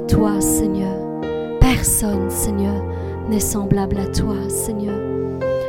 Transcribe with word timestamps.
toi, 0.00 0.40
Seigneur 0.40 1.08
Personne, 1.60 2.30
Seigneur, 2.30 2.82
n'est 3.28 3.40
semblable 3.40 3.98
à 3.98 4.06
toi, 4.06 4.34
Seigneur. 4.48 4.98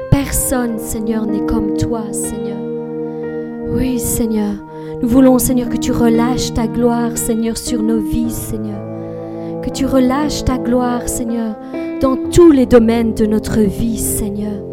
Personne, 0.09 0.79
Seigneur, 0.79 1.25
n'est 1.25 1.45
comme 1.45 1.75
toi, 1.75 2.03
Seigneur. 2.11 2.57
Oui, 3.69 3.99
Seigneur, 3.99 4.53
nous 5.01 5.07
voulons, 5.07 5.39
Seigneur, 5.39 5.69
que 5.69 5.77
tu 5.77 5.91
relâches 5.91 6.53
ta 6.53 6.67
gloire, 6.67 7.17
Seigneur, 7.17 7.57
sur 7.57 7.83
nos 7.83 7.99
vies, 7.99 8.31
Seigneur. 8.31 8.79
Que 9.61 9.69
tu 9.69 9.85
relâches 9.85 10.45
ta 10.45 10.57
gloire, 10.57 11.07
Seigneur, 11.07 11.55
dans 12.01 12.15
tous 12.31 12.51
les 12.51 12.65
domaines 12.65 13.13
de 13.13 13.25
notre 13.25 13.59
vie, 13.59 13.97
Seigneur. 13.97 14.63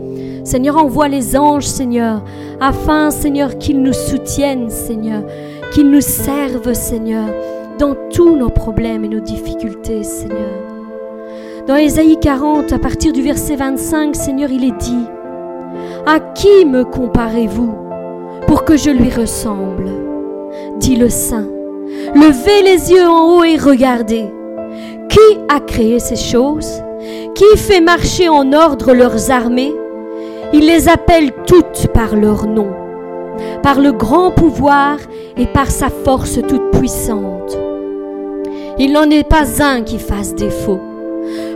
Seigneur, 0.45 0.77
envoie 0.77 1.09
les 1.09 1.37
anges, 1.37 1.67
Seigneur, 1.67 2.23
afin, 2.61 3.11
Seigneur, 3.11 3.59
qu'ils 3.59 3.83
nous 3.83 3.93
soutiennent, 3.93 4.71
Seigneur, 4.71 5.25
qu'ils 5.73 5.91
nous 5.91 6.01
servent, 6.01 6.73
Seigneur, 6.73 7.29
dans 7.79 7.95
tous 8.11 8.37
nos 8.37 8.49
problèmes 8.49 9.05
et 9.05 9.09
nos 9.09 9.21
difficultés, 9.21 10.03
Seigneur. 10.03 10.39
Dans 11.67 11.77
Ésaïe 11.77 12.19
40, 12.21 12.73
à 12.73 12.79
partir 12.79 13.13
du 13.13 13.23
verset 13.23 13.57
25, 13.57 14.15
Seigneur, 14.15 14.51
il 14.51 14.65
est 14.65 14.79
dit, 14.79 15.07
À 16.07 16.21
qui 16.21 16.65
me 16.65 16.85
comparez-vous 16.85 17.75
pour 18.47 18.65
que 18.65 18.77
je 18.77 18.91
lui 18.91 19.11
ressemble? 19.11 19.91
Dit 20.79 20.97
le 20.97 21.09
Saint. 21.09 21.49
Levez 22.15 22.63
les 22.63 22.93
yeux 22.93 23.07
en 23.07 23.39
haut 23.39 23.45
et 23.45 23.57
regardez. 23.57 24.27
Qui 25.09 25.39
a 25.49 25.61
créé 25.61 25.99
ces 25.99 26.17
choses? 26.17 26.83
Qui 27.35 27.57
fait 27.57 27.81
marcher 27.81 28.29
en 28.29 28.53
ordre 28.53 28.95
leurs 28.95 29.31
armées? 29.31 29.75
Il 30.53 30.67
les 30.67 30.89
appelle 30.89 31.33
toutes 31.47 31.89
par 31.93 32.15
leur 32.15 32.47
nom, 32.47 32.69
par 33.63 33.81
le 33.81 33.93
grand 33.93 34.31
pouvoir 34.31 34.99
et 35.37 35.47
par 35.47 35.71
sa 35.71 35.89
force 35.89 36.39
toute 36.49 36.71
puissante. 36.73 37.57
Il 38.79 38.93
n'en 38.93 39.11
est 39.11 39.29
pas 39.29 39.63
un 39.63 39.83
qui 39.83 39.99
fasse 39.99 40.35
défaut. 40.35 40.81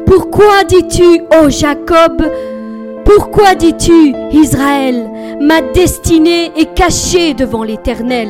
Pourquoi 0.07 0.65
dis-tu, 0.67 1.23
ô 1.43 1.49
Jacob, 1.49 2.23
pourquoi 3.05 3.55
dis-tu, 3.55 4.15
Israël, 4.33 5.11
ma 5.41 5.61
destinée 5.61 6.53
est 6.57 6.75
cachée 6.75 7.35
devant 7.35 7.63
l'Éternel 7.63 8.29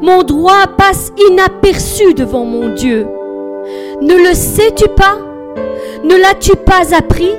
Mon 0.00 0.22
droit 0.22 0.66
passe 0.76 1.12
inaperçu 1.28 2.14
devant 2.14 2.44
mon 2.44 2.74
Dieu. 2.74 3.06
Ne 4.00 4.14
le 4.14 4.34
sais-tu 4.34 4.88
pas? 4.96 5.18
Ne 6.04 6.16
l'as-tu 6.16 6.52
pas 6.56 6.96
appris? 6.96 7.32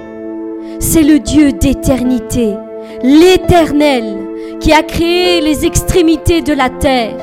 C'est 0.80 1.04
le 1.04 1.20
Dieu 1.20 1.52
d'éternité, 1.54 2.54
l'Éternel, 3.02 4.18
qui 4.64 4.72
a 4.72 4.82
créé 4.82 5.42
les 5.42 5.66
extrémités 5.66 6.42
de 6.42 6.54
la 6.54 6.70
terre. 6.70 7.18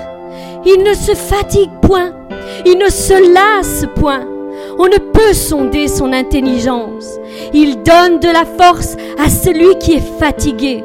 Il 0.67 0.85
ne 0.85 0.93
se 0.93 1.15
fatigue 1.15 1.71
point, 1.81 2.13
il 2.67 2.77
ne 2.77 2.91
se 2.91 3.33
lasse 3.33 3.87
point. 3.97 4.27
On 4.79 4.85
ne 4.85 4.99
peut 4.99 5.33
sonder 5.33 5.89
son 5.89 6.13
intelligence. 6.13 7.19
Il 7.55 7.83
donne 7.83 8.21
de 8.21 8.29
la 8.29 8.45
force 8.45 8.95
à 9.19 9.31
celui 9.31 9.79
qui 9.79 9.95
est 9.95 10.19
fatigué. 10.19 10.85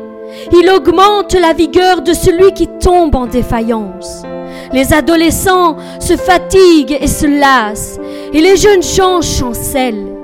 Il 0.53 0.69
augmente 0.69 1.33
la 1.33 1.51
vigueur 1.51 2.01
de 2.01 2.13
celui 2.13 2.53
qui 2.53 2.67
tombe 2.79 3.15
en 3.15 3.25
défaillance. 3.25 4.23
Les 4.71 4.93
adolescents 4.93 5.75
se 5.99 6.15
fatiguent 6.15 6.97
et 7.01 7.07
se 7.07 7.27
lassent, 7.27 7.99
et 8.33 8.39
les 8.39 8.55
jeunes 8.55 8.83
gens 8.83 9.21
chancellent. 9.21 10.14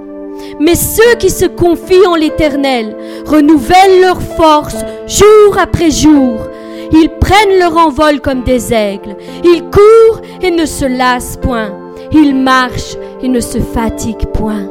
Mais 0.59 0.75
ceux 0.75 1.15
qui 1.19 1.29
se 1.29 1.45
confient 1.45 2.07
en 2.07 2.15
l'Éternel 2.15 2.95
renouvellent 3.25 4.01
leur 4.01 4.21
force 4.21 4.77
jour 5.07 5.57
après 5.57 5.91
jour. 5.91 6.47
Ils 6.91 7.09
prennent 7.19 7.59
leur 7.59 7.77
envol 7.77 8.19
comme 8.19 8.43
des 8.43 8.73
aigles. 8.73 9.15
Ils 9.43 9.63
courent 9.63 10.21
et 10.41 10.51
ne 10.51 10.65
se 10.65 10.85
lassent 10.85 11.37
point. 11.37 11.71
Ils 12.11 12.35
marchent 12.35 12.97
et 13.21 13.29
ne 13.29 13.39
se 13.39 13.59
fatiguent 13.59 14.27
point. 14.33 14.67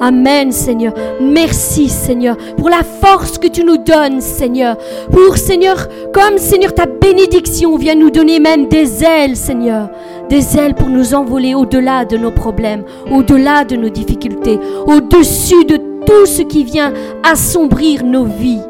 Amen, 0.00 0.52
Seigneur. 0.52 0.92
Merci, 1.20 1.88
Seigneur, 1.88 2.36
pour 2.56 2.68
la 2.68 2.82
force 2.82 3.38
que 3.38 3.46
tu 3.46 3.64
nous 3.64 3.78
donnes, 3.78 4.20
Seigneur. 4.20 4.76
Pour, 5.10 5.36
Seigneur, 5.36 5.88
comme, 6.12 6.38
Seigneur, 6.38 6.74
ta 6.74 6.86
bénédiction 6.86 7.76
vient 7.76 7.94
nous 7.94 8.10
donner 8.10 8.40
même 8.40 8.66
des 8.68 9.04
ailes, 9.04 9.36
Seigneur. 9.36 9.88
Des 10.28 10.56
ailes 10.56 10.74
pour 10.74 10.88
nous 10.88 11.14
envoler 11.14 11.54
au-delà 11.54 12.04
de 12.04 12.16
nos 12.16 12.30
problèmes, 12.30 12.84
au-delà 13.10 13.64
de 13.64 13.76
nos 13.76 13.90
difficultés, 13.90 14.58
au-dessus 14.86 15.64
de 15.64 15.76
tout 16.06 16.26
ce 16.26 16.42
qui 16.42 16.64
vient 16.64 16.92
assombrir 17.22 18.04
nos 18.04 18.24
vies. 18.24 18.62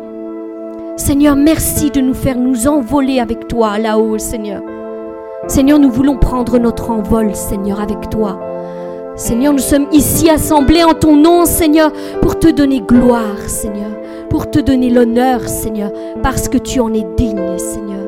Seigneur, 0.97 1.37
merci 1.37 1.91
de 1.91 2.01
nous 2.01 2.15
faire 2.15 2.37
nous 2.37 2.67
envoler 2.67 3.19
avec 3.19 3.49
toi 3.49 3.79
là-haut, 3.79 4.19
Seigneur. 4.19 4.63
Seigneur, 5.49 5.79
nous 5.79 5.91
voulons 5.91 6.17
prendre 6.17 6.59
notre 6.59 6.91
envol, 6.91 7.35
Seigneur, 7.35 7.81
avec 7.81 8.11
toi. 8.11 8.41
Seigneur, 9.17 9.53
nous 9.53 9.59
sommes 9.59 9.87
ici 9.93 10.29
assemblés 10.29 10.83
en 10.83 10.95
ton 10.95 11.15
nom, 11.17 11.45
Seigneur, 11.45 11.93
pour 12.21 12.39
te 12.39 12.49
donner 12.49 12.81
gloire, 12.81 13.39
Seigneur, 13.47 13.91
pour 14.29 14.51
te 14.51 14.59
donner 14.59 14.91
l'honneur, 14.91 15.49
Seigneur, 15.49 15.93
parce 16.23 16.49
que 16.49 16.59
tu 16.59 16.81
en 16.81 16.93
es 16.93 17.07
digne, 17.17 17.59
Seigneur. 17.59 18.07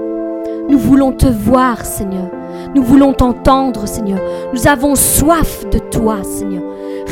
Nous 0.69 0.79
voulons 0.79 1.13
te 1.13 1.27
voir, 1.27 1.85
Seigneur. 1.85 2.29
Nous 2.75 2.83
voulons 2.83 3.13
t'entendre, 3.13 3.87
Seigneur. 3.87 4.21
Nous 4.53 4.67
avons 4.69 4.95
soif 4.95 5.65
de 5.71 5.79
toi, 5.79 6.23
Seigneur. 6.23 6.63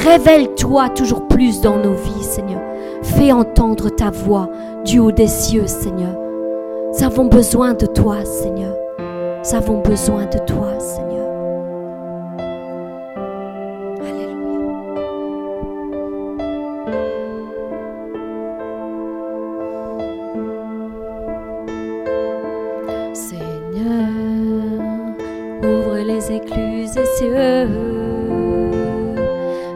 Révèle-toi 0.05 0.91
toujours 0.91 1.27
plus 1.29 1.61
dans 1.61 1.77
nos 1.77 1.95
vies, 1.95 2.23
Seigneur. 2.23 2.61
Fais 3.03 3.33
entendre 3.33 3.91
ta 3.91 4.11
voix 4.11 4.49
du 4.85 4.99
haut 4.99 5.13
des 5.13 5.29
cieux, 5.29 5.67
Seigneur. 5.67 6.17
Nous 6.93 7.05
avons 7.05 7.27
besoin 7.27 7.75
de 7.75 7.87
toi, 7.87 8.25
Seigneur. 8.25 8.75
Nous 8.99 9.55
avons 9.55 9.81
besoin 9.81 10.27
de 10.27 10.39
toi, 10.39 10.79
Seigneur. 10.79 11.04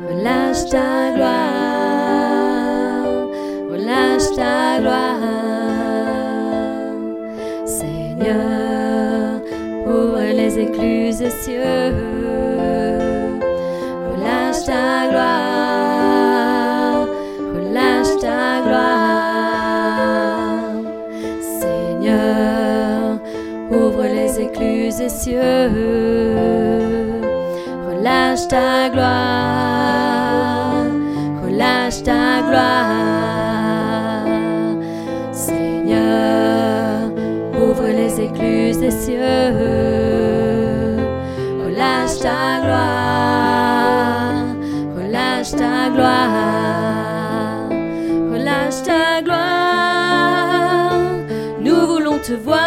Relâche 0.08 0.64
ta 0.70 1.12
gloire, 1.14 2.25
relâche 3.70 4.30
ta 4.35 4.80
gloire, 4.80 5.18
Seigneur, 7.66 9.40
ouvre 9.87 10.32
les 10.35 10.58
écluses 10.58 11.18
des 11.18 11.30
cieux, 11.30 11.94
relâche 14.11 14.64
ta 14.64 15.08
gloire, 15.11 17.06
relâche 17.54 18.16
ta 18.20 18.62
gloire, 18.64 19.99
Seigneur, 21.61 23.18
ouvre 23.70 24.04
les 24.04 24.40
écluses 24.40 24.97
des 24.99 25.08
cieux 25.11 26.77
relâche 28.38 28.49
ta 28.49 28.88
gloire, 28.90 30.85
relâche 31.42 32.02
ta 32.02 32.42
gloire. 32.42 34.26
Seigneur, 35.33 37.11
ouvre 37.61 37.88
les 37.88 38.21
écluses 38.21 38.78
des 38.78 38.92
cieux, 38.92 39.54
relâche 41.64 42.18
ta 42.21 42.61
gloire, 42.62 44.45
relâche 44.97 45.52
ta 45.52 45.90
gloire, 45.95 47.68
relâche 48.33 48.83
ta 48.85 49.21
gloire. 49.23 50.92
Nous 51.61 51.87
voulons 51.87 52.18
te 52.18 52.35
voir, 52.35 52.57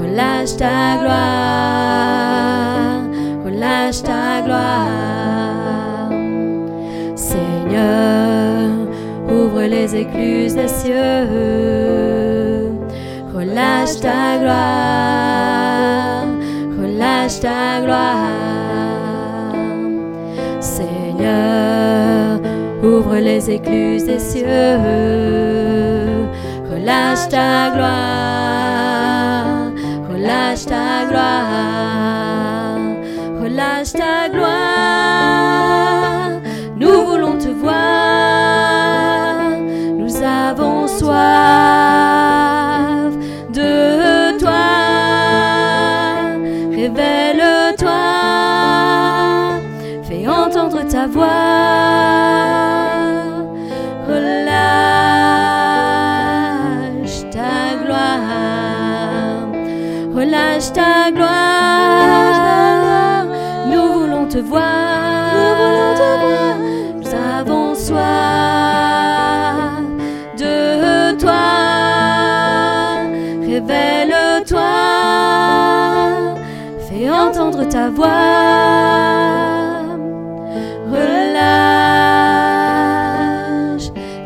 Relâche 0.00 0.56
ta 0.56 0.96
gloire, 1.00 2.22
relâche 3.44 4.02
ta 4.02 4.40
gloire. 4.44 6.10
Seigneur, 7.16 8.70
ouvre 9.28 9.62
les 9.62 9.96
écluses 9.96 10.54
des 10.54 10.68
cieux. 10.68 11.28
Relâche 13.34 14.00
ta 14.00 14.38
gloire, 14.40 16.24
relâche 16.80 17.40
ta 17.40 17.80
gloire. 17.82 18.30
Seigneur, 20.60 22.40
ouvre 22.82 23.16
les 23.16 23.50
écluses 23.50 24.04
des 24.04 24.18
cieux. 24.20 25.51
Relâche 26.82 27.28
ta 27.28 27.70
gloire, 27.70 28.90
relâche 30.08 30.64
ta 30.66 31.04
gloire, 31.08 31.71
relâche 60.52 60.72
ta 60.72 61.10
gloire. 61.10 62.46
Nous 63.70 63.92
voulons 63.92 64.26
te 64.26 64.38
voir, 64.38 64.60
nous 66.96 67.14
avons 67.38 67.74
soif 67.74 67.98
de 70.38 71.12
toi. 71.18 71.32
Révèle-toi, 73.40 74.60
fais 76.88 77.10
entendre 77.10 77.64
ta 77.68 77.88
voix. 77.88 78.08
Relâche 80.90 81.48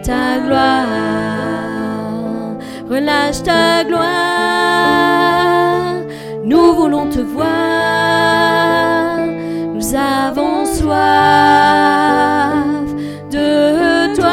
ta 0.03 0.39
gloire, 0.45 0.97
relâche 2.89 3.43
ta 3.43 3.85
gloire. 3.85 4.26
Nous 6.87 6.93
voulons 6.93 7.11
te 7.11 7.19
voir, 7.19 7.49
nous 9.75 9.95
avons 9.97 10.65
soif 10.65 10.95
de 13.29 14.15
toi. 14.15 14.31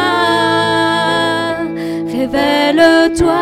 Révèle-toi, 2.12 3.34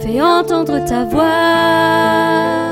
fais 0.00 0.20
entendre 0.20 0.84
ta 0.86 1.04
voix. 1.04 2.67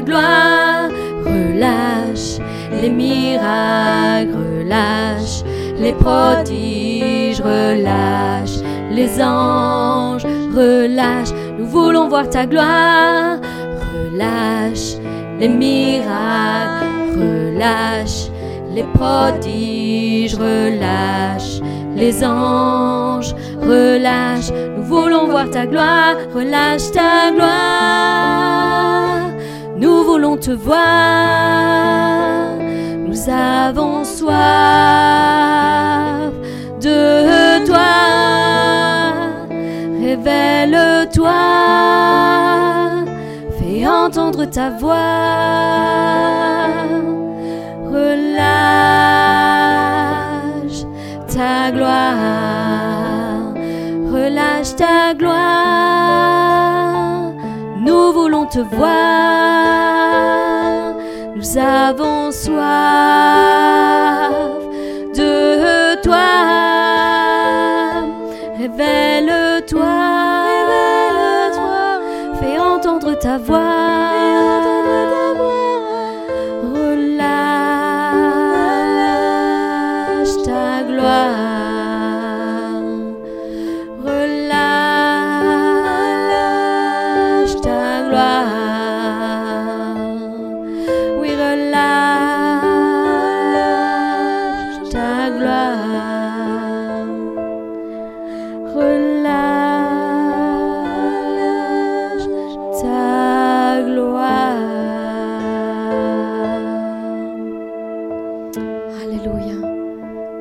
Gloire. 0.00 0.88
Relâche 1.24 2.38
les 2.80 2.90
miracles. 2.90 4.34
Relâche 4.34 5.42
les 5.80 5.92
prodiges. 5.92 7.40
Relâche 7.40 8.58
les 8.90 9.22
anges. 9.22 10.24
Relâche, 10.54 11.32
nous 11.58 11.66
voulons 11.66 12.08
voir 12.08 12.28
ta 12.30 12.46
gloire. 12.46 13.38
Relâche 13.92 14.96
les 15.38 15.48
miracles. 15.48 16.86
Relâche 17.16 18.30
les 18.74 18.84
prodiges. 18.94 20.34
Relâche 20.34 21.60
les 21.94 22.24
anges. 22.24 23.34
Relâche, 23.60 24.50
nous 24.76 24.84
voulons 24.84 25.26
voir 25.26 25.50
ta 25.50 25.66
gloire. 25.66 26.16
Relâche 26.34 26.90
ta 26.92 27.30
gloire. 27.32 28.65
Nous 29.78 30.04
voulons 30.04 30.36
te 30.38 30.50
voir. 30.52 30.76
Nous 33.06 33.28
avons 33.28 34.04
soif 34.04 34.34
de 36.80 37.66
toi. 37.66 37.78
Révèle-toi. 40.00 41.30
Fais 43.58 43.86
entendre 43.86 44.46
ta 44.46 44.70
voix. 44.70 44.96
Relâche 47.84 48.46
ta 51.28 51.70
gloire. 51.70 53.52
Relâche 54.10 54.74
ta 54.76 55.12
gloire. 55.12 56.55
Te 58.48 58.60
voir. 58.60 58.86
Nous 61.34 61.58
avons 61.58 62.30
soif 62.30 62.54
de 65.14 66.00
toi. 66.00 66.16
Révèle-toi. 68.56 69.84
Fais 72.40 72.58
entendre 72.58 73.14
ta 73.18 73.36
voix. 73.36 73.85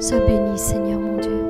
Sois 0.08 0.20
béni, 0.20 0.56
Seigneur 0.56 1.00
mon 1.00 1.18
Dieu. 1.18 1.44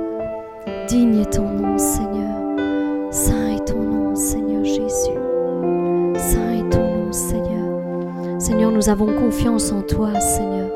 Digne 0.88 1.20
est 1.20 1.34
ton 1.34 1.44
nom, 1.44 1.78
Seigneur. 1.78 3.12
Saint 3.12 3.54
est 3.54 3.66
ton 3.66 3.82
nom, 3.82 4.16
Seigneur 4.16 4.64
Jésus. 4.64 5.20
Saint 6.16 6.54
est 6.54 6.70
ton 6.70 6.80
nom, 6.80 7.12
Seigneur. 7.12 8.40
Seigneur, 8.40 8.72
nous 8.72 8.88
avons 8.88 9.08
confiance 9.08 9.74
en 9.74 9.82
toi, 9.82 10.18
Seigneur. 10.22 10.70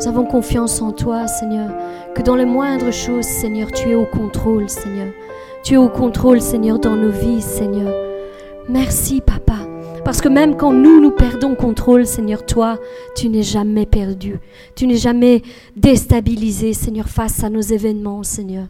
Nous 0.00 0.08
avons 0.08 0.24
confiance 0.24 0.82
en 0.82 0.90
toi, 0.90 1.28
Seigneur, 1.28 1.70
que 2.16 2.22
dans 2.22 2.34
les 2.34 2.46
moindres 2.46 2.92
choses, 2.92 3.26
Seigneur, 3.26 3.70
tu 3.70 3.90
es 3.90 3.94
au 3.94 4.06
contrôle, 4.06 4.68
Seigneur. 4.68 5.12
Tu 5.62 5.74
es 5.74 5.76
au 5.76 5.88
contrôle, 5.88 6.40
Seigneur, 6.40 6.80
dans 6.80 6.96
nos 6.96 7.12
vies, 7.12 7.42
Seigneur. 7.42 7.94
Merci, 8.68 9.20
Parce 10.14 10.22
que 10.22 10.28
même 10.28 10.56
quand 10.56 10.72
nous, 10.72 11.00
nous 11.00 11.10
perdons 11.10 11.56
contrôle, 11.56 12.06
Seigneur, 12.06 12.46
toi, 12.46 12.78
tu 13.16 13.28
n'es 13.28 13.42
jamais 13.42 13.84
perdu. 13.84 14.38
Tu 14.76 14.86
n'es 14.86 14.96
jamais 14.96 15.42
déstabilisé, 15.74 16.72
Seigneur, 16.72 17.08
face 17.08 17.42
à 17.42 17.50
nos 17.50 17.60
événements, 17.60 18.22
Seigneur. 18.22 18.68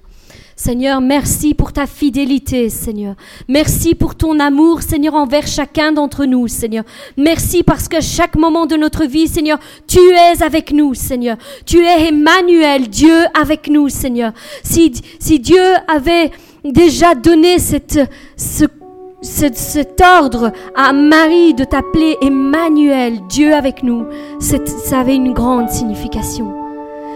Seigneur, 0.56 1.02
merci 1.02 1.52
pour 1.52 1.74
ta 1.74 1.84
fidélité, 1.84 2.70
Seigneur. 2.70 3.14
Merci 3.46 3.94
pour 3.94 4.14
ton 4.14 4.40
amour, 4.40 4.80
Seigneur, 4.80 5.12
envers 5.12 5.46
chacun 5.46 5.92
d'entre 5.92 6.24
nous, 6.24 6.48
Seigneur. 6.48 6.84
Merci 7.18 7.62
parce 7.62 7.88
qu'à 7.88 8.00
chaque 8.00 8.36
moment 8.36 8.64
de 8.64 8.76
notre 8.76 9.04
vie, 9.04 9.28
Seigneur, 9.28 9.58
tu 9.86 9.98
es 9.98 10.42
avec 10.42 10.72
nous, 10.72 10.94
Seigneur. 10.94 11.36
Tu 11.66 11.84
es 11.84 12.08
Emmanuel, 12.08 12.88
Dieu 12.88 13.26
avec 13.38 13.68
nous, 13.68 13.90
Seigneur. 13.90 14.32
Si, 14.62 14.94
si 15.18 15.40
Dieu 15.40 15.74
avait 15.88 16.30
déjà 16.64 17.14
donné 17.14 17.58
cette, 17.58 18.00
ce 18.34 18.64
cet, 19.24 20.00
ordre 20.00 20.52
à 20.76 20.92
Marie 20.92 21.54
de 21.54 21.64
t'appeler 21.64 22.16
Emmanuel, 22.22 23.20
Dieu 23.28 23.54
avec 23.54 23.82
nous, 23.82 24.06
ça 24.38 25.00
avait 25.00 25.16
une 25.16 25.32
grande 25.32 25.70
signification. 25.70 26.52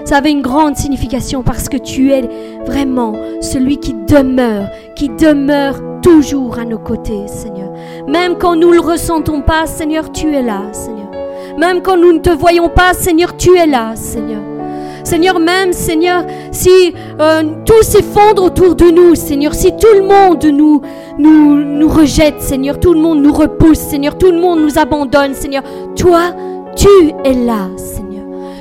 Ça 0.04 0.16
avait 0.16 0.30
une 0.30 0.40
grande 0.40 0.76
signification 0.76 1.42
parce 1.42 1.68
que 1.68 1.76
tu 1.76 2.12
es 2.12 2.22
vraiment 2.64 3.14
celui 3.42 3.76
qui 3.76 3.92
demeure, 3.92 4.68
qui 4.96 5.10
demeure 5.10 5.80
toujours 6.02 6.58
à 6.58 6.64
nos 6.64 6.78
côtés, 6.78 7.28
Seigneur. 7.28 7.70
Même 8.08 8.38
quand 8.38 8.56
nous 8.56 8.70
ne 8.70 8.74
le 8.74 8.80
ressentons 8.80 9.42
pas, 9.42 9.66
Seigneur, 9.66 10.10
tu 10.10 10.34
es 10.34 10.42
là, 10.42 10.62
Seigneur. 10.72 11.10
Même 11.58 11.82
quand 11.82 11.98
nous 11.98 12.14
ne 12.14 12.20
te 12.20 12.30
voyons 12.30 12.70
pas, 12.70 12.94
Seigneur, 12.94 13.36
tu 13.36 13.56
es 13.56 13.66
là, 13.66 13.96
Seigneur. 13.96 14.57
Seigneur, 15.04 15.38
même, 15.38 15.72
Seigneur, 15.72 16.24
si 16.52 16.94
euh, 17.20 17.42
tout 17.64 17.82
s'effondre 17.82 18.44
autour 18.44 18.74
de 18.74 18.90
nous, 18.90 19.14
Seigneur, 19.14 19.54
si 19.54 19.70
tout 19.76 19.94
le 19.94 20.02
monde 20.02 20.44
nous, 20.44 20.80
nous, 21.18 21.56
nous 21.56 21.88
rejette, 21.88 22.40
Seigneur, 22.40 22.78
tout 22.80 22.94
le 22.94 23.00
monde 23.00 23.22
nous 23.22 23.32
repousse, 23.32 23.78
Seigneur, 23.78 24.16
tout 24.16 24.30
le 24.30 24.40
monde 24.40 24.60
nous 24.60 24.78
abandonne, 24.78 25.34
Seigneur, 25.34 25.62
toi, 25.96 26.34
tu 26.76 26.88
es 27.24 27.34
là, 27.34 27.68
Seigneur. 27.76 28.07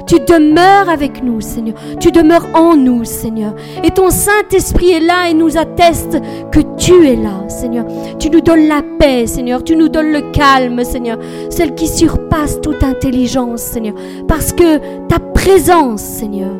Tu 0.07 0.19
demeures 0.21 0.89
avec 0.89 1.21
nous, 1.21 1.41
Seigneur. 1.41 1.75
Tu 1.99 2.11
demeures 2.11 2.47
en 2.53 2.75
nous, 2.75 3.03
Seigneur. 3.03 3.53
Et 3.83 3.91
ton 3.91 4.09
Saint-Esprit 4.09 4.91
est 4.91 4.99
là 5.01 5.29
et 5.29 5.33
nous 5.33 5.57
atteste 5.57 6.17
que 6.51 6.61
tu 6.77 7.05
es 7.05 7.17
là, 7.17 7.47
Seigneur. 7.49 7.85
Tu 8.17 8.29
nous 8.29 8.39
donnes 8.39 8.67
la 8.67 8.81
paix, 8.97 9.27
Seigneur. 9.27 9.65
Tu 9.65 9.75
nous 9.75 9.89
donnes 9.89 10.13
le 10.13 10.31
calme, 10.31 10.83
Seigneur. 10.85 11.19
Celle 11.49 11.75
qui 11.75 11.87
surpasse 11.87 12.61
toute 12.61 12.83
intelligence, 12.83 13.61
Seigneur. 13.61 13.95
Parce 14.29 14.53
que 14.53 14.77
ta 15.07 15.19
présence, 15.19 16.01
Seigneur, 16.01 16.55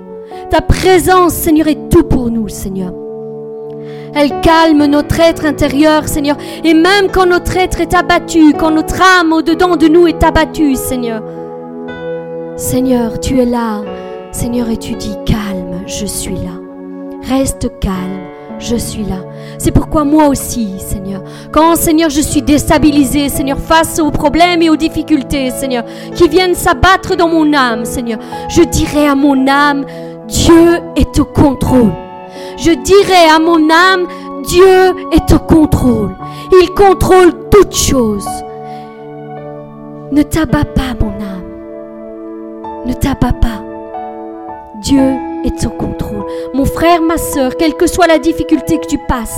ta 0.50 0.60
présence, 0.60 1.34
Seigneur, 1.34 1.68
est 1.68 1.90
tout 1.90 2.04
pour 2.04 2.30
nous, 2.30 2.50
Seigneur. 2.50 2.92
Elle 4.14 4.42
calme 4.42 4.86
notre 4.88 5.20
être 5.22 5.46
intérieur, 5.46 6.08
Seigneur. 6.08 6.36
Et 6.66 6.74
même 6.74 7.10
quand 7.14 7.28
notre 7.28 7.56
être 7.56 7.80
est 7.80 7.94
abattu, 7.94 8.54
quand 8.60 8.72
notre 8.72 9.02
âme 9.02 9.32
au-dedans 9.32 9.78
de 9.78 9.88
nous 9.88 10.08
est 10.08 10.24
abattue, 10.24 10.76
Seigneur, 10.76 11.22
Seigneur, 12.58 13.20
tu 13.20 13.40
es 13.40 13.46
là. 13.46 13.84
Seigneur, 14.32 14.68
et 14.70 14.78
tu 14.78 14.96
dis, 14.96 15.16
calme, 15.28 15.84
je 15.86 16.08
suis 16.08 16.34
là. 16.34 16.60
Reste 17.30 17.80
calme, 17.80 18.20
je 18.58 18.76
suis 18.76 19.04
là. 19.04 19.18
C'est 19.60 19.70
pourquoi 19.70 20.04
moi 20.04 20.28
aussi, 20.28 20.74
Seigneur, 20.80 21.22
quand, 21.52 21.76
Seigneur, 21.76 22.10
je 22.10 22.20
suis 22.20 22.42
déstabilisé, 22.42 23.30
Seigneur, 23.30 23.60
face 23.60 24.00
aux 24.00 24.10
problèmes 24.10 24.64
et 24.64 24.72
aux 24.72 24.76
difficultés, 24.76 25.52
Seigneur, 25.52 25.84
qui 26.16 26.28
viennent 26.28 26.56
s'abattre 26.56 27.16
dans 27.16 27.28
mon 27.28 27.54
âme, 27.54 27.86
Seigneur, 27.86 28.18
je 28.50 28.64
dirai 28.64 29.06
à 29.06 29.14
mon 29.14 29.48
âme, 29.48 29.86
Dieu 30.28 30.80
est 30.96 31.20
au 31.20 31.26
contrôle. 31.26 31.94
Je 32.58 32.72
dirai 32.72 33.30
à 33.30 33.38
mon 33.38 33.70
âme, 33.70 34.08
Dieu 34.48 34.96
est 35.12 35.32
au 35.32 35.40
contrôle. 35.40 36.16
Il 36.60 36.72
contrôle 36.74 37.34
toutes 37.52 37.76
choses. 37.76 38.28
Ne 40.12 40.24
t'abats 40.24 40.66
pas, 40.66 40.96
mon 41.00 41.10
âme. 41.10 41.17
Ne 42.88 42.94
t'abats 42.94 43.34
pas. 43.34 43.62
Dieu 44.82 45.16
est 45.44 45.66
au 45.66 45.70
contrôle. 45.72 46.26
Mon 46.54 46.64
frère, 46.64 47.02
ma 47.02 47.18
soeur, 47.18 47.58
quelle 47.58 47.76
que 47.76 47.86
soit 47.86 48.08
la 48.08 48.18
difficulté 48.18 48.78
que 48.80 48.88
tu 48.88 48.98
passes, 49.10 49.38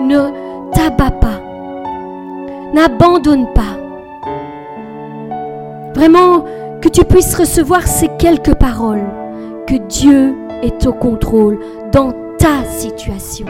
ne 0.00 0.30
t'abats 0.72 1.10
pas. 1.10 1.40
N'abandonne 2.72 3.48
pas. 3.54 3.76
Vraiment, 5.94 6.44
que 6.80 6.88
tu 6.88 7.04
puisses 7.04 7.34
recevoir 7.34 7.86
ces 7.86 8.08
quelques 8.18 8.54
paroles, 8.54 9.04
que 9.66 9.76
Dieu 9.76 10.34
est 10.62 10.86
au 10.86 10.92
contrôle 10.92 11.58
dans 11.92 12.12
ta 12.38 12.64
situation. 12.64 13.46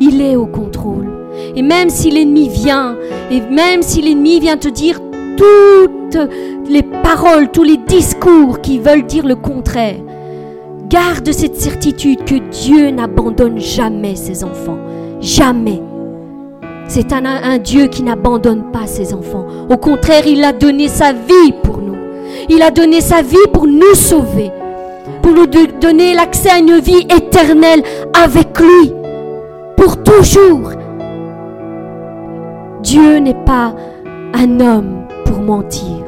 Il 0.00 0.20
est 0.20 0.36
au 0.36 0.46
contrôle. 0.46 1.08
Et 1.56 1.62
même 1.62 1.90
si 1.90 2.10
l'ennemi 2.10 2.48
vient, 2.48 2.96
et 3.30 3.40
même 3.40 3.82
si 3.82 4.02
l'ennemi 4.02 4.38
vient 4.38 4.56
te 4.56 4.68
dire 4.68 5.00
les 6.68 6.82
paroles, 6.82 7.50
tous 7.50 7.62
les 7.62 7.76
discours 7.76 8.60
qui 8.60 8.78
veulent 8.78 9.06
dire 9.06 9.26
le 9.26 9.36
contraire. 9.36 9.96
Garde 10.88 11.32
cette 11.32 11.56
certitude 11.56 12.24
que 12.24 12.36
Dieu 12.50 12.90
n'abandonne 12.90 13.58
jamais 13.58 14.14
ses 14.14 14.44
enfants. 14.44 14.78
Jamais. 15.20 15.82
C'est 16.88 17.12
un, 17.12 17.24
un, 17.24 17.58
Dieu 17.58 17.88
qui 17.88 18.04
n'abandonne 18.04 18.70
pas 18.70 18.86
ses 18.86 19.12
enfants. 19.12 19.46
Au 19.68 19.76
contraire, 19.76 20.26
il 20.26 20.44
a 20.44 20.52
donné 20.52 20.86
sa 20.86 21.12
vie 21.12 21.52
pour 21.62 21.78
nous. 21.78 21.96
Il 22.48 22.62
a 22.62 22.70
donné 22.70 23.00
sa 23.00 23.22
vie 23.22 23.36
pour 23.52 23.66
nous 23.66 23.94
sauver. 23.94 24.52
Pour 25.22 25.32
nous 25.32 25.46
donner 25.46 26.14
l'accès 26.14 26.50
à 26.50 26.58
une 26.58 26.78
vie 26.78 27.06
éternelle 27.14 27.82
avec 28.12 28.58
lui. 28.60 28.92
Pour 29.76 30.02
toujours. 30.04 30.70
Dieu 32.82 33.18
n'est 33.18 33.44
pas 33.44 33.74
un 34.34 34.60
homme 34.60 35.05
pour 35.26 35.40
mentir, 35.40 36.04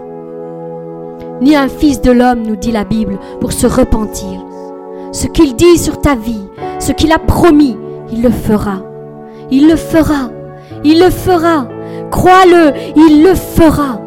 ni 1.41 1.55
un 1.55 1.69
fils 1.69 2.01
de 2.01 2.11
l'homme, 2.11 2.43
nous 2.43 2.57
dit 2.57 2.73
la 2.73 2.85
Bible, 2.85 3.19
pour 3.41 3.53
se 3.53 3.67
repentir. 3.67 4.41
Ce 5.13 5.27
qu'il 5.27 5.55
dit 5.55 5.79
sur 5.79 6.01
ta 6.01 6.17
vie, 6.17 6.43
ce 6.81 6.93
qu'il 6.93 7.13
a 7.13 7.19
promis, 7.19 7.77
il 8.13 8.23
le 8.23 8.31
fera. 8.31 8.83
Il 9.51 9.69
le 9.69 9.77
fera. 9.77 10.31
Il 10.85 11.01
le 11.01 11.11
fera. 11.11 11.69
Crois-le, 12.11 12.73
il 12.97 13.23
le 13.23 13.35
fera. 13.35 14.01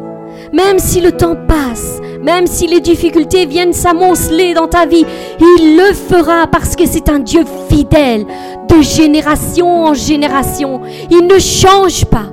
Même 0.52 0.78
si 0.78 1.00
le 1.00 1.12
temps 1.12 1.36
passe, 1.48 2.00
même 2.22 2.46
si 2.46 2.66
les 2.66 2.80
difficultés 2.80 3.46
viennent 3.46 3.72
s'amonceler 3.72 4.54
dans 4.54 4.68
ta 4.68 4.86
vie, 4.86 5.06
il 5.40 5.76
le 5.76 5.94
fera 5.94 6.46
parce 6.46 6.76
que 6.76 6.86
c'est 6.86 7.08
un 7.08 7.18
Dieu 7.18 7.44
fidèle 7.70 8.26
de 8.68 8.82
génération 8.82 9.86
en 9.86 9.94
génération. 9.94 10.82
Il 11.10 11.26
ne 11.26 11.38
change 11.38 12.04
pas. 12.04 12.26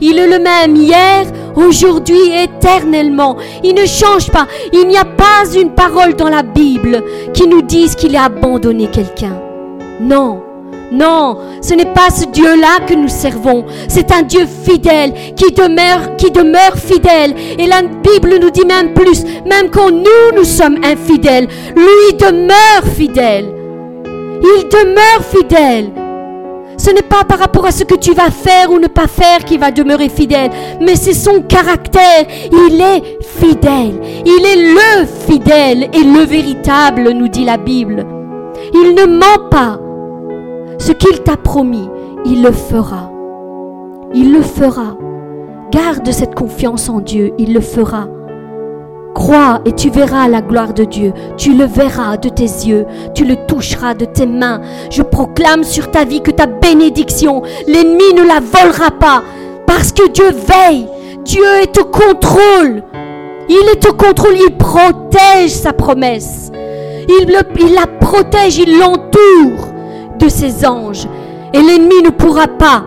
Il 0.00 0.18
est 0.18 0.26
le 0.26 0.38
même 0.38 0.76
hier, 0.76 1.26
aujourd'hui 1.56 2.32
éternellement. 2.42 3.36
Il 3.64 3.74
ne 3.74 3.86
change 3.86 4.30
pas. 4.30 4.46
Il 4.72 4.86
n'y 4.86 4.96
a 4.96 5.04
pas 5.04 5.44
une 5.54 5.70
parole 5.70 6.14
dans 6.14 6.28
la 6.28 6.42
Bible 6.42 7.02
qui 7.32 7.48
nous 7.48 7.62
dise 7.62 7.94
qu'il 7.94 8.16
a 8.16 8.24
abandonné 8.24 8.88
quelqu'un. 8.88 9.36
Non. 10.00 10.42
Non, 10.92 11.38
ce 11.62 11.74
n'est 11.74 11.92
pas 11.92 12.10
ce 12.10 12.26
Dieu-là 12.26 12.78
que 12.86 12.94
nous 12.94 13.08
servons. 13.08 13.64
C'est 13.88 14.12
un 14.12 14.22
Dieu 14.22 14.46
fidèle 14.46 15.12
qui 15.34 15.52
demeure, 15.52 16.14
qui 16.16 16.30
demeure 16.30 16.76
fidèle. 16.76 17.34
Et 17.58 17.66
la 17.66 17.82
Bible 17.82 18.38
nous 18.40 18.50
dit 18.50 18.64
même 18.64 18.94
plus, 18.94 19.24
même 19.44 19.68
quand 19.70 19.90
nous, 19.90 20.36
nous 20.36 20.44
sommes 20.44 20.78
infidèles, 20.84 21.48
lui 21.74 22.16
demeure 22.18 22.84
fidèle. 22.96 23.46
Il 24.04 24.68
demeure 24.68 25.24
fidèle. 25.28 26.05
Ce 26.76 26.90
n'est 26.90 27.02
pas 27.02 27.24
par 27.24 27.38
rapport 27.38 27.66
à 27.66 27.72
ce 27.72 27.84
que 27.84 27.94
tu 27.94 28.12
vas 28.12 28.30
faire 28.30 28.70
ou 28.70 28.78
ne 28.78 28.86
pas 28.86 29.06
faire 29.06 29.44
qu'il 29.44 29.58
va 29.58 29.70
demeurer 29.70 30.08
fidèle, 30.08 30.50
mais 30.80 30.94
c'est 30.94 31.14
son 31.14 31.42
caractère. 31.42 32.26
Il 32.52 32.80
est 32.80 33.18
fidèle. 33.22 34.00
Il 34.24 34.44
est 34.44 34.74
le 34.74 35.06
fidèle 35.06 35.88
et 35.92 36.04
le 36.04 36.24
véritable, 36.24 37.10
nous 37.12 37.28
dit 37.28 37.44
la 37.44 37.56
Bible. 37.56 38.06
Il 38.74 38.94
ne 38.94 39.06
ment 39.06 39.48
pas. 39.50 39.78
Ce 40.78 40.92
qu'il 40.92 41.22
t'a 41.22 41.36
promis, 41.36 41.88
il 42.24 42.42
le 42.42 42.52
fera. 42.52 43.10
Il 44.14 44.32
le 44.32 44.42
fera. 44.42 44.96
Garde 45.70 46.10
cette 46.12 46.34
confiance 46.34 46.88
en 46.88 47.00
Dieu, 47.00 47.32
il 47.38 47.52
le 47.54 47.60
fera. 47.60 48.06
Crois 49.16 49.60
et 49.64 49.72
tu 49.72 49.88
verras 49.88 50.28
la 50.28 50.42
gloire 50.42 50.74
de 50.74 50.84
Dieu. 50.84 51.14
Tu 51.38 51.54
le 51.54 51.64
verras 51.64 52.18
de 52.18 52.28
tes 52.28 52.42
yeux. 52.42 52.84
Tu 53.14 53.24
le 53.24 53.34
toucheras 53.46 53.94
de 53.94 54.04
tes 54.04 54.26
mains. 54.26 54.60
Je 54.90 55.00
proclame 55.00 55.64
sur 55.64 55.90
ta 55.90 56.04
vie 56.04 56.20
que 56.20 56.30
ta 56.30 56.44
bénédiction, 56.44 57.40
l'ennemi 57.66 58.12
ne 58.14 58.24
la 58.24 58.40
volera 58.40 58.90
pas. 58.90 59.24
Parce 59.66 59.90
que 59.90 60.06
Dieu 60.10 60.26
veille. 60.32 60.86
Dieu 61.24 61.46
est 61.62 61.78
au 61.78 61.86
contrôle. 61.86 62.82
Il 63.48 63.66
est 63.72 63.88
au 63.88 63.94
contrôle. 63.94 64.36
Il 64.36 64.54
protège 64.58 65.48
sa 65.48 65.72
promesse. 65.72 66.52
Il, 67.08 67.34
il 67.58 67.72
la 67.74 67.86
protège. 67.86 68.58
Il 68.58 68.78
l'entoure 68.78 69.68
de 70.18 70.28
ses 70.28 70.66
anges. 70.66 71.08
Et 71.54 71.62
l'ennemi 71.62 72.02
ne 72.04 72.10
pourra 72.10 72.48
pas 72.48 72.84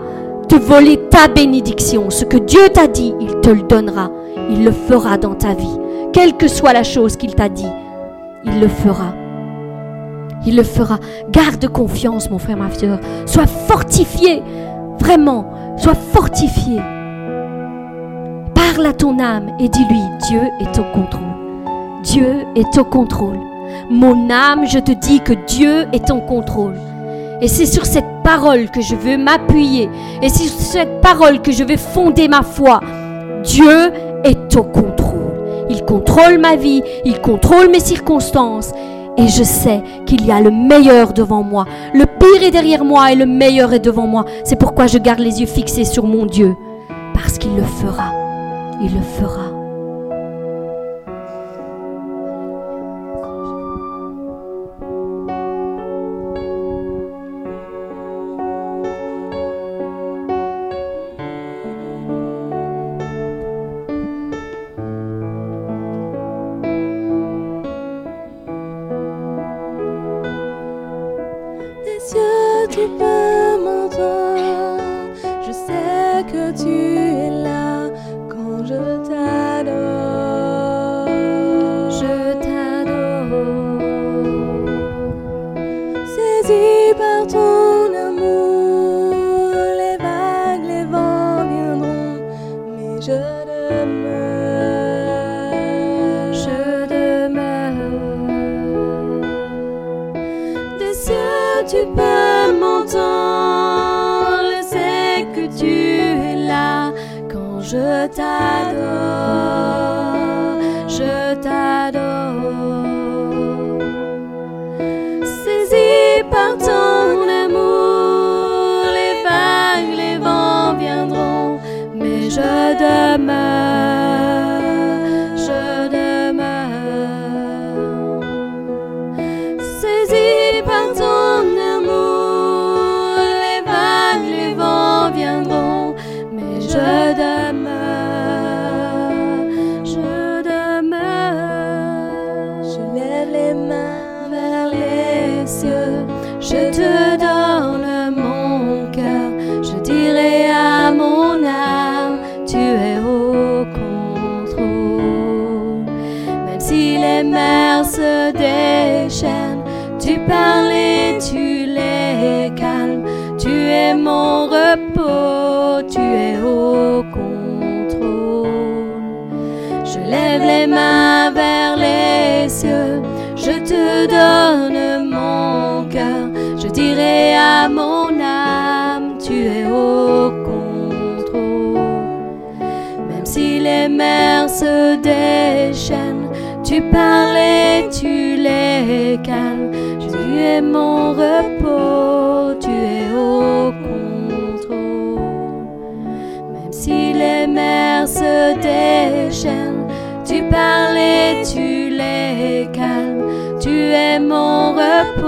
te 0.47 0.55
voler 0.55 0.99
ta 1.09 1.27
bénédiction. 1.27 2.11
Ce 2.11 2.23
que 2.23 2.37
Dieu 2.37 2.69
t'a 2.71 2.85
dit, 2.85 3.15
il 3.19 3.39
te 3.41 3.49
le 3.49 3.63
donnera. 3.63 4.11
Il 4.51 4.63
le 4.63 4.71
fera 4.71 5.17
dans 5.17 5.33
ta 5.33 5.55
vie 5.55 5.79
quelle 6.13 6.35
que 6.37 6.47
soit 6.47 6.73
la 6.73 6.83
chose 6.83 7.17
qu'il 7.17 7.35
t'a 7.35 7.49
dit, 7.49 7.71
il 8.43 8.59
le 8.59 8.67
fera. 8.67 9.13
Il 10.45 10.55
le 10.55 10.63
fera. 10.63 10.99
Garde 11.31 11.67
confiance, 11.67 12.29
mon 12.29 12.39
frère, 12.39 12.57
ma 12.57 12.71
soeur. 12.71 12.99
Sois 13.25 13.47
fortifié. 13.47 14.41
Vraiment, 14.99 15.75
sois 15.77 15.95
fortifié. 15.95 16.77
Par 18.55 18.75
Parle 18.75 18.85
à 18.85 18.93
ton 18.93 19.19
âme 19.19 19.51
et 19.59 19.67
dis-lui, 19.67 20.01
Dieu 20.27 20.41
est 20.61 20.79
au 20.79 20.83
contrôle. 20.93 21.23
Dieu 22.03 22.45
est 22.55 22.77
au 22.77 22.83
contrôle. 22.85 23.39
Mon 23.89 24.29
âme, 24.29 24.65
je 24.65 24.79
te 24.79 24.91
dis 24.91 25.19
que 25.19 25.33
Dieu 25.47 25.87
est 25.91 26.11
en 26.11 26.19
contrôle. 26.19 26.75
Et 27.41 27.47
c'est 27.47 27.65
sur 27.65 27.85
cette 27.85 28.05
parole 28.23 28.69
que 28.69 28.81
je 28.81 28.95
veux 28.95 29.17
m'appuyer. 29.17 29.89
Et 30.21 30.29
c'est 30.29 30.47
sur 30.47 30.61
cette 30.61 31.01
parole 31.01 31.41
que 31.41 31.51
je 31.51 31.63
vais 31.63 31.77
fonder 31.77 32.27
ma 32.27 32.43
foi. 32.43 32.79
Dieu 33.43 33.91
est 34.23 34.55
au 34.55 34.63
contrôle. 34.63 35.08
Il 35.69 35.85
contrôle 35.85 36.39
ma 36.39 36.55
vie, 36.55 36.83
il 37.05 37.19
contrôle 37.21 37.69
mes 37.69 37.79
circonstances. 37.79 38.71
Et 39.17 39.27
je 39.27 39.43
sais 39.43 39.83
qu'il 40.05 40.25
y 40.25 40.31
a 40.31 40.39
le 40.39 40.49
meilleur 40.49 41.13
devant 41.13 41.43
moi. 41.43 41.65
Le 41.93 42.05
pire 42.05 42.47
est 42.47 42.51
derrière 42.51 42.85
moi 42.85 43.11
et 43.11 43.15
le 43.15 43.25
meilleur 43.25 43.73
est 43.73 43.79
devant 43.79 44.07
moi. 44.07 44.25
C'est 44.43 44.57
pourquoi 44.57 44.87
je 44.87 44.97
garde 44.97 45.19
les 45.19 45.41
yeux 45.41 45.47
fixés 45.47 45.85
sur 45.85 46.05
mon 46.05 46.25
Dieu. 46.25 46.55
Parce 47.13 47.37
qu'il 47.37 47.55
le 47.55 47.63
fera. 47.63 48.13
Il 48.81 48.93
le 48.93 49.01
fera. 49.01 49.48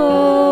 Oh. 0.03 0.50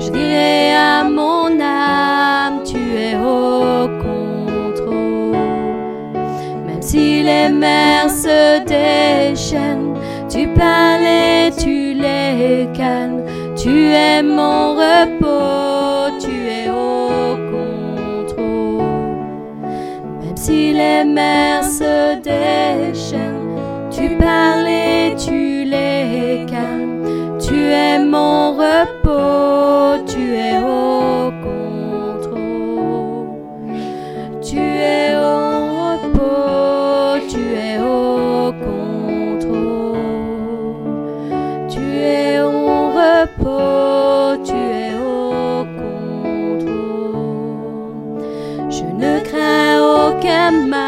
Je 0.00 0.10
dirai 0.10 0.74
à 0.74 1.04
mon 1.04 1.60
âme, 1.60 2.62
tu 2.64 2.76
es 2.76 3.16
au 3.16 3.88
contrôle. 3.98 5.36
les 6.94 7.48
mers 7.48 8.10
se 8.10 8.64
déchaînent, 8.64 9.94
tu 10.28 10.46
parles 10.48 11.04
et 11.04 11.50
tu 11.50 11.94
les 11.94 12.68
calmes. 12.76 13.22
Tu 13.56 13.90
es 13.90 14.22
mon 14.22 14.74
repos, 14.74 16.16
tu 16.20 16.30
es 16.30 16.70
au 16.70 17.36
contrôle. 17.50 18.84
Même 20.22 20.36
si 20.36 20.72
les 20.72 21.02
mers 21.04 21.64
se 21.64 22.14
déchaînent, 22.20 23.27
es 27.78 27.98
mon 28.12 28.56
repos, 28.56 30.04
tu 30.10 30.22
es 30.48 30.58
au 30.58 31.30
contrôle. 31.44 33.28
Tu 34.46 34.58
es 34.58 35.14
au 35.16 35.58
repos, 35.90 37.20
tu 37.30 37.42
es 37.68 37.76
au 37.78 38.52
contrôle. 38.66 39.98
Tu 41.72 41.82
es 42.20 42.40
au 42.40 42.90
repos, 43.00 44.42
tu 44.48 44.58
es 44.82 44.92
au 44.94 45.64
contrôle. 45.80 47.20
Je 48.76 48.86
ne 49.02 49.12
crains 49.28 49.78
aucun 49.96 50.52
mal, 50.72 50.87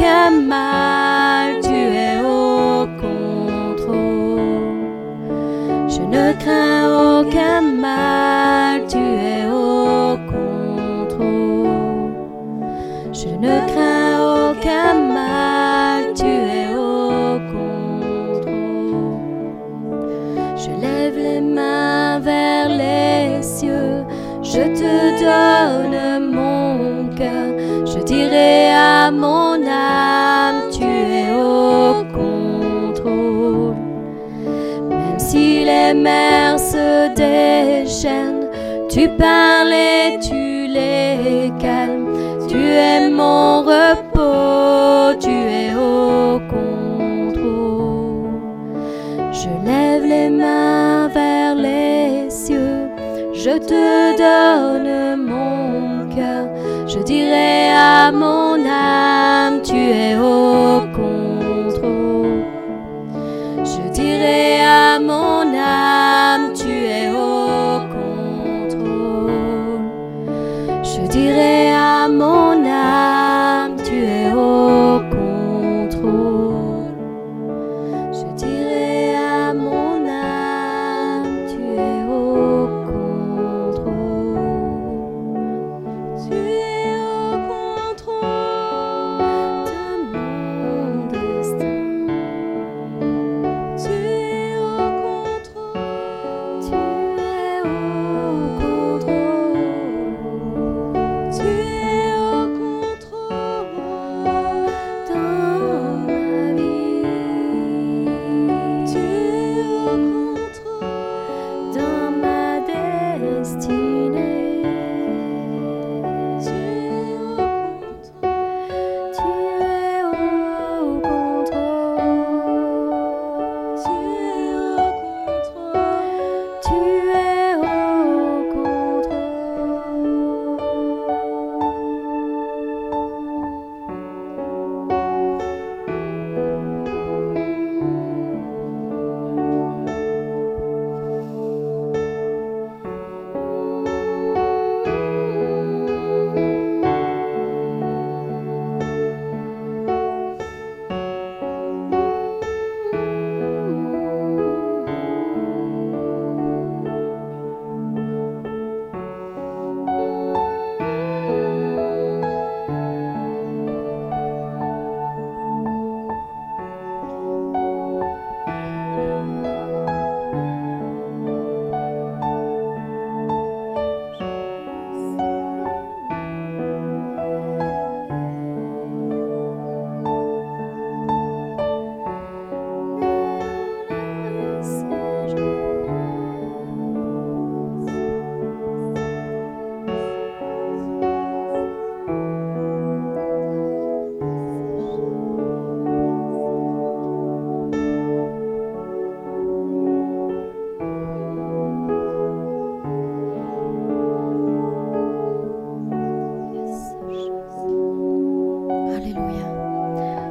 aucun 0.00 0.48
mal, 0.48 1.60
tu 1.62 1.68
es 1.68 2.18
au 2.20 2.86
contrôle. 3.00 4.40
Je 5.88 6.00
ne 6.00 6.32
crains 6.40 7.20
aucun 7.20 7.60
mal, 7.60 7.69
les 35.92 36.00
mers 36.00 36.58
se 36.58 37.08
déchaînent, 37.14 38.48
tu 38.88 39.08
parles 39.08 39.72
et 39.72 40.18
tu 40.20 40.68
les 40.68 41.52
calmes. 41.58 42.06
Tu 42.48 42.58
es 42.58 43.10
mon 43.10 43.62
repos, 43.62 45.18
tu 45.20 45.30
es 45.30 45.74
au 45.74 46.40
contrôle. 46.54 48.40
Je 49.32 49.50
lève 49.66 50.04
les 50.04 50.30
mains 50.30 51.08
vers 51.08 51.54
les 51.56 52.30
cieux, 52.30 52.88
je 53.32 53.58
te 53.70 54.16
donne 54.24 55.26
mon 55.30 56.14
cœur. 56.14 56.46
Je 56.86 56.98
dirai 57.00 57.70
à 57.70 58.12
mon 58.12 58.54
âme, 58.64 59.60
tu 59.62 59.76
es 59.76 60.16
au 60.16 60.82
contrôle. 60.94 62.44
Je 63.64 63.90
dirai 63.90 64.60
à 64.64 64.89
dirai 71.10 71.72
à 71.72 72.08
mon 72.08 72.49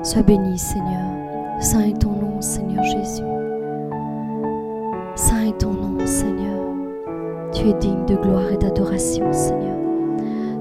Sois 0.10 0.24
béni, 0.24 0.58
Seigneur. 0.58 1.06
Saint 1.60 1.82
est 1.82 2.02
ton 2.02 2.10
nom, 2.10 2.42
Seigneur 2.42 2.84
Jésus. 2.84 3.22
Saint 5.16 5.46
est 5.46 5.60
ton 5.60 5.72
nom, 5.72 6.04
Seigneur. 6.04 6.66
Tu 7.54 7.70
es 7.70 7.74
digne 7.76 8.08
de 8.08 8.16
gloire 8.16 8.52
et 8.52 8.58
d'adoration, 8.58 9.32
Seigneur. 9.32 9.78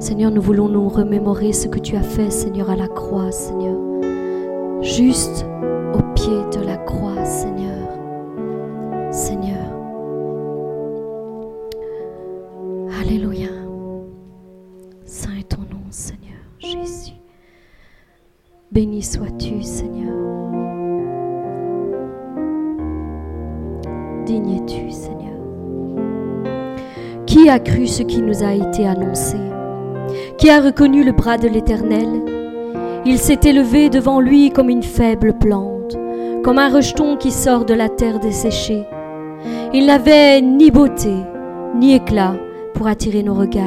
Seigneur, 0.01 0.31
nous 0.33 0.43
voulons 0.43 0.69
nous 0.69 0.91
remémorer 0.91 1.55
ce 1.55 1.67
que 1.67 1.79
tu 1.79 1.97
as 1.97 2.03
fait, 2.03 2.29
Seigneur, 2.29 2.69
à 2.69 2.77
la 2.77 2.89
croix, 2.89 3.33
Seigneur. 3.33 3.79
Juste 4.83 5.47
au 5.95 6.03
pied 6.13 6.45
de 6.53 6.67
la 6.67 6.77
croix, 6.77 7.08
A 27.49 27.61
cru 27.61 27.87
ce 27.87 28.03
qui 28.03 28.21
nous 28.21 28.45
a 28.45 28.53
été 28.53 28.87
annoncé 28.87 29.39
Qui 30.37 30.51
a 30.51 30.61
reconnu 30.61 31.03
le 31.03 31.13
bras 31.13 31.39
de 31.39 31.49
l'Éternel 31.49 32.07
Il 33.07 33.19
s'est 33.19 33.41
élevé 33.43 33.89
devant 33.89 34.21
lui 34.21 34.51
comme 34.51 34.69
une 34.69 34.83
faible 34.83 35.33
plante, 35.33 35.97
comme 36.45 36.59
un 36.59 36.69
rejeton 36.69 37.17
qui 37.17 37.31
sort 37.31 37.65
de 37.65 37.73
la 37.73 37.89
terre 37.89 38.21
desséchée. 38.21 38.85
Il 39.73 39.87
n'avait 39.87 40.43
ni 40.43 40.71
beauté, 40.71 41.15
ni 41.75 41.95
éclat 41.95 42.35
pour 42.75 42.87
attirer 42.87 43.23
nos 43.23 43.35
regards, 43.35 43.65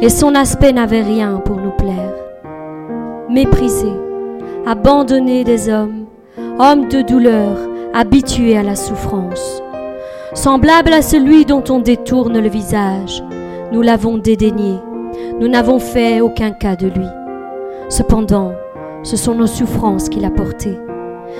et 0.00 0.08
son 0.08 0.34
aspect 0.34 0.72
n'avait 0.72 1.02
rien 1.02 1.42
pour 1.44 1.56
nous 1.56 1.72
plaire. 1.72 2.14
Méprisé, 3.28 3.92
abandonné 4.64 5.44
des 5.44 5.68
hommes, 5.68 6.06
homme 6.58 6.88
de 6.88 7.02
douleur, 7.02 7.58
habitué 7.92 8.56
à 8.56 8.62
la 8.62 8.74
souffrance. 8.74 9.62
Semblable 10.36 10.92
à 10.92 11.00
celui 11.00 11.46
dont 11.46 11.64
on 11.70 11.78
détourne 11.78 12.38
le 12.38 12.48
visage, 12.50 13.24
nous 13.72 13.80
l'avons 13.80 14.18
dédaigné, 14.18 14.74
nous 15.40 15.48
n'avons 15.48 15.78
fait 15.78 16.20
aucun 16.20 16.50
cas 16.50 16.76
de 16.76 16.88
lui. 16.88 17.06
Cependant, 17.88 18.52
ce 19.02 19.16
sont 19.16 19.34
nos 19.34 19.46
souffrances 19.46 20.10
qu'il 20.10 20.26
a 20.26 20.30
portées, 20.30 20.78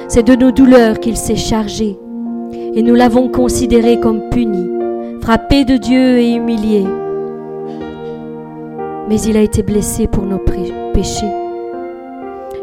c'est 0.08 0.22
de 0.22 0.34
nos 0.34 0.50
douleurs 0.50 0.98
qu'il 0.98 1.18
s'est 1.18 1.36
chargé, 1.36 1.98
et 2.52 2.82
nous 2.82 2.94
l'avons 2.94 3.28
considéré 3.28 4.00
comme 4.00 4.30
puni, 4.30 4.66
frappé 5.20 5.66
de 5.66 5.76
Dieu 5.76 6.18
et 6.18 6.32
humilié. 6.32 6.86
Mais 9.10 9.20
il 9.20 9.36
a 9.36 9.42
été 9.42 9.62
blessé 9.62 10.06
pour 10.06 10.24
nos 10.24 10.40
péchés, 10.94 11.32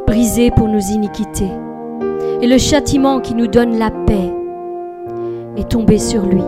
brisé 0.08 0.50
pour 0.50 0.67
nos 0.67 0.80
iniquités 0.80 1.52
et 2.41 2.48
le 2.48 2.58
châtiment 2.58 3.19
qui 3.19 3.36
nous 3.36 3.48
donne 3.48 3.78
la 3.78 3.91
paix 3.91 4.34
est 5.58 5.70
tombé 5.70 5.98
sur 5.98 6.26
lui. 6.26 6.44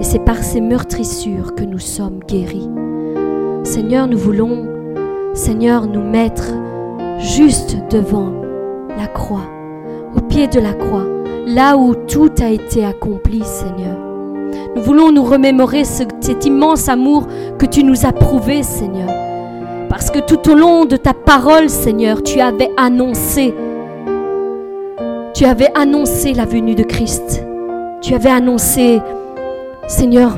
Et 0.00 0.04
c'est 0.04 0.24
par 0.24 0.42
ses 0.42 0.60
meurtrissures 0.60 1.54
que 1.54 1.64
nous 1.64 1.78
sommes 1.78 2.20
guéris. 2.26 2.68
Seigneur, 3.64 4.06
nous 4.06 4.18
voulons, 4.18 4.66
Seigneur, 5.34 5.86
nous 5.86 6.02
mettre 6.02 6.52
juste 7.18 7.76
devant 7.90 8.32
la 8.96 9.06
croix, 9.06 9.48
au 10.16 10.20
pied 10.20 10.46
de 10.46 10.60
la 10.60 10.74
croix, 10.74 11.06
là 11.46 11.76
où 11.76 11.94
tout 11.94 12.30
a 12.40 12.50
été 12.50 12.84
accompli, 12.84 13.42
Seigneur. 13.42 13.96
Nous 14.74 14.82
voulons 14.82 15.10
nous 15.10 15.24
remémorer 15.24 15.84
cet 15.84 16.44
immense 16.44 16.88
amour 16.88 17.26
que 17.58 17.66
tu 17.66 17.82
nous 17.82 18.06
as 18.06 18.12
prouvé, 18.12 18.62
Seigneur. 18.62 19.10
Parce 19.88 20.10
que 20.10 20.18
tout 20.18 20.50
au 20.50 20.54
long 20.54 20.84
de 20.84 20.96
ta 20.96 21.14
parole, 21.14 21.68
Seigneur, 21.70 22.22
tu 22.22 22.40
avais 22.40 22.70
annoncé 22.76 23.54
tu 25.36 25.44
avais 25.44 25.68
annoncé 25.74 26.32
la 26.32 26.46
venue 26.46 26.74
de 26.74 26.82
Christ. 26.82 27.45
Tu 28.00 28.14
avais 28.14 28.30
annoncé, 28.30 29.00
Seigneur, 29.88 30.36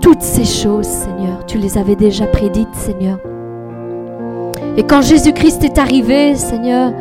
toutes 0.00 0.22
ces 0.22 0.44
choses, 0.44 0.86
Seigneur. 0.86 1.46
Tu 1.46 1.58
les 1.58 1.78
avais 1.78 1.96
déjà 1.96 2.26
prédites, 2.26 2.74
Seigneur. 2.74 3.18
Et 4.76 4.82
quand 4.82 5.02
Jésus-Christ 5.02 5.64
est 5.64 5.78
arrivé, 5.78 6.34
Seigneur, 6.34 6.92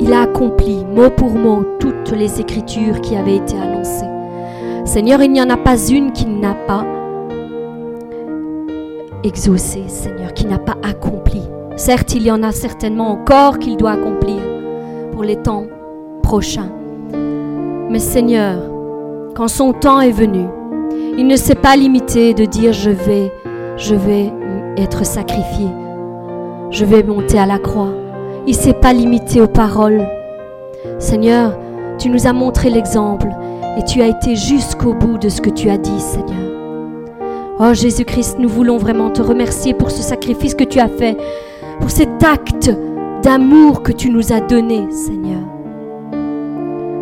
il 0.00 0.12
a 0.12 0.22
accompli 0.22 0.84
mot 0.84 1.10
pour 1.10 1.30
mot 1.30 1.64
toutes 1.80 2.12
les 2.12 2.40
écritures 2.40 3.00
qui 3.00 3.16
avaient 3.16 3.36
été 3.36 3.56
annoncées. 3.58 4.08
Seigneur, 4.84 5.22
il 5.22 5.32
n'y 5.32 5.42
en 5.42 5.50
a 5.50 5.56
pas 5.56 5.76
une 5.88 6.12
qui 6.12 6.26
n'a 6.26 6.54
pas 6.54 6.84
exaucé, 9.24 9.84
Seigneur, 9.88 10.32
qui 10.34 10.46
n'a 10.46 10.58
pas 10.58 10.76
accompli. 10.82 11.42
Certes, 11.76 12.14
il 12.14 12.22
y 12.22 12.30
en 12.30 12.42
a 12.42 12.52
certainement 12.52 13.10
encore 13.10 13.58
qu'il 13.58 13.76
doit 13.76 13.92
accomplir 13.92 14.40
pour 15.12 15.24
les 15.24 15.36
temps 15.36 15.64
prochains. 16.22 16.70
Mais 17.94 18.00
Seigneur, 18.00 18.58
quand 19.36 19.46
son 19.46 19.72
temps 19.72 20.00
est 20.00 20.10
venu, 20.10 20.46
il 21.16 21.28
ne 21.28 21.36
s'est 21.36 21.54
pas 21.54 21.76
limité 21.76 22.34
de 22.34 22.44
dire 22.44 22.72
je 22.72 22.90
vais, 22.90 23.32
je 23.76 23.94
vais 23.94 24.32
être 24.76 25.06
sacrifié, 25.06 25.68
je 26.72 26.84
vais 26.84 27.04
monter 27.04 27.38
à 27.38 27.46
la 27.46 27.60
croix. 27.60 27.92
Il 28.48 28.56
ne 28.56 28.60
s'est 28.60 28.72
pas 28.72 28.92
limité 28.92 29.40
aux 29.40 29.46
paroles. 29.46 30.08
Seigneur, 30.98 31.56
tu 31.96 32.10
nous 32.10 32.26
as 32.26 32.32
montré 32.32 32.68
l'exemple 32.68 33.28
et 33.78 33.84
tu 33.84 34.02
as 34.02 34.08
été 34.08 34.34
jusqu'au 34.34 34.92
bout 34.92 35.16
de 35.16 35.28
ce 35.28 35.40
que 35.40 35.50
tu 35.50 35.70
as 35.70 35.78
dit, 35.78 36.00
Seigneur. 36.00 36.50
Oh 37.60 37.74
Jésus-Christ, 37.74 38.40
nous 38.40 38.48
voulons 38.48 38.76
vraiment 38.76 39.10
te 39.10 39.22
remercier 39.22 39.72
pour 39.72 39.92
ce 39.92 40.02
sacrifice 40.02 40.56
que 40.56 40.64
tu 40.64 40.80
as 40.80 40.88
fait, 40.88 41.16
pour 41.78 41.92
cet 41.92 42.24
acte 42.24 42.72
d'amour 43.22 43.84
que 43.84 43.92
tu 43.92 44.10
nous 44.10 44.32
as 44.32 44.40
donné, 44.40 44.90
Seigneur. 44.90 45.53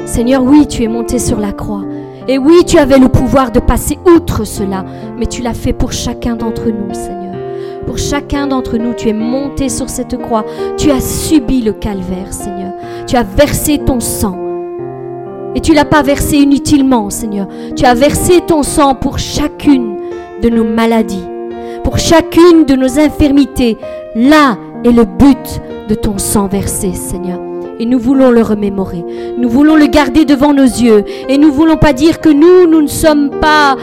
Seigneur, 0.04 0.42
oui, 0.42 0.66
tu 0.66 0.82
es 0.82 0.88
monté 0.88 1.18
sur 1.18 1.38
la 1.38 1.52
croix. 1.52 1.82
Et 2.28 2.38
oui, 2.38 2.64
tu 2.66 2.78
avais 2.78 2.98
le 2.98 3.08
pouvoir 3.08 3.50
de 3.50 3.60
passer 3.60 3.98
outre 4.06 4.44
cela, 4.44 4.84
mais 5.18 5.26
tu 5.26 5.42
l'as 5.42 5.54
fait 5.54 5.72
pour 5.72 5.92
chacun 5.92 6.36
d'entre 6.36 6.66
nous, 6.66 6.92
Seigneur. 6.92 7.34
Pour 7.86 7.98
chacun 7.98 8.46
d'entre 8.46 8.78
nous, 8.78 8.94
tu 8.94 9.08
es 9.08 9.12
monté 9.12 9.68
sur 9.68 9.90
cette 9.90 10.16
croix. 10.16 10.44
Tu 10.76 10.90
as 10.90 11.00
subi 11.00 11.62
le 11.62 11.72
calvaire, 11.72 12.32
Seigneur. 12.32 12.72
Tu 13.06 13.16
as 13.16 13.24
versé 13.24 13.78
ton 13.78 14.00
sang. 14.00 14.38
Et 15.54 15.60
tu 15.60 15.74
l'as 15.74 15.84
pas 15.84 16.02
versé 16.02 16.36
inutilement, 16.36 17.10
Seigneur. 17.10 17.48
Tu 17.76 17.84
as 17.84 17.94
versé 17.94 18.40
ton 18.46 18.62
sang 18.62 18.94
pour 18.94 19.18
chacune 19.18 19.96
de 20.42 20.48
nos 20.48 20.64
maladies, 20.64 21.24
pour 21.84 21.98
chacune 21.98 22.64
de 22.64 22.74
nos 22.74 22.98
infirmités. 22.98 23.76
Là 24.14 24.56
est 24.84 24.92
le 24.92 25.04
but 25.04 25.60
de 25.88 25.94
ton 25.94 26.18
sang 26.18 26.46
versé, 26.46 26.92
Seigneur. 26.94 27.51
Et 27.82 27.84
nous 27.84 27.98
voulons 27.98 28.30
le 28.30 28.42
remémorer. 28.42 29.04
Nous 29.36 29.48
voulons 29.48 29.74
le 29.74 29.86
garder 29.86 30.24
devant 30.24 30.54
nos 30.54 30.62
yeux. 30.62 31.02
Et 31.28 31.36
nous 31.36 31.50
voulons 31.50 31.76
pas 31.76 31.92
dire 31.92 32.20
que 32.20 32.28
nous, 32.28 32.70
nous 32.70 32.80
ne 32.80 32.86
sommes 32.86 33.30
pas, 33.40 33.76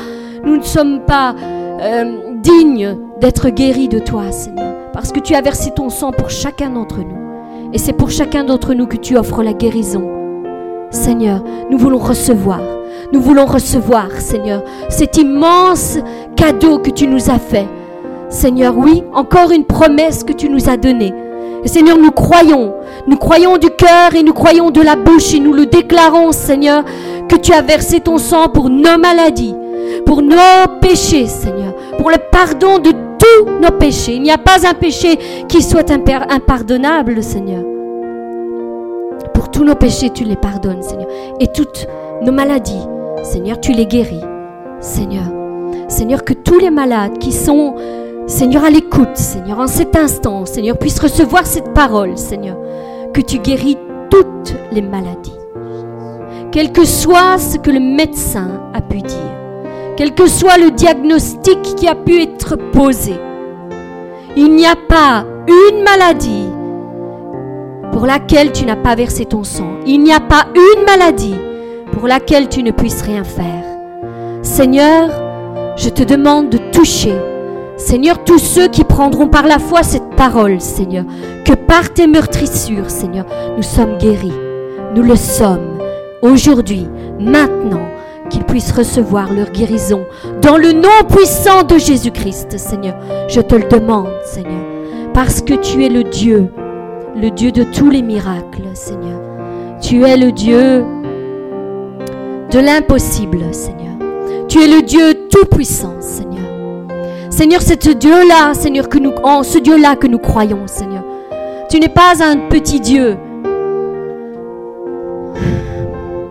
nous 0.46 0.56
ne 0.56 0.64
sommes 0.64 1.02
pas 1.02 1.36
euh, 1.82 2.38
dignes 2.42 2.96
d'être 3.20 3.50
guéris 3.50 3.90
de 3.90 4.00
toi, 4.00 4.32
Seigneur. 4.32 4.74
Parce 4.94 5.12
que 5.12 5.20
tu 5.20 5.36
as 5.36 5.42
versé 5.42 5.72
ton 5.72 5.90
sang 5.90 6.14
pour 6.14 6.30
chacun 6.30 6.70
d'entre 6.70 7.00
nous. 7.00 7.74
Et 7.74 7.78
c'est 7.78 7.92
pour 7.92 8.10
chacun 8.10 8.46
d'entre 8.46 8.74
nous 8.74 8.88
que 8.88 8.96
tu 8.96 9.18
offres 9.18 9.44
la 9.44 9.52
guérison. 9.52 10.10
Seigneur, 10.92 11.44
nous 11.70 11.78
voulons 11.78 11.98
recevoir. 11.98 12.62
Nous 13.12 13.20
voulons 13.20 13.48
recevoir, 13.48 14.10
Seigneur, 14.20 14.64
cet 14.88 15.18
immense 15.18 15.98
cadeau 16.38 16.80
que 16.80 16.90
tu 16.90 17.06
nous 17.06 17.30
as 17.30 17.38
fait. 17.38 17.68
Seigneur, 18.30 18.78
oui, 18.78 19.04
encore 19.14 19.52
une 19.52 19.66
promesse 19.66 20.24
que 20.24 20.32
tu 20.32 20.48
nous 20.48 20.70
as 20.70 20.78
donnée. 20.78 21.14
Seigneur, 21.66 21.98
nous 21.98 22.12
croyons, 22.12 22.74
nous 23.08 23.18
croyons 23.18 23.58
du 23.58 23.70
cœur 23.70 24.16
et 24.16 24.24
nous 24.24 24.34
croyons 24.34 24.72
de 24.72 24.82
la 24.82 24.96
bouche 24.96 25.34
et 25.34 25.40
nous 25.40 25.54
le 25.54 25.66
déclarons, 25.66 26.32
Seigneur, 26.32 26.84
que 27.28 27.36
tu 27.36 27.54
as 27.54 27.62
versé 27.62 28.00
ton 28.00 28.18
sang 28.18 28.50
pour 28.50 28.70
nos 28.70 28.98
maladies, 28.98 29.56
pour 30.06 30.22
nos 30.22 30.36
péchés, 30.82 31.28
Seigneur, 31.28 31.74
pour 31.98 32.10
le 32.10 32.18
pardon 32.32 32.80
de 32.80 32.92
tous 32.92 33.50
nos 33.62 33.72
péchés. 33.72 34.14
Il 34.14 34.24
n'y 34.24 34.32
a 34.32 34.38
pas 34.38 34.68
un 34.68 34.74
péché 34.74 35.18
qui 35.48 35.62
soit 35.62 35.92
impardonnable, 35.92 37.22
Seigneur. 37.22 37.64
Pour 39.34 39.52
tous 39.52 39.64
nos 39.64 39.76
péchés, 39.76 40.10
tu 40.10 40.24
les 40.24 40.36
pardonnes, 40.36 40.82
Seigneur. 40.82 41.08
Et 41.40 41.48
toutes 41.48 41.88
nos 42.22 42.32
maladies, 42.32 42.86
Seigneur, 43.24 43.60
tu 43.60 43.74
les 43.74 43.86
guéris, 43.86 44.24
Seigneur. 44.80 45.26
Seigneur, 45.88 46.24
que 46.24 46.34
tous 46.34 46.60
les 46.60 46.70
malades 46.70 47.18
qui 47.20 47.32
sont 47.32 47.76
Seigneur, 48.30 48.64
à 48.64 48.70
l'écoute, 48.70 49.18
Seigneur, 49.18 49.58
en 49.58 49.66
cet 49.66 49.96
instant, 49.96 50.46
Seigneur, 50.46 50.78
puisse 50.78 51.00
recevoir 51.00 51.48
cette 51.48 51.74
parole, 51.74 52.16
Seigneur, 52.16 52.58
que 53.12 53.22
tu 53.22 53.40
guéris 53.40 53.76
toutes 54.12 54.54
les 54.72 54.84
maladies. 54.84 55.34
Quel 56.52 56.72
que 56.72 56.86
soit 56.86 57.40
ce 57.40 57.58
que 57.58 57.72
le 57.72 57.80
médecin 57.80 58.62
a 58.76 58.82
pu 58.82 58.98
dire, 58.98 59.18
quel 59.98 60.14
que 60.14 60.28
soit 60.28 60.60
le 60.60 60.70
diagnostic 60.70 61.60
qui 61.76 61.88
a 61.88 61.96
pu 61.96 62.22
être 62.22 62.56
posé, 62.56 63.16
il 64.38 64.54
n'y 64.54 64.68
a 64.68 64.76
pas 64.76 65.26
une 65.48 65.82
maladie 65.82 66.50
pour 67.92 68.06
laquelle 68.06 68.52
tu 68.52 68.64
n'as 68.64 68.76
pas 68.76 68.94
versé 68.94 69.26
ton 69.26 69.44
sang. 69.44 69.72
Il 69.88 70.04
n'y 70.04 70.14
a 70.14 70.20
pas 70.20 70.46
une 70.54 70.86
maladie 70.86 71.36
pour 71.94 72.08
laquelle 72.08 72.48
tu 72.48 72.62
ne 72.62 72.70
puisses 72.70 73.02
rien 73.02 73.24
faire. 73.24 73.66
Seigneur, 74.44 75.10
je 75.78 75.90
te 75.90 76.04
demande 76.04 76.50
de 76.50 76.60
toucher 76.72 77.16
Seigneur, 77.80 78.24
tous 78.26 78.40
ceux 78.40 78.68
qui 78.68 78.84
prendront 78.84 79.28
par 79.28 79.48
la 79.48 79.58
foi 79.58 79.84
cette 79.84 80.16
parole, 80.16 80.60
Seigneur, 80.60 81.06
que 81.46 81.54
par 81.54 81.92
tes 81.94 82.08
meurtrissures, 82.08 82.90
Seigneur, 82.92 83.26
nous 83.56 83.64
sommes 83.64 83.98
guéris. 83.98 84.34
Nous 84.96 85.02
le 85.02 85.16
sommes 85.16 85.80
aujourd'hui, 86.22 86.88
maintenant, 87.20 87.88
qu'ils 88.30 88.44
puissent 88.44 88.74
recevoir 88.74 89.34
leur 89.34 89.50
guérison 89.52 90.02
dans 90.42 90.58
le 90.58 90.74
nom 90.74 90.90
puissant 91.08 91.64
de 91.64 91.78
Jésus-Christ, 91.78 92.58
Seigneur. 92.58 92.96
Je 93.30 93.40
te 93.40 93.56
le 93.56 93.68
demande, 93.68 94.10
Seigneur, 94.26 94.62
parce 95.14 95.42
que 95.42 95.54
tu 95.54 95.86
es 95.86 95.90
le 95.90 96.04
Dieu, 96.04 96.50
le 97.16 97.32
Dieu 97.32 97.52
de 97.52 97.64
tous 97.64 97.90
les 97.90 98.02
miracles, 98.02 98.70
Seigneur. 98.74 99.22
Tu 99.82 100.04
es 100.04 100.18
le 100.18 100.32
Dieu 100.34 100.84
de 102.52 102.60
l'impossible, 102.60 103.54
Seigneur. 103.54 103.96
Tu 104.50 104.60
es 104.60 104.68
le 104.68 104.82
Dieu 104.82 105.28
tout-puissant, 105.30 105.96
Seigneur. 106.02 106.49
Seigneur, 107.30 107.62
c'est 107.62 107.82
ce 107.82 107.92
Dieu-là, 107.92 108.54
Seigneur, 108.54 108.90
que 108.90 108.98
nous, 108.98 109.14
en 109.24 109.44
ce 109.44 109.60
Dieu-là 109.60 109.96
que 109.96 110.08
nous 110.08 110.18
croyons, 110.18 110.68
Seigneur. 110.68 111.04
Tu 111.70 111.80
n'es 111.80 111.90
pas 111.90 112.24
un 112.24 112.38
petit 112.50 112.80
Dieu 112.80 113.18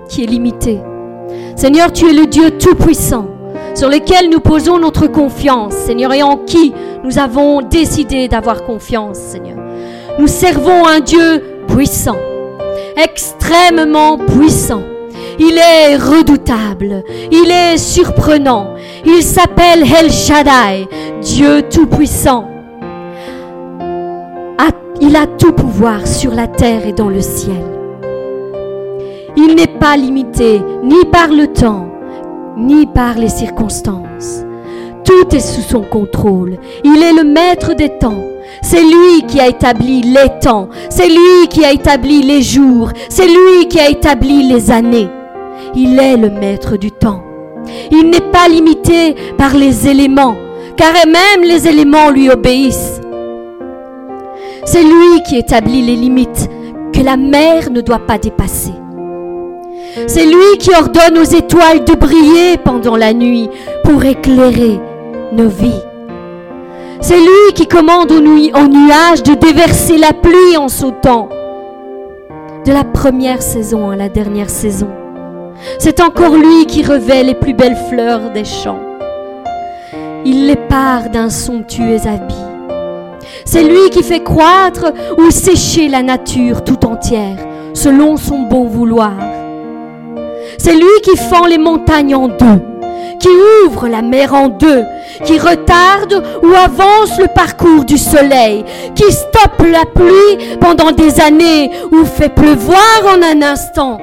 qui 0.08 0.24
est 0.24 0.26
limité. 0.26 0.80
Seigneur, 1.56 1.92
tu 1.92 2.08
es 2.08 2.12
le 2.12 2.26
Dieu 2.26 2.50
tout-puissant, 2.52 3.26
sur 3.74 3.88
lesquels 3.88 4.28
nous 4.28 4.40
posons 4.40 4.78
notre 4.78 5.06
confiance, 5.06 5.74
Seigneur, 5.74 6.12
et 6.12 6.22
en 6.22 6.36
qui 6.36 6.74
nous 7.04 7.18
avons 7.18 7.62
décidé 7.62 8.28
d'avoir 8.28 8.64
confiance, 8.64 9.18
Seigneur. 9.18 9.58
Nous 10.18 10.26
servons 10.26 10.86
un 10.86 11.00
Dieu 11.00 11.42
puissant, 11.68 12.16
extrêmement 12.96 14.18
puissant. 14.18 14.82
Il 15.38 15.56
est 15.56 15.96
redoutable, 15.96 17.04
il 17.30 17.50
est 17.50 17.78
surprenant, 17.78 18.74
il 19.04 19.22
s'appelle 19.22 19.82
El 19.82 20.10
Shaddai, 20.10 20.88
Dieu 21.20 21.62
Tout-Puissant. 21.70 22.48
Il 25.00 25.14
a 25.14 25.26
tout 25.26 25.52
pouvoir 25.52 26.08
sur 26.08 26.32
la 26.34 26.48
terre 26.48 26.84
et 26.84 26.92
dans 26.92 27.08
le 27.08 27.20
ciel. 27.20 27.62
Il 29.36 29.54
n'est 29.54 29.78
pas 29.78 29.96
limité 29.96 30.60
ni 30.82 31.04
par 31.12 31.28
le 31.28 31.46
temps, 31.46 31.88
ni 32.56 32.84
par 32.84 33.14
les 33.14 33.28
circonstances. 33.28 34.42
Tout 35.04 35.34
est 35.36 35.40
sous 35.40 35.62
son 35.62 35.82
contrôle. 35.82 36.58
Il 36.82 37.00
est 37.00 37.12
le 37.12 37.22
maître 37.22 37.74
des 37.74 37.90
temps. 37.90 38.24
C'est 38.60 38.82
lui 38.82 39.24
qui 39.28 39.38
a 39.40 39.46
établi 39.46 40.02
les 40.02 40.40
temps. 40.40 40.68
C'est 40.90 41.08
lui 41.08 41.46
qui 41.48 41.64
a 41.64 41.72
établi 41.72 42.22
les 42.22 42.42
jours. 42.42 42.90
C'est 43.08 43.28
lui 43.28 43.68
qui 43.68 43.78
a 43.78 43.88
établi 43.88 44.48
les 44.48 44.72
années. 44.72 45.08
Il 45.74 45.98
est 45.98 46.16
le 46.16 46.30
maître 46.30 46.76
du 46.76 46.90
temps. 46.90 47.22
Il 47.90 48.10
n'est 48.10 48.30
pas 48.32 48.48
limité 48.48 49.14
par 49.36 49.56
les 49.56 49.88
éléments, 49.88 50.36
car 50.76 50.92
même 51.06 51.46
les 51.46 51.68
éléments 51.68 52.10
lui 52.10 52.30
obéissent. 52.30 53.00
C'est 54.64 54.82
lui 54.82 55.22
qui 55.28 55.36
établit 55.36 55.82
les 55.82 55.96
limites 55.96 56.48
que 56.92 57.02
la 57.02 57.16
mer 57.16 57.70
ne 57.70 57.80
doit 57.80 58.06
pas 58.06 58.18
dépasser. 58.18 58.72
C'est 60.06 60.26
lui 60.26 60.58
qui 60.58 60.70
ordonne 60.74 61.18
aux 61.18 61.22
étoiles 61.22 61.84
de 61.84 61.94
briller 61.94 62.58
pendant 62.62 62.96
la 62.96 63.12
nuit 63.12 63.48
pour 63.84 64.04
éclairer 64.04 64.80
nos 65.32 65.48
vies. 65.48 65.82
C'est 67.00 67.18
lui 67.18 67.54
qui 67.54 67.66
commande 67.66 68.10
aux, 68.10 68.20
nuages 68.20 69.22
de 69.22 69.34
déverser 69.34 69.98
la 69.98 70.12
pluie 70.12 70.56
en 70.58 70.68
sautant. 70.68 71.28
De 72.64 72.72
la 72.72 72.84
première 72.84 73.40
saison 73.40 73.90
à 73.90 73.96
la 73.96 74.08
dernière 74.08 74.50
saison. 74.50 74.88
C'est 75.78 76.00
encore 76.00 76.36
lui 76.36 76.66
qui 76.66 76.82
revêt 76.82 77.22
les 77.22 77.34
plus 77.34 77.54
belles 77.54 77.78
fleurs 77.88 78.30
des 78.30 78.44
champs. 78.44 78.80
Il 80.24 80.46
les 80.46 80.56
part 80.56 81.10
d'un 81.10 81.30
somptueux 81.30 82.06
habit. 82.06 82.34
C'est 83.44 83.62
lui 83.62 83.90
qui 83.90 84.02
fait 84.02 84.22
croître 84.22 84.92
ou 85.16 85.30
sécher 85.30 85.88
la 85.88 86.02
nature 86.02 86.64
tout 86.64 86.84
entière, 86.84 87.38
selon 87.74 88.16
son 88.16 88.40
bon 88.40 88.64
vouloir. 88.64 89.14
C'est 90.58 90.74
lui 90.74 91.00
qui 91.02 91.16
fend 91.16 91.46
les 91.46 91.58
montagnes 91.58 92.14
en 92.14 92.28
deux, 92.28 92.60
qui 93.20 93.28
ouvre 93.64 93.88
la 93.88 94.02
mer 94.02 94.34
en 94.34 94.48
deux, 94.48 94.82
qui 95.24 95.38
retarde 95.38 96.22
ou 96.42 96.48
avance 96.54 97.18
le 97.18 97.28
parcours 97.34 97.84
du 97.84 97.96
soleil, 97.96 98.64
qui 98.94 99.10
stoppe 99.12 99.66
la 99.70 99.84
pluie 99.84 100.56
pendant 100.60 100.90
des 100.90 101.20
années 101.20 101.70
ou 101.92 102.04
fait 102.04 102.28
pleuvoir 102.28 103.02
en 103.06 103.22
un 103.22 103.42
instant. 103.42 103.98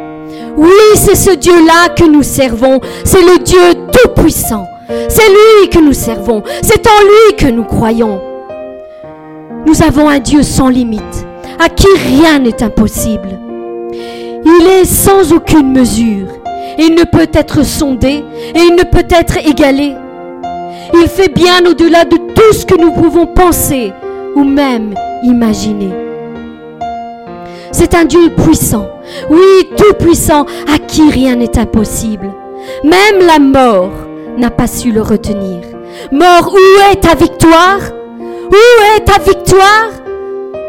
Oui, 0.58 0.70
c'est 0.96 1.16
ce 1.16 1.32
Dieu-là 1.32 1.90
que 1.96 2.06
nous 2.06 2.24
servons. 2.24 2.80
C'est 3.04 3.22
le 3.22 3.40
Dieu 3.44 3.60
Tout-Puissant. 3.92 4.66
C'est 5.10 5.28
lui 5.28 5.70
que 5.70 5.80
nous 5.80 5.94
servons. 5.94 6.44
C'est 6.62 6.86
en 6.88 7.02
lui 7.04 7.36
que 7.36 7.48
nous 7.48 7.64
croyons. 7.64 8.22
Nous 9.66 9.82
avons 9.82 10.10
un 10.10 10.20
Dieu 10.20 10.44
sans 10.44 10.70
limite, 10.70 11.26
à 11.60 11.70
qui 11.70 11.88
rien 11.98 12.40
n'est 12.40 12.64
impossible. 12.64 13.40
Il 14.46 14.68
est 14.68 14.86
sans 14.86 15.34
aucune 15.34 15.74
mesure. 15.74 16.28
Il 16.78 16.94
ne 16.96 17.04
peut 17.04 17.30
être 17.34 17.64
sondé 17.64 18.24
et 18.54 18.60
il 18.60 18.76
ne 18.76 18.84
peut 18.84 19.08
être 19.10 19.38
égalé. 19.38 19.94
Il 20.94 21.08
fait 21.08 21.34
bien 21.34 21.66
au-delà 21.66 22.06
de 22.06 22.18
tout 22.18 22.54
ce 22.54 22.66
que 22.66 22.80
nous 22.80 22.92
pouvons 22.92 23.26
penser 23.26 23.92
ou 24.36 24.44
même 24.44 24.94
imaginer. 25.24 26.05
C'est 27.78 27.94
un 27.94 28.06
Dieu 28.06 28.30
puissant, 28.30 28.88
oui, 29.30 29.70
tout 29.76 29.94
puissant, 30.00 30.46
à 30.74 30.80
qui 30.80 31.10
rien 31.12 31.36
n'est 31.36 31.60
impossible. 31.60 32.32
Même 32.86 33.20
la 33.28 33.38
mort 33.38 33.92
n'a 34.38 34.50
pas 34.50 34.66
su 34.66 34.94
le 34.94 35.02
retenir. 35.02 35.60
Mort, 36.10 36.54
où 36.54 36.92
est 36.92 37.02
ta 37.02 37.16
victoire? 37.16 37.80
Où 38.50 38.96
est 38.96 39.04
ta 39.04 39.20
victoire? 39.20 39.92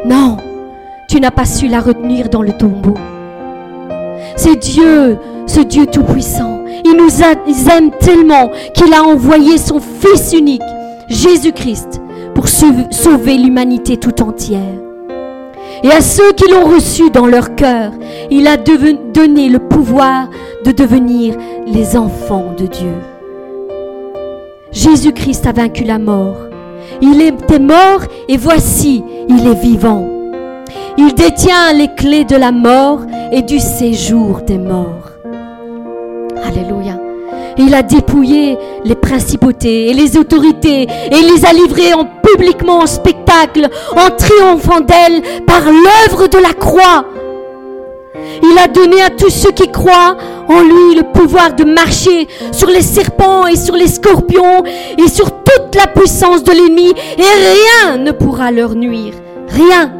Non, 0.04 0.38
tu 1.08 1.20
n'as 1.20 1.30
pas 1.30 1.44
su 1.44 1.68
la 1.68 1.78
retenir 1.78 2.28
dans 2.28 2.42
le 2.42 2.50
tombeau. 2.58 2.94
C'est 4.34 4.56
Dieu, 4.56 5.16
ce 5.46 5.60
Dieu 5.60 5.86
tout-puissant. 5.86 6.64
Il 6.84 6.96
nous 6.96 7.22
aime 7.70 7.92
tellement 8.00 8.50
qu'il 8.74 8.92
a 8.92 9.04
envoyé 9.04 9.58
son 9.58 9.78
Fils 9.78 10.32
unique, 10.32 10.60
Jésus-Christ, 11.08 12.00
pour 12.34 12.48
sauver 12.48 13.38
l'humanité 13.38 13.96
tout 13.96 14.20
entière. 14.22 14.85
Et 15.82 15.90
à 15.90 16.00
ceux 16.00 16.32
qui 16.32 16.50
l'ont 16.50 16.66
reçu 16.66 17.10
dans 17.10 17.26
leur 17.26 17.54
cœur, 17.54 17.92
il 18.30 18.46
a 18.46 18.56
donné 18.56 19.48
le 19.48 19.58
pouvoir 19.58 20.28
de 20.64 20.72
devenir 20.72 21.34
les 21.66 21.96
enfants 21.96 22.54
de 22.56 22.66
Dieu. 22.66 22.94
Jésus-Christ 24.72 25.46
a 25.46 25.52
vaincu 25.52 25.84
la 25.84 25.98
mort. 25.98 26.36
Il 27.00 27.20
était 27.20 27.58
mort 27.58 28.02
et 28.28 28.36
voici, 28.36 29.02
il 29.28 29.46
est 29.46 29.60
vivant. 29.60 30.08
Il 30.98 31.14
détient 31.14 31.72
les 31.74 31.88
clés 31.94 32.24
de 32.24 32.36
la 32.36 32.52
mort 32.52 33.00
et 33.32 33.42
du 33.42 33.58
séjour 33.58 34.40
des 34.46 34.58
morts. 34.58 35.10
Alléluia. 36.44 36.98
Il 37.58 37.74
a 37.74 37.82
dépouillé 37.82 38.58
les 38.84 38.94
principautés 38.94 39.90
et 39.90 39.94
les 39.94 40.16
autorités 40.16 40.82
et 40.82 41.22
les 41.22 41.44
a 41.44 41.52
livrées 41.52 41.94
en 41.94 42.04
publiquement 42.26 42.80
en 42.80 42.86
spectacle, 42.86 43.68
en 43.92 44.10
triomphant 44.10 44.80
d'elles 44.80 45.22
par 45.46 45.62
l'œuvre 45.64 46.28
de 46.28 46.38
la 46.38 46.52
croix. 46.52 47.04
Il 48.42 48.58
a 48.58 48.68
donné 48.68 49.02
à 49.02 49.10
tous 49.10 49.30
ceux 49.30 49.52
qui 49.52 49.70
croient 49.70 50.16
en 50.48 50.62
lui 50.62 50.96
le 50.96 51.12
pouvoir 51.12 51.54
de 51.54 51.64
marcher 51.64 52.28
sur 52.52 52.68
les 52.68 52.82
serpents 52.82 53.46
et 53.46 53.56
sur 53.56 53.74
les 53.74 53.88
scorpions 53.88 54.64
et 54.98 55.08
sur 55.08 55.30
toute 55.30 55.74
la 55.74 55.86
puissance 55.86 56.42
de 56.42 56.52
l'ennemi 56.52 56.94
et 57.18 57.22
rien 57.22 57.98
ne 57.98 58.12
pourra 58.12 58.50
leur 58.50 58.74
nuire. 58.74 59.14
Rien. 59.48 59.92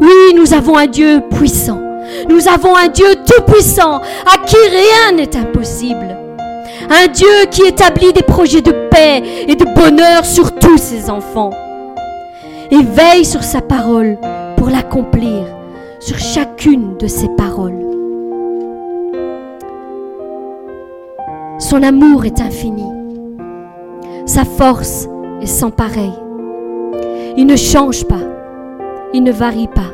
Oui, 0.00 0.34
nous 0.34 0.52
avons 0.52 0.76
un 0.76 0.86
Dieu 0.86 1.22
puissant. 1.30 1.80
Nous 2.28 2.48
avons 2.48 2.76
un 2.76 2.88
Dieu 2.88 3.06
tout-puissant 3.26 3.96
à 3.96 4.38
qui 4.46 4.56
rien 4.56 5.16
n'est 5.16 5.36
impossible. 5.36 6.25
Un 6.88 7.08
Dieu 7.08 7.46
qui 7.50 7.62
établit 7.62 8.12
des 8.12 8.22
projets 8.22 8.62
de 8.62 8.70
paix 8.90 9.22
et 9.48 9.56
de 9.56 9.64
bonheur 9.64 10.24
sur 10.24 10.54
tous 10.56 10.78
ses 10.78 11.10
enfants. 11.10 11.50
Et 12.70 12.82
veille 12.82 13.24
sur 13.24 13.42
sa 13.42 13.60
parole 13.60 14.18
pour 14.56 14.70
l'accomplir, 14.70 15.46
sur 15.98 16.18
chacune 16.18 16.96
de 16.96 17.08
ses 17.08 17.28
paroles. 17.36 17.84
Son 21.58 21.82
amour 21.82 22.24
est 22.24 22.40
infini. 22.40 22.84
Sa 24.26 24.44
force 24.44 25.08
est 25.42 25.46
sans 25.46 25.70
pareil. 25.70 26.12
Il 27.36 27.46
ne 27.46 27.56
change 27.56 28.04
pas. 28.04 28.22
Il 29.12 29.24
ne 29.24 29.32
varie 29.32 29.68
pas. 29.68 29.90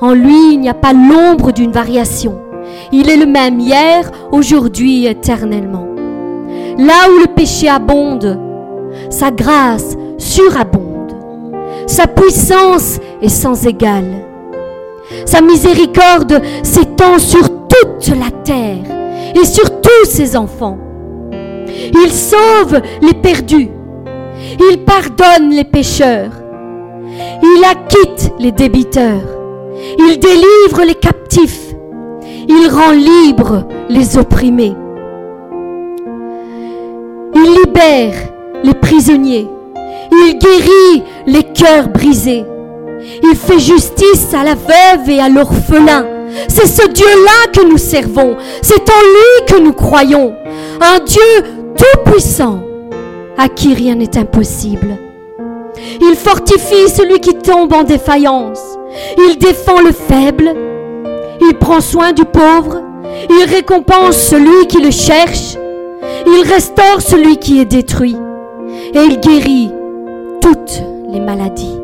En 0.00 0.12
lui, 0.12 0.52
il 0.52 0.60
n'y 0.60 0.68
a 0.68 0.74
pas 0.74 0.92
l'ombre 0.92 1.52
d'une 1.52 1.72
variation. 1.72 2.38
Il 2.92 3.08
est 3.08 3.16
le 3.16 3.26
même 3.26 3.60
hier, 3.60 4.10
aujourd'hui, 4.30 5.06
éternellement. 5.06 5.87
Là 6.78 7.10
où 7.10 7.18
le 7.18 7.26
péché 7.34 7.68
abonde, 7.68 8.38
sa 9.10 9.32
grâce 9.32 9.96
surabonde. 10.16 11.12
Sa 11.88 12.06
puissance 12.06 13.00
est 13.20 13.28
sans 13.28 13.66
égale. 13.66 14.24
Sa 15.26 15.40
miséricorde 15.40 16.40
s'étend 16.62 17.18
sur 17.18 17.48
toute 17.66 18.08
la 18.08 18.30
terre 18.44 18.84
et 19.34 19.44
sur 19.44 19.80
tous 19.80 20.04
ses 20.04 20.36
enfants. 20.36 20.78
Il 21.68 22.12
sauve 22.12 22.80
les 23.02 23.14
perdus. 23.14 23.70
Il 24.70 24.84
pardonne 24.84 25.50
les 25.50 25.64
pécheurs. 25.64 26.30
Il 27.42 27.64
acquitte 27.64 28.32
les 28.38 28.52
débiteurs. 28.52 29.26
Il 29.98 30.18
délivre 30.20 30.84
les 30.86 30.94
captifs. 30.94 31.74
Il 32.48 32.68
rend 32.68 32.92
libres 32.92 33.66
les 33.88 34.16
opprimés. 34.16 34.76
Libère 37.48 38.14
les 38.62 38.74
prisonniers. 38.74 39.48
Il 40.12 40.38
guérit 40.38 41.04
les 41.26 41.44
cœurs 41.44 41.88
brisés. 41.88 42.44
Il 43.22 43.36
fait 43.36 43.58
justice 43.58 44.34
à 44.34 44.44
la 44.44 44.54
veuve 44.54 45.08
et 45.08 45.20
à 45.20 45.28
l'orphelin. 45.28 46.06
C'est 46.48 46.66
ce 46.66 46.86
Dieu-là 46.88 47.50
que 47.52 47.66
nous 47.66 47.78
servons. 47.78 48.36
C'est 48.60 48.90
en 48.90 49.00
lui 49.00 49.46
que 49.46 49.60
nous 49.60 49.72
croyons. 49.72 50.34
Un 50.80 50.98
Dieu 51.00 51.42
tout-puissant 51.76 52.60
à 53.38 53.48
qui 53.48 53.72
rien 53.72 53.94
n'est 53.94 54.18
impossible. 54.18 54.98
Il 56.00 56.16
fortifie 56.16 56.88
celui 56.88 57.20
qui 57.20 57.34
tombe 57.34 57.72
en 57.72 57.84
défaillance. 57.84 58.60
Il 59.16 59.38
défend 59.38 59.80
le 59.80 59.92
faible. 59.92 60.54
Il 61.40 61.54
prend 61.54 61.80
soin 61.80 62.12
du 62.12 62.24
pauvre. 62.24 62.82
Il 63.30 63.44
récompense 63.48 64.16
celui 64.16 64.66
qui 64.66 64.82
le 64.82 64.90
cherche. 64.90 65.56
Il 66.30 66.44
restaure 66.46 67.00
celui 67.00 67.38
qui 67.38 67.58
est 67.58 67.64
détruit. 67.64 68.16
Et 68.94 68.98
il 68.98 69.18
guérit 69.18 69.72
toutes 70.42 70.82
les 71.10 71.20
maladies. 71.20 71.80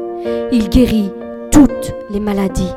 Il 0.52 0.68
guérit 0.68 1.10
toutes 1.50 1.94
les 2.10 2.20
maladies. 2.20 2.72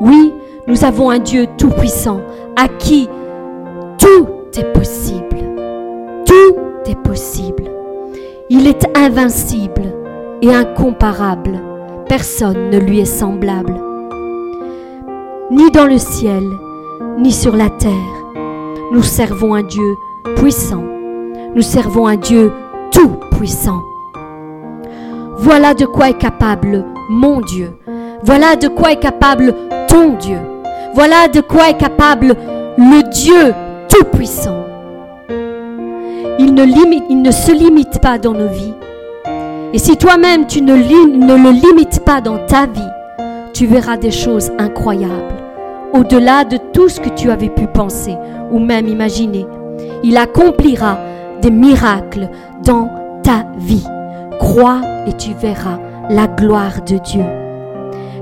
Oui, 0.00 0.32
nous 0.68 0.84
avons 0.84 1.10
un 1.10 1.18
Dieu 1.18 1.46
tout-puissant 1.58 2.20
à 2.56 2.68
qui 2.68 3.08
tout 3.98 4.26
est 4.56 4.72
possible. 4.72 5.38
Tout 6.24 6.54
est 6.86 7.02
possible. 7.02 7.64
Il 8.48 8.68
est 8.68 8.86
invincible 8.96 9.92
et 10.40 10.54
incomparable. 10.54 11.60
Personne 12.08 12.70
ne 12.70 12.78
lui 12.78 13.00
est 13.00 13.04
semblable. 13.04 13.74
Ni 15.50 15.70
dans 15.72 15.86
le 15.86 15.98
ciel, 15.98 16.44
ni 17.18 17.32
sur 17.32 17.56
la 17.56 17.70
terre. 17.70 17.90
Nous 18.92 19.02
servons 19.02 19.54
un 19.54 19.62
Dieu 19.62 19.94
puissant. 20.36 20.82
Nous 21.54 21.62
servons 21.62 22.06
un 22.06 22.16
Dieu 22.16 22.52
tout-puissant. 22.92 23.82
Voilà 25.36 25.74
de 25.74 25.86
quoi 25.86 26.10
est 26.10 26.18
capable 26.18 26.84
mon 27.08 27.40
Dieu. 27.40 27.72
Voilà 28.22 28.56
de 28.56 28.68
quoi 28.68 28.92
est 28.92 29.00
capable 29.00 29.54
ton 29.88 30.14
Dieu. 30.14 30.38
Voilà 30.94 31.28
de 31.28 31.40
quoi 31.40 31.70
est 31.70 31.78
capable 31.78 32.34
le 32.76 33.10
Dieu 33.10 33.54
tout-puissant. 33.88 34.64
Il 36.38 36.54
ne, 36.54 36.64
limite, 36.64 37.04
il 37.08 37.22
ne 37.22 37.30
se 37.30 37.52
limite 37.52 38.00
pas 38.00 38.18
dans 38.18 38.32
nos 38.32 38.48
vies. 38.48 38.74
Et 39.72 39.78
si 39.78 39.96
toi-même 39.96 40.46
tu 40.46 40.62
ne 40.62 40.74
le 40.74 41.50
limites 41.50 42.04
pas 42.04 42.20
dans 42.20 42.38
ta 42.46 42.66
vie, 42.66 42.80
tu 43.52 43.66
verras 43.66 43.96
des 43.96 44.10
choses 44.10 44.50
incroyables, 44.58 45.34
au-delà 45.92 46.44
de 46.44 46.56
tout 46.72 46.88
ce 46.88 47.00
que 47.00 47.10
tu 47.10 47.30
avais 47.30 47.48
pu 47.48 47.66
penser 47.66 48.16
ou 48.50 48.58
même 48.58 48.88
imaginer. 48.88 49.46
Il 50.02 50.16
accomplira 50.16 50.98
des 51.42 51.50
miracles 51.50 52.28
dans 52.64 52.88
ta 53.22 53.46
vie. 53.58 53.84
Crois 54.38 54.80
et 55.06 55.12
tu 55.12 55.30
verras 55.34 55.78
la 56.08 56.26
gloire 56.26 56.82
de 56.86 56.98
Dieu. 56.98 57.24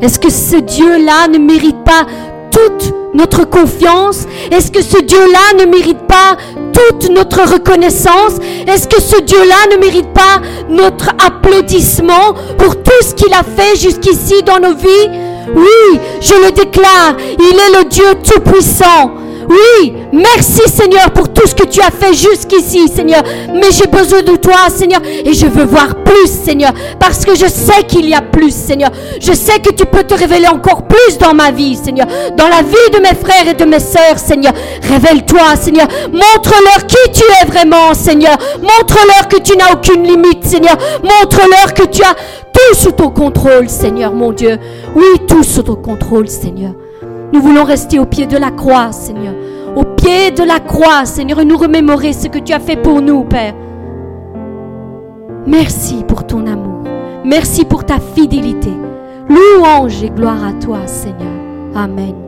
Est-ce 0.00 0.18
que 0.18 0.30
ce 0.30 0.56
Dieu-là 0.56 1.28
ne 1.28 1.38
mérite 1.38 1.82
pas 1.84 2.06
toute 2.50 2.94
notre 3.14 3.44
confiance? 3.44 4.26
Est-ce 4.50 4.70
que 4.70 4.82
ce 4.82 5.00
Dieu-là 5.00 5.64
ne 5.64 5.70
mérite 5.70 6.06
pas 6.06 6.36
toute 6.72 7.11
notre 7.11 7.52
reconnaissance? 7.52 8.34
Est-ce 8.66 8.86
que 8.88 9.00
ce 9.00 9.20
Dieu-là 9.20 9.74
ne 9.74 9.80
mérite 9.80 10.12
pas 10.12 10.40
notre 10.68 11.11
applaudissement 11.24 12.34
pour 12.59 12.76
tout 12.82 13.02
ce 13.02 13.14
qu'il 13.14 13.32
a 13.32 13.42
fait 13.42 13.76
jusqu'ici 13.76 14.42
dans 14.44 14.61
nos 14.61 14.74
vies? 14.74 15.11
Oui, 15.54 15.98
je 16.20 16.34
le 16.34 16.52
déclare, 16.52 17.16
il 17.38 17.56
est 17.56 17.78
le 17.78 17.88
Dieu 17.88 18.04
Tout-Puissant. 18.22 19.12
Oui, 19.49 19.94
merci 20.12 20.68
Seigneur 20.68 21.11
pour 21.11 21.32
tout 21.32 21.46
ce 21.46 21.55
que 21.55 21.66
tu 21.66 21.80
as 21.80 21.90
fait 21.90 22.12
jusqu'ici, 22.12 22.88
Seigneur. 22.88 23.22
Mais 23.55 23.70
j'ai 23.72 23.86
besoin 23.86 24.22
de 24.22 24.36
toi, 24.36 24.68
Seigneur. 24.68 25.01
Et 25.05 25.32
je 25.32 25.46
veux 25.46 25.64
voir 25.64 25.94
plus, 26.05 26.26
Seigneur. 26.26 26.72
Parce 27.01 27.24
que 27.24 27.34
je 27.34 27.46
sais 27.46 27.82
qu'il 27.86 28.09
y 28.09 28.14
a 28.14 28.20
plus, 28.20 28.55
Seigneur. 28.55 28.90
Je 29.20 29.32
sais 29.32 29.59
que 29.59 29.70
tu 29.70 29.86
peux 29.86 30.05
te 30.05 30.14
révéler 30.14 30.49
encore 30.49 30.82
plus 30.82 31.16
dans 31.18 31.32
ma 31.32 31.51
vie, 31.51 31.76
Seigneur. 31.76 32.07
Dans 32.36 32.49
la 32.49 32.62
vie 32.62 32.90
de 32.92 32.99
mes 32.99 33.14
frères 33.14 33.49
et 33.49 33.55
de 33.55 33.64
mes 33.64 33.80
sœurs, 33.80 34.18
Seigneur. 34.18 34.53
Révèle-toi, 34.82 35.57
Seigneur. 35.57 35.88
Montre-leur 36.12 36.86
qui 36.86 37.11
tu 37.12 37.24
es 37.42 37.46
vraiment, 37.46 37.94
Seigneur. 37.94 38.36
Montre-leur 38.61 39.28
que 39.28 39.40
tu 39.40 39.57
n'as 39.57 39.72
aucune 39.72 40.03
limite, 40.03 40.44
Seigneur. 40.44 40.76
Montre-leur 41.03 41.72
que 41.72 41.84
tu 41.84 42.03
as 42.03 42.14
tout 42.53 42.74
sous 42.74 42.92
ton 42.92 43.11
contrôle, 43.11 43.68
Seigneur, 43.68 44.12
mon 44.12 44.32
Dieu. 44.32 44.59
Oui, 44.94 45.20
tout 45.26 45.42
sous 45.42 45.62
ton 45.62 45.76
contrôle, 45.76 46.28
Seigneur. 46.28 46.72
Nous 47.33 47.43
voulons 47.43 47.64
rester 47.64 47.99
au 47.99 48.07
pied 48.07 48.26
de 48.26 48.37
la 48.37 48.51
croix, 48.51 48.93
Seigneur. 48.93 49.35
Au 49.76 49.85
pied 49.85 50.31
de 50.31 50.43
la 50.43 50.61
croix, 50.61 51.05
Seigneur, 51.05 51.41
et 51.41 51.45
nous 51.45 51.57
remémorer 51.57 52.12
ce 52.12 52.29
que 52.29 52.39
tu 52.39 52.53
as 52.53 52.61
fait 52.61 52.76
pour 52.76 53.03
nous, 53.03 53.24
Père. 53.24 53.55
Merci 55.47 56.05
pour 56.07 56.26
ton 56.26 56.47
amour. 56.47 56.85
Merci 57.24 57.64
pour 57.64 57.85
ta 57.85 57.99
fidélité. 57.99 58.72
Louange 59.29 60.03
et 60.03 60.11
gloire 60.11 60.45
à 60.47 60.53
toi, 60.55 60.87
Seigneur. 60.87 61.33
Amen. 61.74 62.28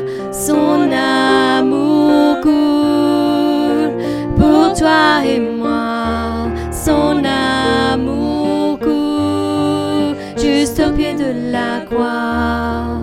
croix. 11.91 12.99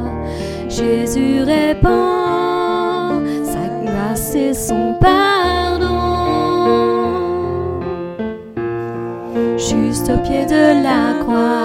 Jésus 0.69 1.43
répand 1.43 3.23
sa 3.45 3.69
grâce 3.85 4.35
et 4.35 4.55
son 4.55 4.95
pardon. 5.01 5.89
Juste 9.57 10.11
au 10.11 10.19
pied 10.23 10.47
de 10.47 10.83
la 10.83 11.23
croix. 11.23 11.58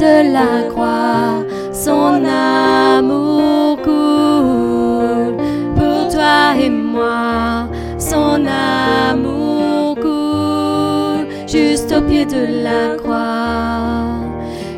de 0.00 0.32
la 0.32 0.68
croix, 0.70 1.44
son 1.72 2.24
amour 2.24 3.76
coule 3.82 5.36
pour 5.76 6.08
toi 6.08 6.56
et 6.58 6.70
moi, 6.70 7.68
son 7.98 8.46
amour 8.46 9.96
coule 9.96 11.26
juste 11.46 11.92
au 11.92 12.00
pied 12.00 12.24
de 12.24 12.64
la 12.64 12.96
croix. 12.96 14.06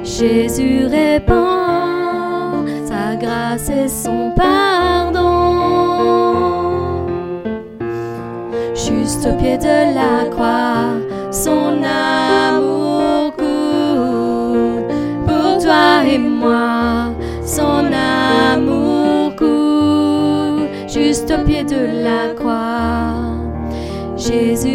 Jésus 0.03 0.87
répand 0.87 2.67
sa 2.85 3.15
grâce 3.15 3.71
et 3.71 3.87
son 3.87 4.33
pardon. 4.35 5.23
Juste 8.75 9.29
au 9.31 9.37
pied 9.41 9.57
de 9.57 9.95
la 9.95 10.29
croix, 10.31 10.97
la 22.03 22.35
croix. 22.35 23.33
Jésus 24.17 24.72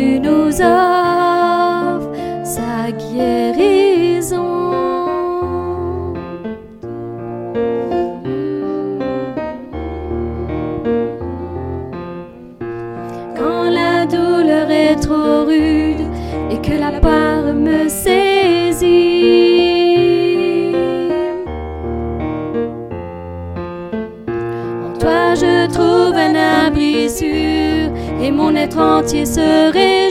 planète 28.57 28.75
entière 28.77 29.27
serait 29.27 30.06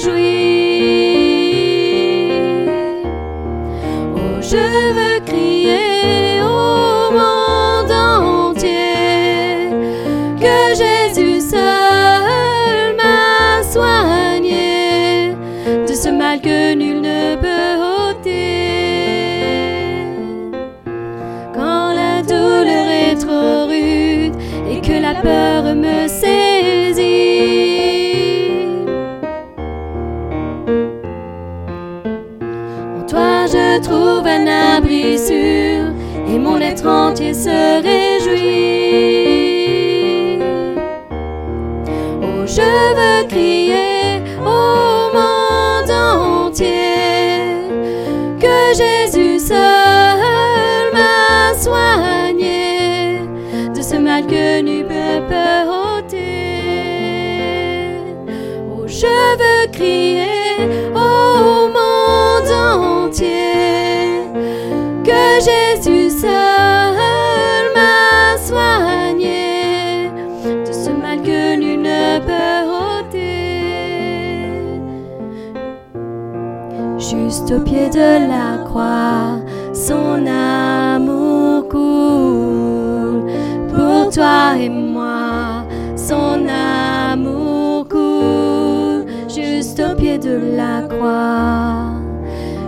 Christ 77.47 77.61
au 77.61 77.65
pied 77.65 77.89
de 77.91 78.29
la 78.29 78.65
croix, 78.65 79.39
son 79.73 80.27
amour 80.27 81.69
coule 81.69 83.31
pour 83.69 84.11
toi 84.11 84.57
et 84.59 84.69
moi, 84.69 85.65
son 85.95 86.45
amour 86.49 87.87
coule 87.89 89.07
juste 89.29 89.81
au 89.81 89.95
pied 89.95 90.19
de 90.19 90.57
la 90.57 90.89
croix. 90.89 91.93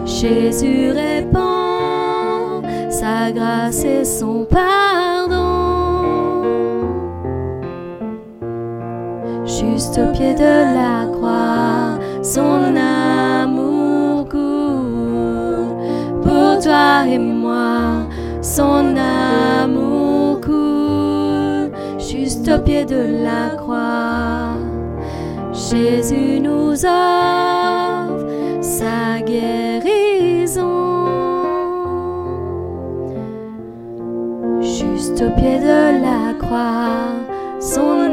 Jésus 0.05 0.91
répand 0.91 2.63
sa 2.89 3.33
grâce 3.33 3.85
et 3.85 4.05
son 4.05 4.47
pardon. 4.49 5.39
Juste 9.45 9.99
au 9.99 10.13
pied 10.13 10.35
de 10.35 10.75
la 10.75 11.11
croix, 11.13 11.99
son 12.23 12.77
amour 12.77 12.98
toi 16.69 17.07
et 17.09 17.19
moi, 17.19 18.07
son 18.43 18.95
amour 18.95 20.39
coule 20.43 21.71
juste 21.99 22.47
au 22.55 22.59
pied 22.59 22.85
de 22.85 23.25
la 23.25 23.57
croix. 23.57 24.53
Jésus 25.53 26.41
nous 26.41 26.75
offre 26.85 28.27
sa 28.61 29.21
guérison. 29.25 31.07
Juste 34.61 35.23
au 35.27 35.31
pied 35.41 35.59
de 35.71 36.03
la 36.07 36.35
croix, 36.39 37.17
son 37.61 38.08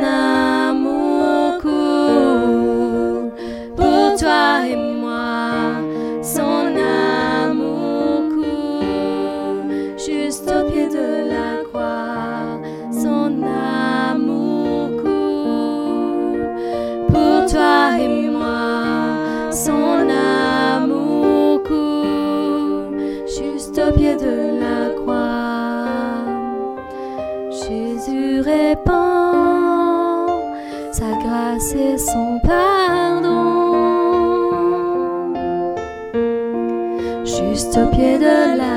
The 38.25 38.55
la 38.57 38.74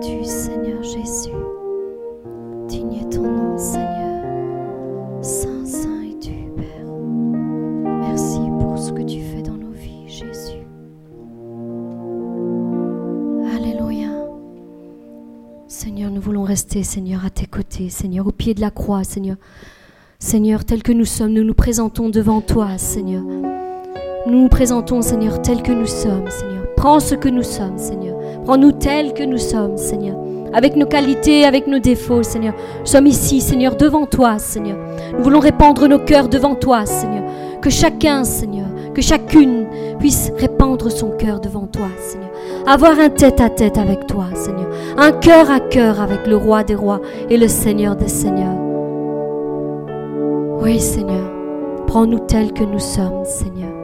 Tu, 0.00 0.24
Seigneur 0.24 0.82
Jésus. 0.82 1.30
Digne 2.68 3.08
ton 3.08 3.22
nom, 3.22 3.56
Seigneur. 3.56 4.22
Saint, 5.22 5.64
saint 5.64 6.02
et 6.02 6.18
tu. 6.18 6.50
Père. 6.54 6.92
Merci 8.00 8.40
pour 8.60 8.76
ce 8.78 8.92
que 8.92 9.02
tu 9.02 9.20
fais 9.20 9.40
dans 9.40 9.56
nos 9.56 9.72
vies, 9.72 10.06
Jésus. 10.06 10.66
Alléluia. 13.56 14.10
Seigneur, 15.66 16.10
nous 16.10 16.20
voulons 16.20 16.44
rester, 16.44 16.82
Seigneur, 16.82 17.24
à 17.24 17.30
tes 17.30 17.46
côtés, 17.46 17.88
Seigneur, 17.88 18.26
au 18.26 18.32
pied 18.32 18.52
de 18.52 18.60
la 18.60 18.70
croix, 18.70 19.02
Seigneur. 19.02 19.36
Seigneur, 20.18 20.64
tel 20.66 20.82
que 20.82 20.92
nous 20.92 21.06
sommes, 21.06 21.32
nous 21.32 21.44
nous 21.44 21.54
présentons 21.54 22.10
devant 22.10 22.42
toi, 22.42 22.76
Seigneur. 22.76 23.22
Nous 23.22 24.42
nous 24.42 24.48
présentons, 24.48 25.00
Seigneur, 25.00 25.40
tel 25.40 25.62
que 25.62 25.72
nous 25.72 25.86
sommes, 25.86 26.28
Seigneur. 26.28 26.66
Prends 26.76 27.00
ce 27.00 27.14
que 27.14 27.28
nous 27.28 27.42
sommes, 27.42 27.78
Seigneur. 27.78 28.15
Prends-nous 28.46 28.70
tels 28.70 29.12
que 29.12 29.24
nous 29.24 29.38
sommes, 29.38 29.76
Seigneur. 29.76 30.16
Avec 30.52 30.76
nos 30.76 30.86
qualités, 30.86 31.44
avec 31.44 31.66
nos 31.66 31.80
défauts, 31.80 32.22
Seigneur. 32.22 32.54
Nous 32.78 32.86
sommes 32.86 33.08
ici, 33.08 33.40
Seigneur, 33.40 33.74
devant 33.74 34.06
toi, 34.06 34.38
Seigneur. 34.38 34.78
Nous 35.18 35.24
voulons 35.24 35.40
répandre 35.40 35.88
nos 35.88 35.98
cœurs 35.98 36.28
devant 36.28 36.54
toi, 36.54 36.86
Seigneur. 36.86 37.24
Que 37.60 37.70
chacun, 37.70 38.22
Seigneur, 38.22 38.68
que 38.94 39.02
chacune 39.02 39.66
puisse 39.98 40.30
répandre 40.38 40.92
son 40.92 41.10
cœur 41.10 41.40
devant 41.40 41.66
toi, 41.66 41.88
Seigneur. 41.98 42.30
Avoir 42.68 43.00
un 43.00 43.08
tête-à-tête 43.08 43.74
-tête 43.74 43.80
avec 43.80 44.06
toi, 44.06 44.26
Seigneur. 44.34 44.68
Un 44.96 45.10
cœur 45.10 45.50
à 45.50 45.58
cœur 45.58 46.00
avec 46.00 46.24
le 46.28 46.36
roi 46.36 46.62
des 46.62 46.76
rois 46.76 47.00
et 47.28 47.38
le 47.38 47.48
Seigneur 47.48 47.96
des 47.96 48.08
seigneurs. 48.08 48.56
Oui, 50.62 50.78
Seigneur. 50.78 51.32
Prends-nous 51.88 52.20
tels 52.20 52.52
que 52.52 52.62
nous 52.62 52.78
sommes, 52.78 53.24
Seigneur. 53.24 53.75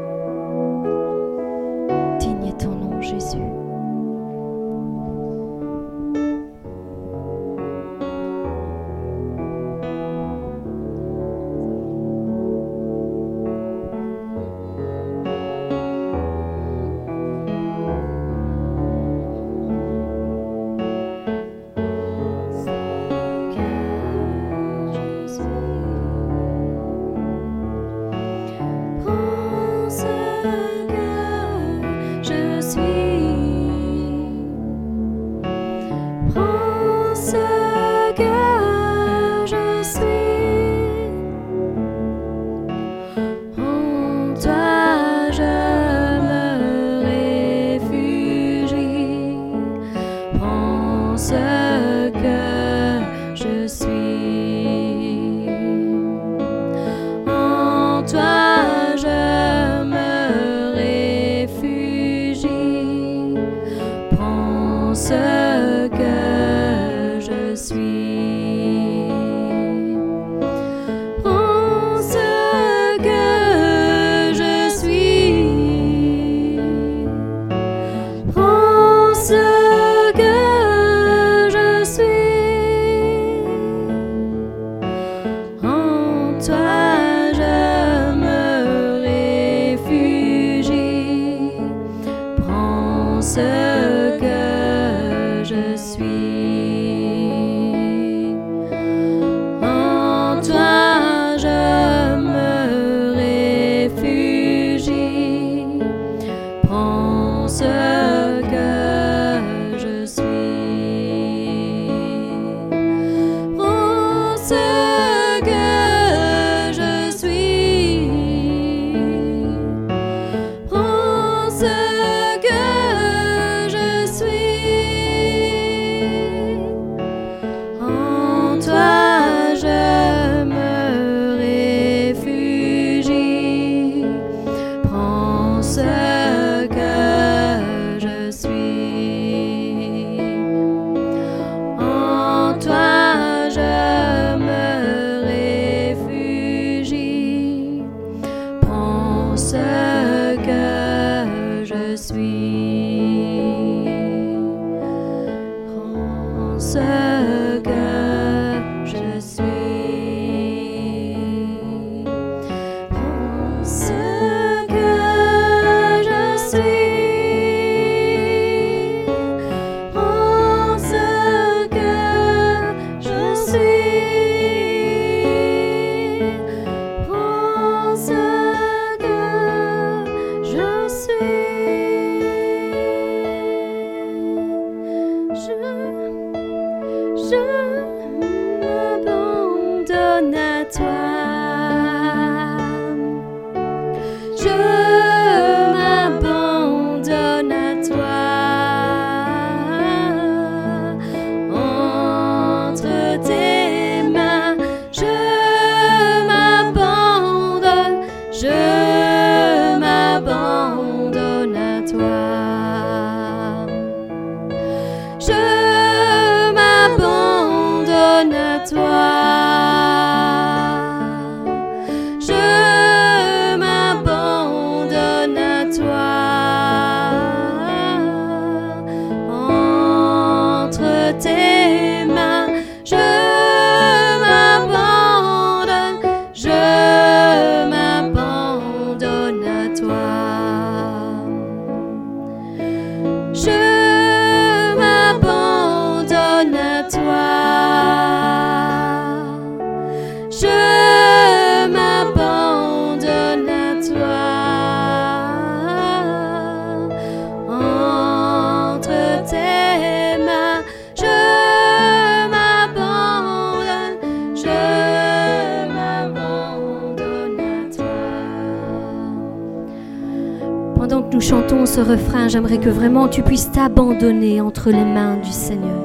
Tu 273.13 273.23
puisses 273.23 273.53
t'abandonner 273.53 274.41
entre 274.41 274.71
les 274.71 274.87
mains 274.87 275.19
du 275.19 275.31
Seigneur. 275.31 275.79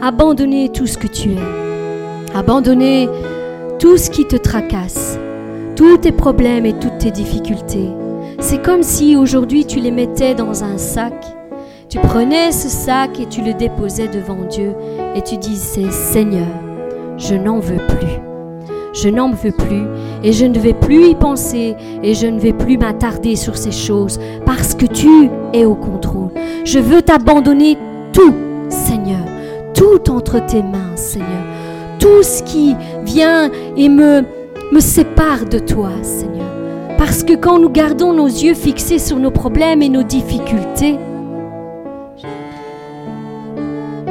Abandonner 0.00 0.68
tout 0.68 0.86
ce 0.86 0.96
que 0.96 1.08
tu 1.08 1.32
es. 1.32 2.34
Abandonner 2.34 3.08
tout 3.80 3.96
ce 3.96 4.08
qui 4.08 4.24
te 4.26 4.36
tracasse, 4.36 5.18
tous 5.74 5.98
tes 5.98 6.12
problèmes 6.12 6.64
et 6.64 6.78
toutes 6.78 6.98
tes 6.98 7.10
difficultés. 7.10 7.90
C'est 8.38 8.62
comme 8.62 8.84
si 8.84 9.16
aujourd'hui 9.16 9.66
tu 9.66 9.80
les 9.80 9.90
mettais 9.90 10.36
dans 10.36 10.62
un 10.62 10.78
sac. 10.78 11.12
Tu 11.88 11.98
prenais 11.98 12.52
ce 12.52 12.68
sac 12.68 13.18
et 13.18 13.26
tu 13.26 13.42
le 13.42 13.54
déposais 13.54 14.06
devant 14.06 14.44
Dieu 14.48 14.74
et 15.16 15.22
tu 15.22 15.36
disais 15.36 15.90
Seigneur, 15.90 16.46
je 17.18 17.34
n'en 17.34 17.58
veux 17.58 17.84
plus. 17.88 18.20
Je 18.92 19.08
n'en 19.08 19.30
veux 19.30 19.52
plus 19.52 19.86
et 20.22 20.32
je 20.32 20.44
ne 20.44 20.58
vais 20.58 20.74
plus 20.74 21.08
y 21.08 21.14
penser 21.14 21.74
et 22.02 22.14
je 22.14 22.26
ne 22.26 22.38
vais 22.38 22.52
plus 22.52 22.76
m'attarder 22.76 23.36
sur 23.36 23.56
ces 23.56 23.72
choses 23.72 24.20
parce 24.62 24.76
que 24.76 24.86
tu 24.86 25.28
es 25.52 25.64
au 25.64 25.74
contrôle. 25.74 26.30
Je 26.64 26.78
veux 26.78 27.02
t'abandonner 27.02 27.76
tout, 28.12 28.32
Seigneur, 28.68 29.24
tout 29.74 30.08
entre 30.08 30.38
tes 30.46 30.62
mains, 30.62 30.94
Seigneur. 30.94 31.42
Tout 31.98 32.22
ce 32.22 32.44
qui 32.44 32.76
vient 33.04 33.50
et 33.76 33.88
me, 33.88 34.22
me 34.70 34.78
sépare 34.78 35.46
de 35.50 35.58
toi, 35.58 35.88
Seigneur. 36.02 36.46
Parce 36.96 37.24
que 37.24 37.32
quand 37.32 37.58
nous 37.58 37.70
gardons 37.70 38.12
nos 38.12 38.28
yeux 38.28 38.54
fixés 38.54 39.00
sur 39.00 39.18
nos 39.18 39.32
problèmes 39.32 39.82
et 39.82 39.88
nos 39.88 40.04
difficultés, 40.04 40.96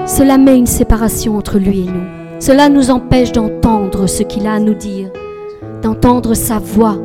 cela 0.05 0.37
met 0.37 0.57
une 0.57 0.67
séparation 0.67 1.37
entre 1.37 1.59
lui 1.59 1.83
et 1.83 1.89
nous. 1.89 2.41
Cela 2.41 2.67
nous 2.67 2.91
empêche 2.91 3.31
d'entendre 3.31 4.05
ce 4.05 4.23
qu'il 4.23 4.45
a 4.47 4.55
à 4.55 4.59
nous 4.59 4.75
dire, 4.75 5.11
d'entendre 5.81 6.33
sa 6.33 6.59
voix. 6.59 6.97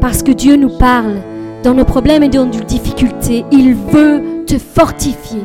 Parce 0.00 0.24
que 0.24 0.32
Dieu 0.32 0.56
nous 0.56 0.76
parle 0.76 1.18
dans 1.62 1.74
nos 1.74 1.84
problèmes 1.84 2.22
et 2.22 2.28
dans 2.28 2.46
nos 2.46 2.64
difficultés. 2.64 3.44
Il 3.50 3.74
veut 3.74 4.44
te 4.46 4.58
fortifier. 4.58 5.42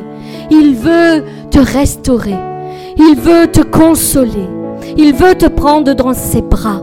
Il 0.50 0.74
veut 0.74 1.24
te 1.50 1.58
restaurer. 1.58 2.36
Il 2.96 3.16
veut 3.16 3.46
te 3.46 3.62
consoler. 3.62 4.48
Il 4.96 5.14
veut 5.14 5.34
te 5.34 5.46
prendre 5.46 5.94
dans 5.94 6.14
ses 6.14 6.42
bras. 6.42 6.82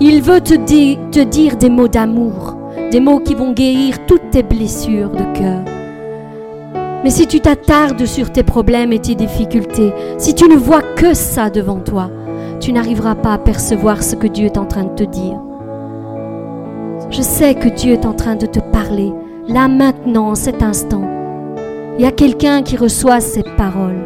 Il 0.00 0.20
veut 0.20 0.40
te, 0.40 0.54
dire 0.54 1.56
des 1.56 1.70
mots 1.70 1.88
d'amour, 1.88 2.56
des 2.90 3.00
mots 3.00 3.20
qui 3.20 3.34
vont 3.34 3.52
guérir 3.52 4.04
toutes 4.06 4.30
tes 4.30 4.42
blessures 4.42 5.10
de 5.10 5.38
cœur. 5.38 5.62
Mais 7.02 7.10
si 7.10 7.26
tu 7.26 7.40
t'attardes 7.40 8.04
sur 8.04 8.30
tes 8.30 8.42
problèmes 8.42 8.92
et 8.92 8.98
tes 8.98 9.14
difficultés, 9.14 9.92
si 10.18 10.34
tu 10.34 10.48
ne 10.48 10.56
vois 10.56 10.82
que 10.82 11.14
ça 11.14 11.48
devant 11.48 11.80
toi, 11.80 12.10
tu 12.60 12.72
n'arriveras 12.72 13.14
pas 13.14 13.34
à 13.34 13.38
percevoir 13.38 14.02
ce 14.02 14.16
que 14.16 14.26
Dieu 14.26 14.46
est 14.46 14.58
en 14.58 14.66
train 14.66 14.84
de 14.84 14.94
te 14.94 15.04
dire. 15.04 15.45
Je 17.10 17.22
sais 17.22 17.54
que 17.54 17.68
Dieu 17.68 17.92
est 17.92 18.04
en 18.04 18.14
train 18.14 18.34
de 18.34 18.46
te 18.46 18.58
parler, 18.58 19.12
là 19.48 19.68
maintenant, 19.68 20.30
en 20.30 20.34
cet 20.34 20.62
instant. 20.62 21.02
Il 21.98 22.02
y 22.02 22.06
a 22.06 22.10
quelqu'un 22.10 22.62
qui 22.62 22.76
reçoit 22.76 23.20
cette 23.20 23.56
parole. 23.56 23.96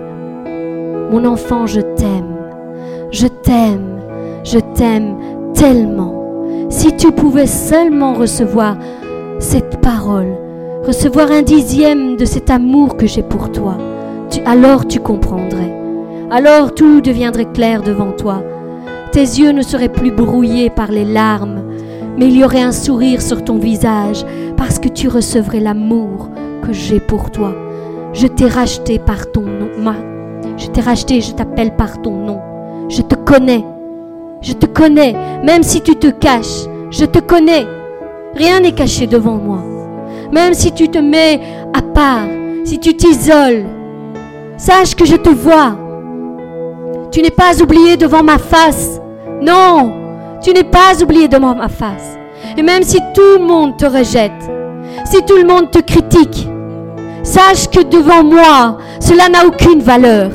Mon 1.10 1.24
enfant, 1.24 1.66
je 1.66 1.80
t'aime. 1.80 2.36
Je 3.10 3.26
t'aime. 3.26 4.00
Je 4.44 4.58
t'aime 4.58 5.16
tellement. 5.54 6.14
Si 6.68 6.94
tu 6.94 7.10
pouvais 7.10 7.46
seulement 7.46 8.14
recevoir 8.14 8.76
cette 9.38 9.80
parole, 9.80 10.36
recevoir 10.86 11.32
un 11.32 11.42
dixième 11.42 12.16
de 12.16 12.24
cet 12.24 12.50
amour 12.50 12.96
que 12.96 13.06
j'ai 13.06 13.22
pour 13.22 13.50
toi, 13.50 13.76
alors 14.46 14.86
tu 14.86 15.00
comprendrais. 15.00 15.74
Alors 16.30 16.74
tout 16.74 17.00
deviendrait 17.00 17.50
clair 17.50 17.82
devant 17.82 18.12
toi. 18.12 18.42
Tes 19.10 19.20
yeux 19.20 19.50
ne 19.50 19.62
seraient 19.62 19.88
plus 19.88 20.12
brouillés 20.12 20.70
par 20.70 20.92
les 20.92 21.04
larmes, 21.04 21.62
mais 22.20 22.26
il 22.26 22.36
y 22.36 22.44
aurait 22.44 22.60
un 22.60 22.70
sourire 22.70 23.22
sur 23.22 23.42
ton 23.42 23.56
visage 23.56 24.26
parce 24.58 24.78
que 24.78 24.88
tu 24.88 25.08
recevrais 25.08 25.58
l'amour 25.58 26.28
que 26.62 26.70
j'ai 26.70 27.00
pour 27.00 27.30
toi. 27.30 27.54
Je 28.12 28.26
t'ai 28.26 28.46
racheté 28.46 28.98
par 28.98 29.32
ton 29.32 29.40
nom. 29.40 29.70
Je 30.58 30.66
t'ai 30.66 30.82
racheté, 30.82 31.22
je 31.22 31.32
t'appelle 31.32 31.74
par 31.76 32.02
ton 32.02 32.10
nom. 32.10 32.38
Je 32.90 33.00
te 33.00 33.14
connais. 33.14 33.64
Je 34.42 34.52
te 34.52 34.66
connais. 34.66 35.14
Même 35.42 35.62
si 35.62 35.80
tu 35.80 35.96
te 35.96 36.08
caches, 36.08 36.68
je 36.90 37.06
te 37.06 37.20
connais. 37.20 37.66
Rien 38.34 38.60
n'est 38.60 38.72
caché 38.72 39.06
devant 39.06 39.38
moi. 39.38 39.64
Même 40.30 40.52
si 40.52 40.72
tu 40.72 40.90
te 40.90 40.98
mets 40.98 41.40
à 41.72 41.80
part, 41.80 42.28
si 42.66 42.78
tu 42.78 42.94
t'isoles, 42.94 43.64
sache 44.58 44.94
que 44.94 45.06
je 45.06 45.16
te 45.16 45.30
vois. 45.30 45.74
Tu 47.10 47.22
n'es 47.22 47.30
pas 47.30 47.62
oublié 47.62 47.96
devant 47.96 48.22
ma 48.22 48.36
face. 48.36 49.00
Non, 49.40 49.99
tu 50.42 50.52
n'es 50.52 50.64
pas 50.64 51.00
oublié 51.02 51.28
devant 51.28 51.54
ma 51.54 51.68
face. 51.68 52.18
Et 52.56 52.62
même 52.62 52.82
si 52.82 52.98
tout 53.14 53.38
le 53.38 53.44
monde 53.44 53.76
te 53.76 53.86
rejette, 53.86 54.32
si 55.04 55.22
tout 55.24 55.36
le 55.36 55.44
monde 55.44 55.70
te 55.70 55.78
critique, 55.78 56.48
sache 57.22 57.68
que 57.68 57.82
devant 57.82 58.24
moi, 58.24 58.78
cela 59.00 59.28
n'a 59.28 59.46
aucune 59.46 59.80
valeur. 59.80 60.30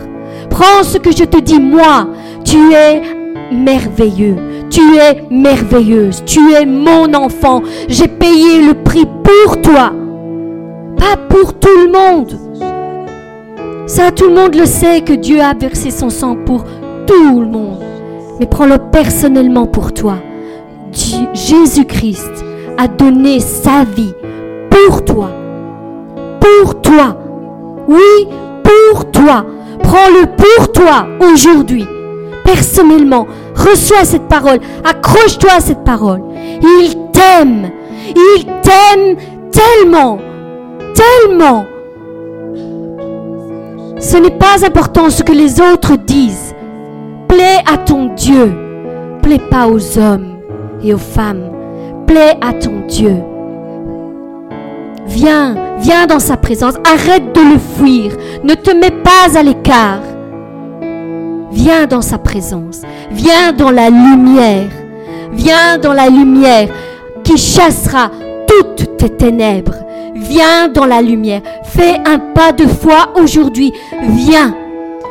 Prends 0.50 0.84
ce 0.84 0.98
que 0.98 1.12
je 1.12 1.24
te 1.24 1.40
dis, 1.40 1.60
moi, 1.60 2.08
tu 2.44 2.74
es 2.74 3.02
merveilleux. 3.52 4.38
Tu 4.70 4.82
es 4.98 5.24
merveilleuse. 5.30 6.24
Tu 6.26 6.54
es 6.54 6.66
mon 6.66 7.14
enfant. 7.14 7.62
J'ai 7.88 8.08
payé 8.08 8.62
le 8.62 8.74
prix 8.74 9.06
pour 9.24 9.62
toi. 9.62 9.92
Pas 10.98 11.18
pour 11.30 11.54
tout 11.60 11.78
le 11.86 11.92
monde. 11.92 12.40
Ça, 13.88 14.12
tout 14.12 14.26
le 14.26 14.34
monde 14.34 14.56
le 14.56 14.66
sait 14.66 15.02
que 15.02 15.14
Dieu 15.14 15.42
a 15.42 15.54
versé 15.54 15.92
son 15.92 16.10
sang 16.10 16.36
pour 16.46 16.64
tout 17.06 17.40
le 17.42 17.48
monde. 17.48 17.85
Mais 18.40 18.46
prends-le 18.46 18.78
personnellement 18.92 19.66
pour 19.66 19.94
toi. 19.94 20.16
Jésus-Christ 21.34 22.46
a 22.78 22.88
donné 22.88 23.40
sa 23.40 23.84
vie 23.84 24.14
pour 24.70 25.04
toi. 25.06 25.30
Pour 26.40 26.82
toi. 26.82 27.18
Oui, 27.88 28.28
pour 28.64 29.12
toi. 29.12 29.46
Prends-le 29.82 30.26
pour 30.36 30.72
toi 30.72 31.08
aujourd'hui 31.20 31.88
personnellement. 32.46 33.28
Reçois 33.56 34.06
cette 34.06 34.30
parole. 34.30 34.60
Accroche-toi 34.84 35.52
à 35.58 35.60
cette 35.60 35.84
parole. 35.84 36.22
Il 36.62 36.96
t'aime. 37.12 37.72
Il 38.16 38.46
t'aime 38.62 39.18
tellement. 39.52 40.20
Tellement. 40.94 41.66
Ce 44.00 44.18
n'est 44.18 44.38
pas 44.38 44.66
important 44.66 45.10
ce 45.10 45.24
que 45.24 45.34
les 45.34 45.60
autres 45.60 45.98
disent. 45.98 46.55
Plais 47.36 47.62
à 47.66 47.78
ton 47.78 48.06
Dieu. 48.16 48.54
Plais 49.22 49.42
pas 49.52 49.68
aux 49.68 50.00
hommes 50.00 50.38
et 50.82 50.94
aux 50.94 50.98
femmes. 50.98 51.52
Plais 52.08 52.38
à 52.40 52.54
ton 52.54 52.88
Dieu. 52.88 53.18
Viens, 55.06 55.58
viens 55.80 56.08
dans 56.08 56.22
sa 56.22 56.38
présence. 56.38 56.76
Arrête 56.90 57.36
de 57.36 57.42
le 57.42 57.58
fuir. 57.60 58.14
Ne 58.46 58.54
te 58.54 58.72
mets 58.72 59.04
pas 59.04 59.38
à 59.38 59.44
l'écart. 59.44 60.00
Viens 61.52 61.88
dans 61.88 62.02
sa 62.02 62.20
présence. 62.20 62.84
Viens 63.12 63.52
dans 63.52 63.72
la 63.72 63.90
lumière. 63.90 64.70
Viens 65.34 65.78
dans 65.78 65.94
la 65.94 66.08
lumière 66.08 66.70
qui 67.26 67.38
chassera 67.38 68.12
toutes 68.48 68.96
tes 68.96 69.10
ténèbres. 69.10 69.76
Viens 70.16 70.70
dans 70.70 70.86
la 70.86 71.02
lumière. 71.02 71.42
Fais 71.66 71.98
un 72.06 72.18
pas 72.34 72.54
de 72.54 72.66
foi 72.66 73.10
aujourd'hui. 73.22 73.74
Viens. 74.04 74.56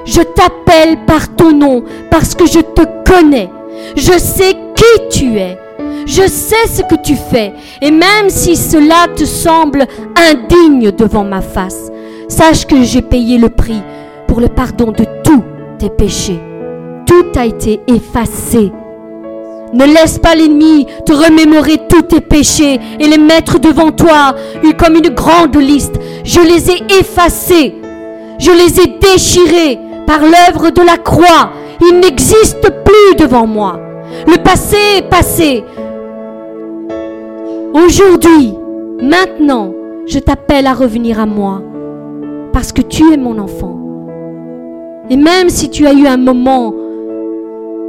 Je 0.05 0.21
t'appelle 0.21 1.05
par 1.07 1.35
ton 1.35 1.53
nom 1.53 1.85
parce 2.11 2.35
que 2.35 2.47
je 2.47 2.61
te 2.61 2.83
connais. 3.11 3.51
Je 3.97 4.19
sais 4.19 4.55
qui 4.75 5.09
tu 5.19 5.39
es. 5.39 5.59
Je 6.07 6.27
sais 6.29 6.67
ce 6.69 6.83
que 6.83 7.01
tu 7.03 7.17
fais. 7.17 7.53
Et 7.81 7.91
même 7.91 8.29
si 8.29 8.57
cela 8.57 9.07
te 9.15 9.25
semble 9.25 9.87
indigne 10.31 10.91
devant 10.91 11.25
ma 11.25 11.41
face, 11.41 11.91
sache 12.29 12.67
que 12.67 12.83
j'ai 12.83 13.03
payé 13.03 13.39
le 13.39 13.49
prix 13.49 13.83
pour 14.27 14.41
le 14.41 14.49
pardon 14.49 14.93
de 14.93 15.05
tous 15.23 15.43
tes 15.79 15.89
péchés. 15.89 16.41
Tout 17.07 17.27
a 17.37 17.47
été 17.47 17.81
effacé. 17.87 18.71
Ne 19.73 19.87
laisse 19.87 20.19
pas 20.19 20.35
l'ennemi 20.35 20.87
te 21.05 21.13
remémorer 21.13 21.79
tous 21.89 22.03
tes 22.03 22.21
péchés 22.21 22.79
et 23.01 23.09
les 23.09 23.19
mettre 23.19 23.59
devant 23.59 23.91
toi 23.91 24.35
comme 24.79 24.97
une 24.97 25.09
grande 25.09 25.57
liste. 25.57 25.95
Je 26.23 26.41
les 26.41 26.71
ai 26.71 27.01
effacés. 27.01 27.75
Je 28.39 28.51
les 28.51 28.81
ai 28.81 28.99
déchirés 29.01 29.79
par 30.07 30.21
l'œuvre 30.21 30.71
de 30.71 30.83
la 30.83 30.97
croix. 30.97 31.51
Ils 31.81 32.01
n'existent 32.01 32.69
plus 32.85 33.17
devant 33.17 33.47
moi. 33.47 33.81
Le 34.27 34.43
passé 34.43 34.77
est 34.99 35.09
passé. 35.09 35.65
Aujourd'hui, 37.75 38.55
maintenant, 39.03 39.73
je 40.07 40.19
t'appelle 40.19 40.67
à 40.67 40.75
revenir 40.75 41.19
à 41.19 41.27
moi 41.27 41.63
parce 42.53 42.73
que 42.73 42.83
tu 42.83 43.13
es 43.13 43.17
mon 43.17 43.39
enfant. 43.39 43.81
Et 45.11 45.17
même 45.17 45.49
si 45.49 45.71
tu 45.71 45.87
as 45.87 45.93
eu 45.93 46.07
un 46.07 46.17
moment 46.17 46.73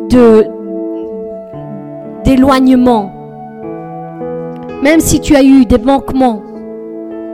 de 0.09 0.45
d'éloignement, 2.24 3.11
même 4.82 4.99
si 4.99 5.20
tu 5.20 5.36
as 5.36 5.43
eu 5.43 5.66
des 5.66 5.78
manquements, 5.78 6.41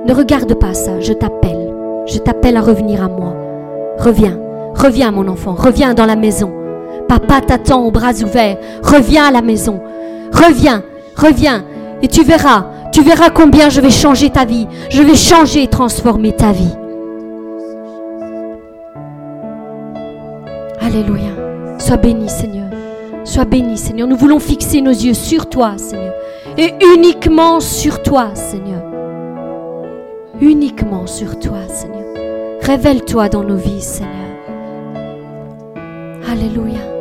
ne 0.05 0.13
regarde 0.13 0.53
pas 0.55 0.73
ça, 0.73 0.99
je 0.99 1.13
t'appelle. 1.13 1.73
Je 2.05 2.17
t'appelle 2.17 2.57
à 2.57 2.61
revenir 2.61 3.03
à 3.03 3.07
moi. 3.07 3.33
Reviens, 3.97 4.37
reviens 4.75 5.11
mon 5.11 5.27
enfant, 5.27 5.53
reviens 5.53 5.93
dans 5.93 6.05
la 6.05 6.15
maison. 6.15 6.51
Papa 7.11 7.41
t'attend 7.41 7.83
aux 7.83 7.91
bras 7.91 8.13
ouverts. 8.23 8.57
Reviens 8.83 9.25
à 9.25 9.31
la 9.31 9.41
maison. 9.41 9.81
Reviens, 10.31 10.81
reviens. 11.17 11.65
Et 12.01 12.07
tu 12.07 12.23
verras, 12.23 12.67
tu 12.93 13.01
verras 13.01 13.29
combien 13.29 13.67
je 13.69 13.81
vais 13.81 13.89
changer 13.89 14.29
ta 14.29 14.45
vie. 14.45 14.65
Je 14.89 15.03
vais 15.03 15.15
changer 15.15 15.63
et 15.63 15.67
transformer 15.67 16.31
ta 16.31 16.53
vie. 16.53 16.73
Alléluia. 20.79 21.31
Sois 21.79 21.97
béni, 21.97 22.29
Seigneur. 22.29 22.69
Sois 23.25 23.45
béni, 23.45 23.77
Seigneur. 23.77 24.07
Nous 24.07 24.17
voulons 24.17 24.39
fixer 24.39 24.81
nos 24.81 24.91
yeux 24.91 25.13
sur 25.13 25.49
toi, 25.49 25.73
Seigneur. 25.77 26.13
Et 26.57 26.73
uniquement 26.95 27.59
sur 27.59 28.01
toi, 28.03 28.29
Seigneur. 28.35 28.83
Uniquement 30.39 31.07
sur 31.07 31.39
toi, 31.39 31.59
Seigneur. 31.67 32.05
Révèle-toi 32.61 33.29
dans 33.29 33.43
nos 33.43 33.57
vies, 33.57 33.81
Seigneur. 33.81 34.30
Alléluia. 36.27 37.00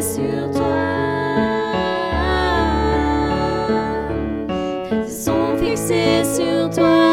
sur 0.00 0.50
toi. 0.52 0.66
Ils 4.90 5.10
sont 5.10 5.56
fixés 5.58 6.22
sur 6.24 6.70
toi. 6.70 7.12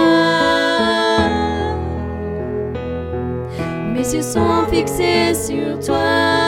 Mes 3.93 4.13
yeux 4.13 4.21
sont 4.21 4.65
fixés 4.71 5.33
sur 5.33 5.79
toi. 5.85 6.38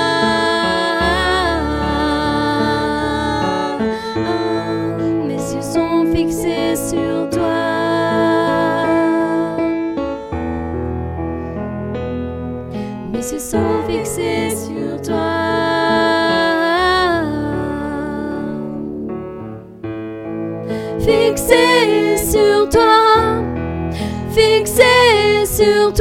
sur 25.61 25.93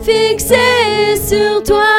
fixé 0.00 1.16
sur 1.16 1.62
toi. 1.62 1.97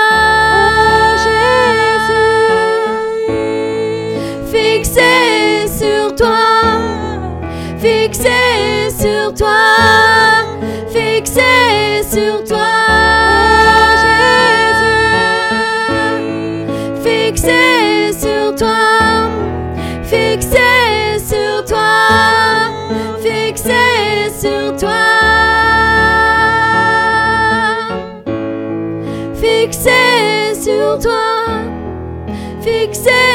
Say. 33.04 33.29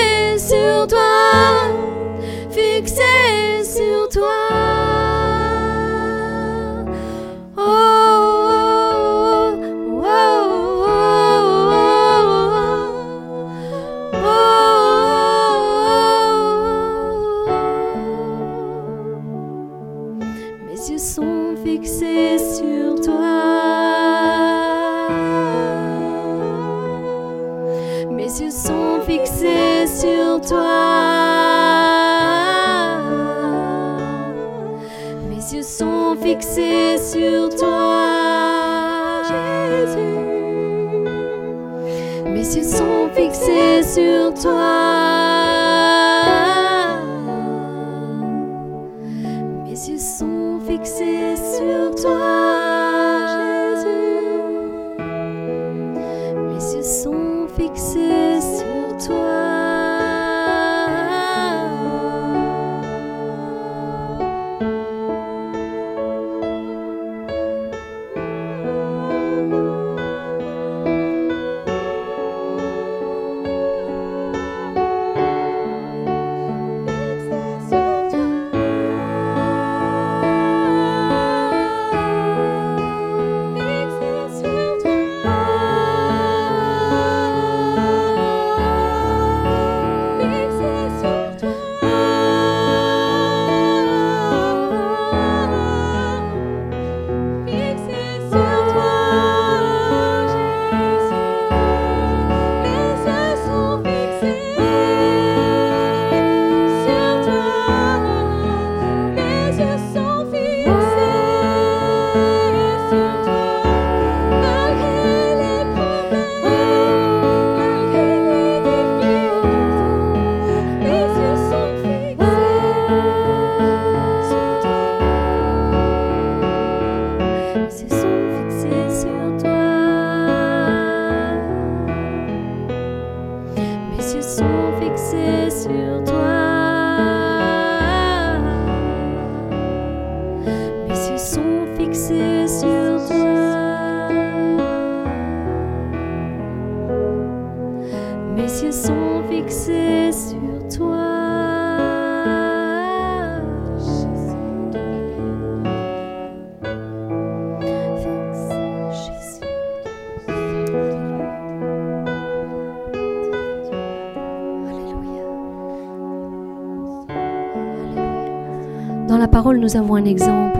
Nous 169.64 169.78
avons 169.78 169.94
un 169.94 170.04
exemple, 170.04 170.58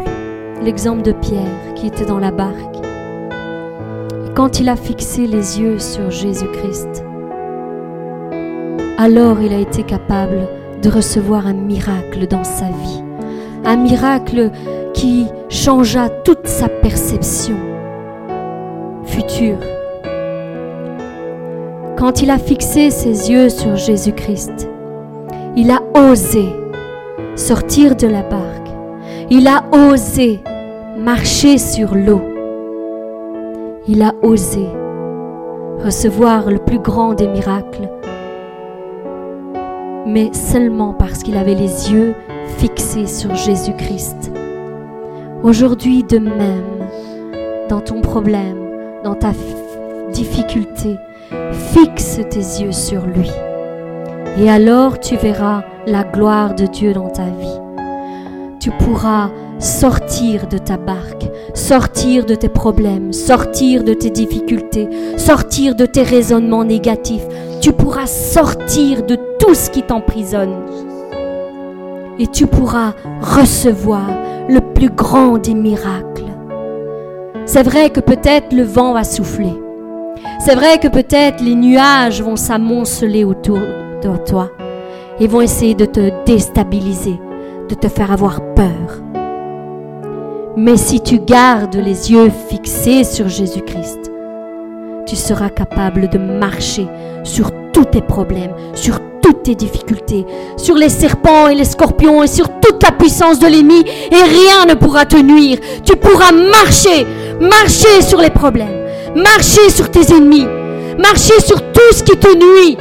l'exemple 0.63 1.03
de 1.03 1.13
Pierre 1.13 1.75
qui 1.75 1.89
était 1.89 2.07
dans 2.07 2.19
la 2.19 2.31
barque. 2.31 2.79
Quand 4.35 4.61
il 4.61 4.69
a 4.71 4.77
fixé 4.77 5.27
les 5.27 5.61
yeux 5.61 5.79
sur 5.79 6.11
Jésus-Christ, 6.11 7.05
alors 8.97 9.43
il 9.43 9.53
a 9.53 9.59
été 9.59 9.83
capable 9.83 10.49
de 10.81 10.89
recevoir 10.89 11.47
un 11.47 11.53
miracle 11.53 12.27
dans 12.27 12.45
sa 12.45 12.65
vie. 12.65 13.05
Un 13.67 13.77
miracle 13.77 14.51
qui 14.95 15.27
changea 15.51 16.09
toute 16.25 16.47
sa 16.47 16.71
perception 16.71 17.57
future. 19.05 19.61
Quand 21.99 22.23
il 22.23 22.31
a 22.31 22.39
fixé 22.39 22.89
ses 22.89 23.31
yeux 23.31 23.51
sur 23.51 23.77
Jésus-Christ, 23.77 24.71
il 25.57 25.71
a 25.71 25.83
osé 25.95 26.49
sortir 27.37 27.97
de 27.97 28.07
la 28.07 28.23
barque. 28.23 28.44
Il 29.37 29.49
a 29.49 29.65
osé 29.73 30.45
marcher 30.97 31.59
sur 31.59 31.97
l'eau. 31.97 32.23
Il 33.89 34.01
a 34.01 34.15
osé 34.23 34.69
recevoir 35.85 36.53
le 36.53 36.59
plus 36.59 36.79
grand 36.79 37.15
des 37.15 37.27
miracles, 37.27 37.91
mais 40.07 40.33
seulement 40.33 40.93
parce 40.95 41.25
qu'il 41.25 41.37
avait 41.37 41.57
les 41.57 41.93
yeux 41.93 42.15
fixés 42.59 43.09
sur 43.09 43.35
Jésus-Christ. 43.35 44.31
Aujourd'hui, 45.43 46.05
de 46.05 46.19
même, 46.19 46.87
dans 47.69 47.81
ton 47.81 48.03
problème, 48.03 48.59
dans 49.03 49.17
ta 49.17 49.33
difficulté, 50.13 50.97
fixe 51.73 52.21
tes 52.31 52.63
yeux 52.63 52.71
sur 52.71 53.05
lui. 53.05 53.33
Et 54.39 54.49
alors 54.49 55.01
tu 55.01 55.17
verras 55.17 55.65
la 55.89 56.05
gloire 56.05 56.55
de 56.55 56.67
Dieu 56.67 56.93
dans 56.93 57.11
ta 57.11 57.25
vie. 57.25 57.64
Tu 58.65 58.71
pourras 58.71 59.29
sortir 59.59 60.47
de 60.47 60.57
ta 60.57 60.79
barque, 60.79 61.31
sortir 61.53 62.25
de 62.25 62.35
tes 62.35 62.49
problèmes, 62.49 63.13
sortir 63.13 63.85
de 63.85 63.93
tes 63.93 64.09
difficultés, 64.09 64.89
sortir 65.19 65.75
de 65.75 65.85
tes 65.85 66.03
raisonnements 66.03 66.65
négatifs. 66.65 67.27
Tu 67.61 67.73
pourras 67.73 68.07
sortir 68.07 69.03
de 69.03 69.19
tout 69.39 69.53
ce 69.53 69.69
qui 69.69 69.83
t'emprisonne. 69.83 70.55
Et 72.19 72.27
tu 72.27 72.47
pourras 72.47 72.95
recevoir 73.21 74.09
le 74.49 74.61
plus 74.73 74.89
grand 74.89 75.37
des 75.37 75.53
miracles. 75.53 76.25
C'est 77.45 77.65
vrai 77.65 77.91
que 77.91 78.01
peut-être 78.01 78.55
le 78.55 78.63
vent 78.63 78.95
va 78.95 79.05
souffler. 79.05 79.53
C'est 80.39 80.55
vrai 80.55 80.79
que 80.79 80.89
peut-être 80.89 81.45
les 81.45 81.55
nuages 81.55 82.23
vont 82.23 82.37
s'amonceler 82.37 83.25
autour 83.25 83.59
de 83.59 84.17
toi 84.27 84.51
et 85.21 85.27
vont 85.27 85.43
essayer 85.43 85.75
de 85.75 85.85
te 85.85 86.25
déstabiliser, 86.25 87.21
de 87.75 87.81
te 87.81 87.89
faire 87.89 88.13
avoir 88.13 88.41
peur. 88.55 89.03
Mais 90.57 90.77
si 90.77 91.01
tu 91.01 91.19
gardes 91.19 91.75
les 91.75 92.13
yeux 92.13 92.31
fixés 92.49 93.05
sur 93.05 93.29
Jésus-Christ, 93.29 94.13
tu 95.07 95.17
seras 95.17 95.51
capable 95.51 96.09
de 96.09 96.19
marcher 96.19 96.87
sur 97.25 97.51
tous 97.73 97.85
tes 97.87 98.01
problèmes, 98.01 98.53
sur 98.75 98.99
toutes 99.21 99.43
tes 99.43 99.55
difficultés, 99.55 100.25
sur 100.57 100.77
les 100.77 100.89
serpents 100.89 101.49
et 101.49 101.55
les 101.55 101.65
scorpions 101.65 102.23
et 102.23 102.29
sur 102.29 102.49
toute 102.61 102.83
la 102.83 102.93
puissance 102.93 103.39
de 103.41 103.47
l'ennemi 103.47 103.85
et 104.11 104.23
rien 104.23 104.67
ne 104.69 104.75
pourra 104.75 105.05
te 105.05 105.17
nuire. 105.17 105.59
Tu 105.85 105.97
pourras 105.97 106.33
marcher, 106.33 107.07
marcher 107.41 108.03
sur 108.03 108.21
les 108.21 108.31
problèmes, 108.31 108.87
marcher 109.17 109.69
sur 109.71 109.91
tes 109.91 110.15
ennemis, 110.15 110.47
marcher 110.99 111.41
sur 111.41 111.61
tout 111.73 111.93
ce 111.93 112.05
qui 112.05 112.17
te 112.17 112.35
nuit. 112.37 112.77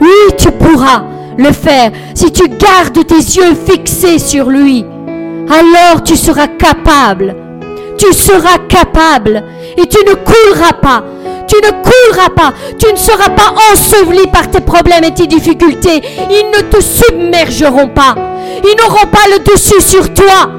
Oui, 0.00 0.34
tu 0.36 0.50
pourras 0.50 1.13
le 1.38 1.52
faire 1.52 1.90
si 2.14 2.30
tu 2.32 2.48
gardes 2.48 3.06
tes 3.06 3.14
yeux 3.14 3.54
fixés 3.66 4.18
sur 4.18 4.50
lui. 4.50 4.84
Alors 5.50 6.02
tu 6.02 6.16
seras 6.16 6.48
capable. 6.48 7.36
Tu 7.96 8.12
seras 8.12 8.58
capable 8.68 9.44
et 9.76 9.86
tu 9.86 9.98
ne 10.04 10.14
couleras 10.14 10.72
pas. 10.72 11.04
Tu 11.46 11.56
ne 11.56 11.70
couleras 11.70 12.30
pas. 12.30 12.52
Tu 12.78 12.90
ne 12.90 12.96
seras 12.96 13.30
pas 13.30 13.54
enseveli 13.72 14.26
par 14.28 14.50
tes 14.50 14.60
problèmes 14.60 15.04
et 15.04 15.14
tes 15.14 15.26
difficultés. 15.26 16.02
Ils 16.30 16.50
ne 16.50 16.62
te 16.62 16.80
submergeront 16.80 17.88
pas. 17.88 18.14
Ils 18.64 18.76
n'auront 18.78 19.06
pas 19.06 19.26
le 19.30 19.44
dessus 19.44 19.80
sur 19.80 20.12
toi. 20.12 20.50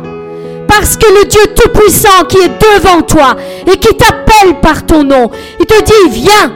Parce 0.68 0.98
que 0.98 1.08
le 1.08 1.26
Dieu 1.26 1.42
Tout-Puissant 1.56 2.26
qui 2.28 2.38
est 2.38 2.50
devant 2.50 3.02
toi 3.02 3.36
et 3.66 3.78
qui 3.78 3.96
t'appelle 3.96 4.60
par 4.62 4.86
ton 4.86 5.04
nom, 5.04 5.30
il 5.60 5.66
te 5.66 5.82
dit, 5.84 6.10
viens, 6.10 6.52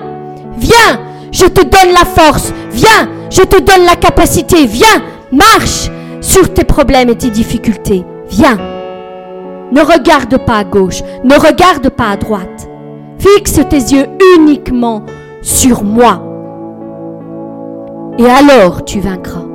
viens, 0.58 1.00
je 1.32 1.46
te 1.46 1.62
donne 1.62 1.94
la 1.94 2.06
force, 2.06 2.52
viens, 2.72 3.08
je 3.30 3.42
te 3.42 3.62
donne 3.62 3.86
la 3.86 3.96
capacité, 3.96 4.66
viens, 4.66 5.04
marche 5.32 5.90
sur 6.22 6.54
tes 6.54 6.64
problèmes 6.64 7.10
et 7.10 7.18
tes 7.18 7.30
difficultés, 7.30 8.04
viens. 8.30 8.58
Ne 9.72 9.82
regarde 9.82 10.38
pas 10.46 10.58
à 10.58 10.64
gauche, 10.64 11.02
ne 11.24 11.36
regarde 11.36 11.90
pas 11.90 12.10
à 12.10 12.18
droite. 12.18 12.68
Fixe 13.20 13.60
tes 13.70 13.78
yeux 13.78 14.08
uniquement 14.38 15.04
sur 15.42 15.84
moi. 15.84 16.24
Et 18.18 18.26
alors 18.26 18.84
tu 18.84 19.00
vaincras. 19.00 19.46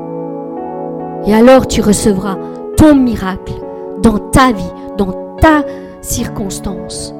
Et 1.26 1.34
alors 1.34 1.66
tu 1.66 1.80
recevras 1.80 2.36
ton 2.76 2.94
miracle 2.94 3.54
dans 4.02 4.18
ta 4.18 4.52
vie, 4.52 4.72
dans 4.96 5.36
ta 5.40 5.62
circonstance. 6.00 7.14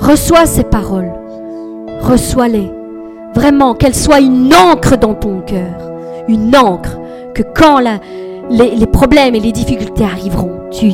Reçois 0.00 0.46
ces 0.46 0.64
paroles. 0.64 1.12
Reçois-les. 2.00 2.81
Vraiment, 3.34 3.74
qu'elles 3.74 3.94
soient 3.94 4.20
une 4.20 4.52
encre 4.54 4.98
dans 4.98 5.14
ton 5.14 5.40
cœur. 5.40 5.90
Une 6.28 6.54
encre 6.54 6.98
que 7.34 7.42
quand 7.42 7.80
les, 8.50 8.86
problèmes 8.86 9.34
et 9.34 9.40
les 9.40 9.52
difficultés 9.52 10.04
arriveront, 10.04 10.68
tu, 10.70 10.92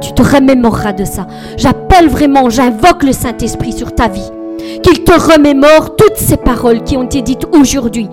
tu 0.00 0.12
te 0.12 0.22
remémoreras 0.22 0.92
de 0.92 1.04
ça. 1.04 1.26
J'appelle 1.56 2.08
vraiment, 2.08 2.48
j'invoque 2.48 3.02
le 3.02 3.12
Saint-Esprit 3.12 3.72
sur 3.72 3.94
ta 3.94 4.08
vie. 4.08 4.30
Qu'il 4.82 5.02
te 5.02 5.12
remémore 5.12 5.96
toutes 5.96 6.16
ces 6.16 6.36
paroles 6.36 6.84
qui 6.84 6.96
ont 6.96 7.02
été 7.02 7.22
dites 7.22 7.46
aujourd'hui. 7.52 8.08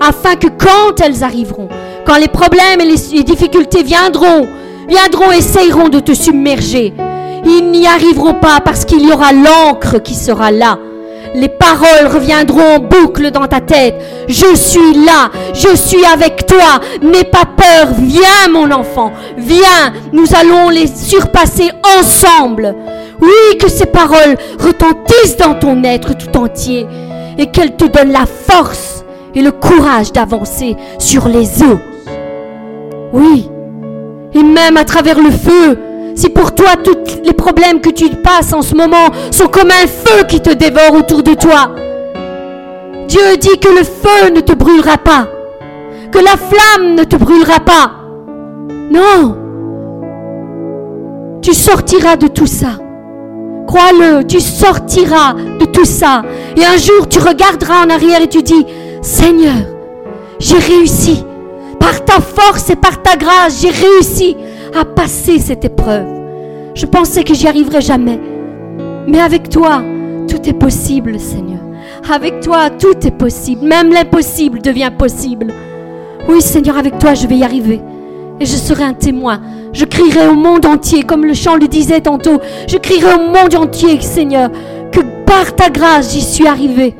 Afin 0.00 0.34
que 0.34 0.48
quand 0.48 1.00
elles 1.00 1.22
arriveront, 1.22 1.68
quand 2.04 2.16
les 2.16 2.28
problèmes 2.28 2.80
et 2.80 2.84
les, 2.84 3.22
difficultés 3.22 3.84
viendront, 3.84 4.46
viendront, 4.88 5.30
essayeront 5.30 5.88
de 5.88 6.00
te 6.00 6.12
submerger, 6.12 6.92
ils 7.46 7.70
n'y 7.70 7.86
arriveront 7.86 8.34
pas 8.34 8.60
parce 8.62 8.84
qu'il 8.84 9.06
y 9.06 9.12
aura 9.12 9.32
l'encre 9.32 10.02
qui 10.02 10.14
sera 10.14 10.50
là 10.50 10.78
les 11.34 11.48
paroles 11.48 12.06
reviendront 12.06 12.76
en 12.76 12.78
boucle 12.78 13.30
dans 13.32 13.46
ta 13.46 13.60
tête. 13.60 13.96
Je 14.28 14.54
suis 14.54 14.94
là, 15.04 15.30
je 15.52 15.74
suis 15.76 16.04
avec 16.04 16.46
toi, 16.46 16.80
n'aie 17.02 17.24
pas 17.24 17.44
peur, 17.44 17.88
viens 17.98 18.48
mon 18.52 18.70
enfant, 18.70 19.12
viens, 19.36 19.92
nous 20.12 20.26
allons 20.38 20.70
les 20.70 20.86
surpasser 20.86 21.70
ensemble. 21.98 22.74
Oui, 23.20 23.58
que 23.58 23.68
ces 23.68 23.86
paroles 23.86 24.36
retentissent 24.58 25.36
dans 25.36 25.54
ton 25.54 25.82
être 25.82 26.16
tout 26.16 26.38
entier 26.38 26.86
et 27.36 27.46
qu'elles 27.46 27.76
te 27.76 27.84
donnent 27.84 28.12
la 28.12 28.26
force 28.26 29.04
et 29.34 29.42
le 29.42 29.50
courage 29.50 30.12
d'avancer 30.12 30.76
sur 30.98 31.28
les 31.28 31.62
eaux. 31.62 31.80
Oui, 33.12 33.48
et 34.32 34.42
même 34.42 34.76
à 34.76 34.84
travers 34.84 35.20
le 35.20 35.30
feu, 35.30 35.78
si 36.14 36.28
pour 36.28 36.54
toi 36.54 36.70
tous 36.82 37.22
les 37.24 37.32
problèmes 37.32 37.80
que 37.80 37.90
tu 37.90 38.08
passes 38.10 38.52
en 38.52 38.62
ce 38.62 38.74
moment 38.74 39.08
sont 39.30 39.48
comme 39.48 39.70
un 39.70 39.86
feu 39.86 40.24
qui 40.28 40.40
te 40.40 40.50
dévore 40.50 40.94
autour 40.94 41.22
de 41.22 41.34
toi, 41.34 41.74
Dieu 43.08 43.36
dit 43.38 43.58
que 43.58 43.68
le 43.68 43.84
feu 43.84 44.30
ne 44.34 44.40
te 44.40 44.52
brûlera 44.52 44.98
pas, 44.98 45.26
que 46.10 46.18
la 46.18 46.36
flamme 46.36 46.94
ne 46.94 47.04
te 47.04 47.16
brûlera 47.16 47.60
pas. 47.60 47.90
Non, 48.90 49.36
tu 51.42 51.52
sortiras 51.52 52.16
de 52.16 52.28
tout 52.28 52.46
ça. 52.46 52.78
Crois-le, 53.66 54.24
tu 54.24 54.40
sortiras 54.40 55.34
de 55.58 55.64
tout 55.64 55.84
ça. 55.84 56.22
Et 56.56 56.64
un 56.64 56.76
jour, 56.76 57.08
tu 57.08 57.18
regarderas 57.18 57.84
en 57.84 57.90
arrière 57.90 58.22
et 58.22 58.28
tu 58.28 58.42
dis, 58.42 58.66
Seigneur, 59.02 59.54
j'ai 60.38 60.58
réussi. 60.58 61.24
Par 61.80 62.04
ta 62.04 62.20
force 62.20 62.70
et 62.70 62.76
par 62.76 63.02
ta 63.02 63.16
grâce, 63.16 63.60
j'ai 63.62 63.70
réussi 63.70 64.36
à 64.74 64.84
passer 64.84 65.38
cette 65.38 65.64
épreuve. 65.64 66.06
Je 66.74 66.86
pensais 66.86 67.24
que 67.24 67.34
j'y 67.34 67.46
arriverais 67.46 67.80
jamais. 67.80 68.20
Mais 69.06 69.20
avec 69.20 69.48
toi, 69.48 69.82
tout 70.28 70.48
est 70.48 70.58
possible, 70.58 71.18
Seigneur. 71.20 71.60
Avec 72.10 72.40
toi, 72.40 72.70
tout 72.70 73.06
est 73.06 73.16
possible. 73.16 73.66
Même 73.66 73.92
l'impossible 73.92 74.60
devient 74.60 74.90
possible. 74.96 75.48
Oui, 76.28 76.40
Seigneur, 76.40 76.78
avec 76.78 76.98
toi, 76.98 77.14
je 77.14 77.26
vais 77.26 77.36
y 77.36 77.44
arriver. 77.44 77.80
Et 78.40 78.46
je 78.46 78.56
serai 78.56 78.82
un 78.82 78.94
témoin. 78.94 79.40
Je 79.72 79.84
crierai 79.84 80.26
au 80.26 80.34
monde 80.34 80.66
entier, 80.66 81.02
comme 81.02 81.24
le 81.24 81.34
chant 81.34 81.56
le 81.56 81.68
disait 81.68 82.00
tantôt. 82.00 82.40
Je 82.66 82.78
crierai 82.78 83.14
au 83.14 83.28
monde 83.28 83.54
entier, 83.54 84.00
Seigneur, 84.00 84.50
que 84.90 85.00
par 85.24 85.54
ta 85.54 85.70
grâce, 85.70 86.12
j'y 86.12 86.20
suis 86.20 86.46
arrivé. 86.46 86.94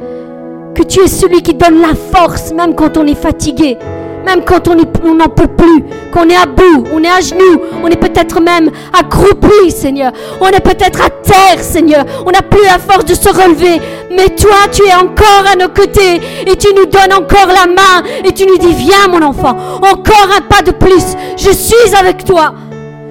Que 0.75 0.83
tu 0.83 1.01
es 1.01 1.09
celui 1.09 1.43
qui 1.43 1.55
donne 1.55 1.81
la 1.81 1.95
force, 1.95 2.53
même 2.53 2.75
quand 2.75 2.97
on 2.97 3.07
est 3.07 3.21
fatigué. 3.21 3.79
Même 4.25 4.45
quand 4.45 4.69
on 4.69 5.15
n'en 5.15 5.29
peut 5.29 5.49
plus, 5.49 5.85
qu'on 6.13 6.29
est 6.29 6.37
à 6.37 6.47
bout, 6.47 6.85
on 6.93 7.03
est 7.03 7.09
à 7.09 7.21
genoux, 7.21 7.61
on 7.83 7.89
est 7.89 7.97
peut-être 7.97 8.41
même 8.41 8.71
accroupi, 8.99 9.71
Seigneur. 9.71 10.13
On 10.41 10.49
est 10.49 10.61
peut-être 10.61 11.01
à 11.03 11.11
terre, 11.11 11.61
Seigneur. 11.61 12.05
On 12.25 12.31
n'a 12.31 12.43
plus 12.43 12.65
la 12.65 12.79
force 12.79 13.05
de 13.05 13.15
se 13.15 13.29
relever. 13.29 13.81
Mais 14.11 14.29
toi, 14.31 14.57
tu 14.73 14.83
es 14.87 14.95
encore 14.95 15.45
à 15.51 15.57
nos 15.57 15.69
côtés 15.69 16.21
et 16.47 16.57
tu 16.57 16.69
nous 16.75 16.87
donnes 16.87 17.13
encore 17.13 17.49
la 17.49 17.67
main 17.67 18.07
et 18.25 18.33
tu 18.33 18.47
nous 18.47 18.57
dis, 18.57 18.73
viens 18.73 19.09
mon 19.09 19.23
enfant, 19.23 19.57
encore 19.83 20.29
un 20.37 20.41
pas 20.43 20.63
de 20.63 20.71
plus. 20.71 21.17
Je 21.37 21.51
suis 21.51 21.95
avec 21.99 22.25
toi. 22.25 22.55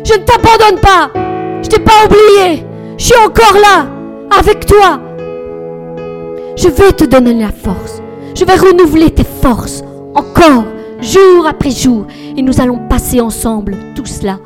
Je 0.04 0.14
ne 0.14 0.24
t'abandonne 0.24 0.80
pas. 0.80 1.10
Je 1.62 1.70
t'ai 1.70 1.80
pas 1.80 2.06
oublié. 2.06 2.66
Je 2.98 3.06
suis 3.06 3.18
encore 3.18 3.58
là, 3.62 3.88
avec 4.38 4.66
toi. 4.66 5.00
Je 6.56 6.68
vais 6.68 6.92
te 6.92 7.06
donner 7.06 7.34
la 7.34 7.50
force. 7.50 8.02
Je 8.36 8.46
vais 8.46 8.56
renouveler 8.56 9.12
tes 9.12 9.26
forces 9.42 9.84
encore 10.16 10.64
jour 11.04 11.46
après 11.48 11.72
jour. 11.72 12.06
Et 12.36 12.42
nous 12.42 12.62
allons 12.62 12.80
passer 12.88 13.22
ensemble 13.22 13.76
tout 13.96 14.06
cela. 14.06 14.40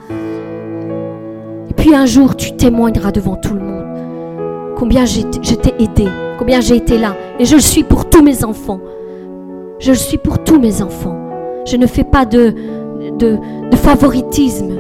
Et 1.70 1.74
puis 1.74 1.96
un 1.96 2.06
jour, 2.06 2.36
tu 2.36 2.56
témoigneras 2.56 3.12
devant 3.12 3.36
tout 3.36 3.54
le 3.54 3.62
monde 3.62 3.78
combien 4.78 5.06
je 5.06 5.22
t'ai 5.22 5.74
aidé, 5.80 6.08
combien 6.38 6.62
j'ai 6.62 6.76
été 6.76 6.98
là. 6.98 7.16
Et 7.40 7.46
je 7.46 7.56
le 7.56 7.62
suis 7.62 7.84
pour 7.84 8.10
tous 8.10 8.22
mes 8.22 8.44
enfants. 8.44 8.80
Je 9.80 9.92
le 9.92 9.98
suis 9.98 10.18
pour 10.18 10.44
tous 10.44 10.60
mes 10.60 10.82
enfants. 10.82 11.18
Je 11.66 11.78
ne 11.78 11.88
fais 11.88 12.04
pas 12.04 12.26
de, 12.26 12.54
de, 13.18 13.38
de 13.70 13.76
favoritisme. 13.76 14.76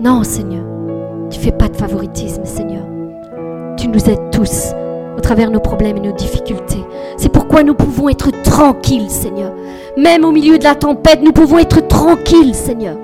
Non, 0.00 0.22
Seigneur. 0.22 0.64
Tu 1.30 1.38
ne 1.38 1.44
fais 1.44 1.52
pas 1.52 1.68
de 1.68 1.76
favoritisme, 1.76 2.44
Seigneur. 2.44 2.84
Tu 3.76 3.88
nous 3.88 4.08
aides 4.08 4.30
tous 4.30 4.72
travers 5.26 5.50
nos 5.50 5.58
problèmes 5.58 5.96
et 5.96 6.06
nos 6.08 6.12
difficultés. 6.12 6.84
C'est 7.16 7.32
pourquoi 7.32 7.64
nous 7.64 7.74
pouvons 7.74 8.08
être 8.08 8.30
tranquilles, 8.44 9.10
Seigneur. 9.10 9.52
Même 9.96 10.24
au 10.24 10.30
milieu 10.30 10.56
de 10.56 10.62
la 10.62 10.76
tempête, 10.76 11.18
nous 11.20 11.32
pouvons 11.32 11.58
être 11.58 11.88
tranquilles, 11.88 12.54
Seigneur. 12.54 12.94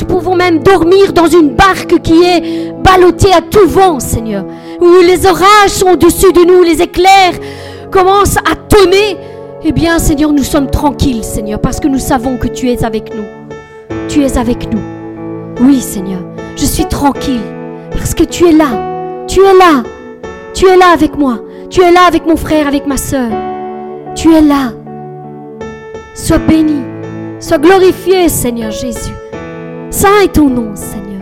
Nous 0.00 0.06
pouvons 0.06 0.34
même 0.34 0.58
dormir 0.58 1.12
dans 1.12 1.28
une 1.28 1.50
barque 1.50 2.00
qui 2.02 2.24
est 2.24 2.72
ballottée 2.82 3.32
à 3.32 3.40
tout 3.40 3.68
vent, 3.68 4.00
Seigneur. 4.00 4.44
Où 4.80 5.00
les 5.06 5.26
orages 5.26 5.70
sont 5.70 5.90
au-dessus 5.92 6.32
de 6.32 6.44
nous, 6.44 6.64
les 6.64 6.82
éclairs 6.82 7.38
commencent 7.92 8.38
à 8.38 8.56
tonner. 8.68 9.16
Eh 9.62 9.70
bien, 9.70 10.00
Seigneur, 10.00 10.32
nous 10.32 10.42
sommes 10.42 10.68
tranquilles, 10.68 11.22
Seigneur, 11.22 11.60
parce 11.60 11.78
que 11.78 11.86
nous 11.86 12.00
savons 12.00 12.36
que 12.36 12.48
tu 12.48 12.68
es 12.72 12.84
avec 12.84 13.14
nous. 13.14 13.26
Tu 14.08 14.24
es 14.24 14.36
avec 14.36 14.72
nous. 14.72 14.82
Oui, 15.60 15.80
Seigneur, 15.80 16.20
je 16.56 16.64
suis 16.64 16.86
tranquille, 16.86 17.46
parce 17.92 18.12
que 18.12 18.24
tu 18.24 18.48
es 18.48 18.52
là. 18.52 19.24
Tu 19.28 19.38
es 19.38 19.56
là. 19.56 19.84
Tu 20.54 20.66
es 20.66 20.76
là 20.76 20.92
avec 20.92 21.16
moi. 21.18 21.40
Tu 21.68 21.82
es 21.82 21.90
là 21.90 22.06
avec 22.06 22.24
mon 22.26 22.36
frère, 22.36 22.68
avec 22.68 22.86
ma 22.86 22.96
soeur. 22.96 23.30
Tu 24.14 24.32
es 24.32 24.40
là. 24.40 24.72
Sois 26.14 26.38
béni. 26.38 26.80
Sois 27.40 27.58
glorifié, 27.58 28.28
Seigneur 28.28 28.70
Jésus. 28.70 29.12
Saint 29.90 30.20
est 30.22 30.32
ton 30.32 30.48
nom, 30.48 30.76
Seigneur. 30.76 31.13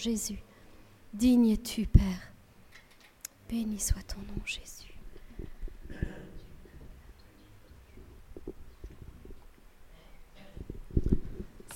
Jésus. 0.00 0.38
Digne 1.12 1.50
es-tu, 1.50 1.86
Père. 1.86 2.32
Béni 3.50 3.78
soit 3.78 4.02
ton 4.02 4.20
nom, 4.20 4.40
Jésus. 4.46 4.94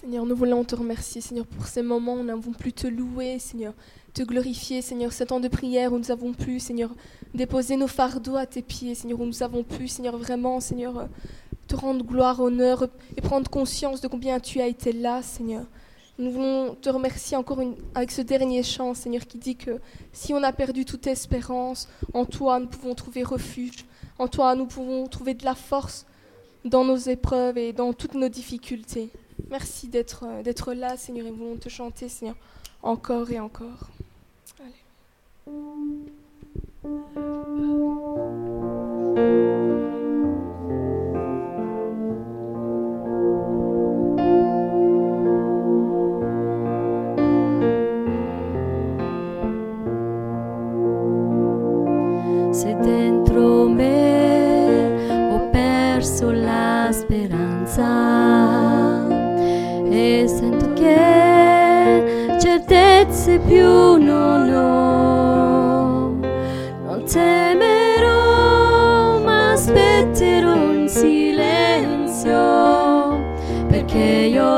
Seigneur, 0.01 0.24
nous 0.24 0.34
voulons 0.34 0.64
te 0.64 0.74
remercier, 0.74 1.20
Seigneur, 1.20 1.46
pour 1.46 1.66
ces 1.66 1.82
moments 1.82 2.14
où 2.14 2.18
nous 2.18 2.24
n'avons 2.24 2.52
plus 2.52 2.72
te 2.72 2.86
louer, 2.86 3.38
Seigneur, 3.38 3.74
te 4.14 4.22
glorifier, 4.22 4.80
Seigneur, 4.80 5.12
ce 5.12 5.24
temps 5.24 5.40
de 5.40 5.48
prière 5.48 5.92
où 5.92 5.98
nous 5.98 6.10
avons 6.10 6.32
pu, 6.32 6.60
Seigneur, 6.60 6.94
déposer 7.34 7.76
nos 7.76 7.88
fardeaux 7.88 8.36
à 8.36 8.46
tes 8.46 8.62
pieds, 8.62 8.94
Seigneur, 8.94 9.20
où 9.20 9.26
nous 9.26 9.42
avons 9.42 9.64
pu, 9.64 9.86
Seigneur, 9.86 10.16
vraiment, 10.16 10.60
Seigneur, 10.60 11.09
te 11.66 11.76
rendre 11.76 12.05
gloire, 12.05 12.40
honneur 12.40 12.88
et 13.18 13.20
prendre 13.20 13.51
conscience 13.51 14.01
de 14.01 14.09
combien 14.09 14.40
tu 14.40 14.62
as 14.62 14.66
été 14.66 14.92
là, 14.92 15.20
Seigneur. 15.22 15.66
Nous 16.16 16.31
voulons 16.31 16.77
te 16.77 16.89
remercier 16.89 17.36
encore 17.36 17.61
avec 17.95 18.12
ce 18.12 18.23
dernier 18.23 18.62
chant, 18.62 18.95
Seigneur, 18.95 19.27
qui 19.27 19.36
dit 19.36 19.57
que 19.57 19.81
si 20.12 20.32
on 20.32 20.43
a 20.45 20.53
perdu 20.53 20.85
toute 20.85 21.09
espérance, 21.09 21.89
en 22.12 22.24
toi 22.24 22.61
nous 22.61 22.69
pouvons 22.69 22.95
trouver 22.95 23.24
refuge, 23.24 23.85
en 24.19 24.28
toi 24.28 24.55
nous 24.55 24.66
pouvons 24.66 25.09
trouver 25.09 25.35
de 25.35 25.45
la 25.45 25.57
force 25.57 26.07
dans 26.65 26.85
nos 26.85 26.97
épreuves 26.97 27.59
et 27.59 27.73
dans 27.73 27.93
toutes 27.93 28.15
nos 28.15 28.28
difficultés. 28.28 29.11
Merci 29.51 29.89
d'être, 29.89 30.24
d'être 30.45 30.73
là, 30.73 30.97
Seigneur, 30.97 31.27
et 31.27 31.31
nous 31.31 31.36
voulons 31.36 31.57
te 31.57 31.69
chanter, 31.69 32.09
Seigneur, 32.09 32.36
encore 32.82 33.31
et 33.32 33.41
encore. 33.41 33.91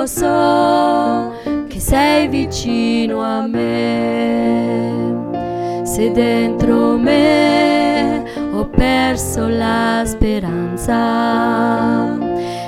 So 0.07 1.33
che 1.69 1.81
sei 1.81 2.29
vicino 2.29 3.21
a 3.23 3.47
me. 3.47 5.15
Se 5.85 6.11
dentro 6.13 6.97
me 6.97 8.25
ho 8.53 8.69
perso 8.69 9.49
la 9.49 10.03
speranza 10.05 10.95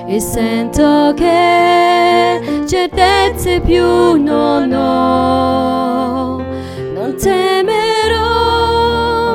e 0.07 0.21
sento 0.21 1.13
che 1.15 2.65
certezze 2.67 3.61
più 3.61 4.17
non 4.23 4.73
ho. 4.73 6.43
Non 6.95 7.15
temerò, 7.17 8.17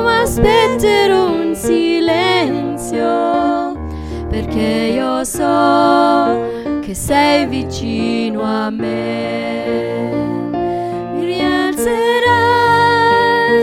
ma 0.02 0.20
aspetterò 0.22 1.34
in 1.42 1.54
silenzio, 1.54 3.06
perché 4.28 4.92
io 4.94 5.24
so 5.24 6.43
sei 6.94 7.46
vicino 7.46 8.42
a 8.42 8.70
me. 8.70 10.12
Mi 11.12 11.24
rialzerai 11.26 11.88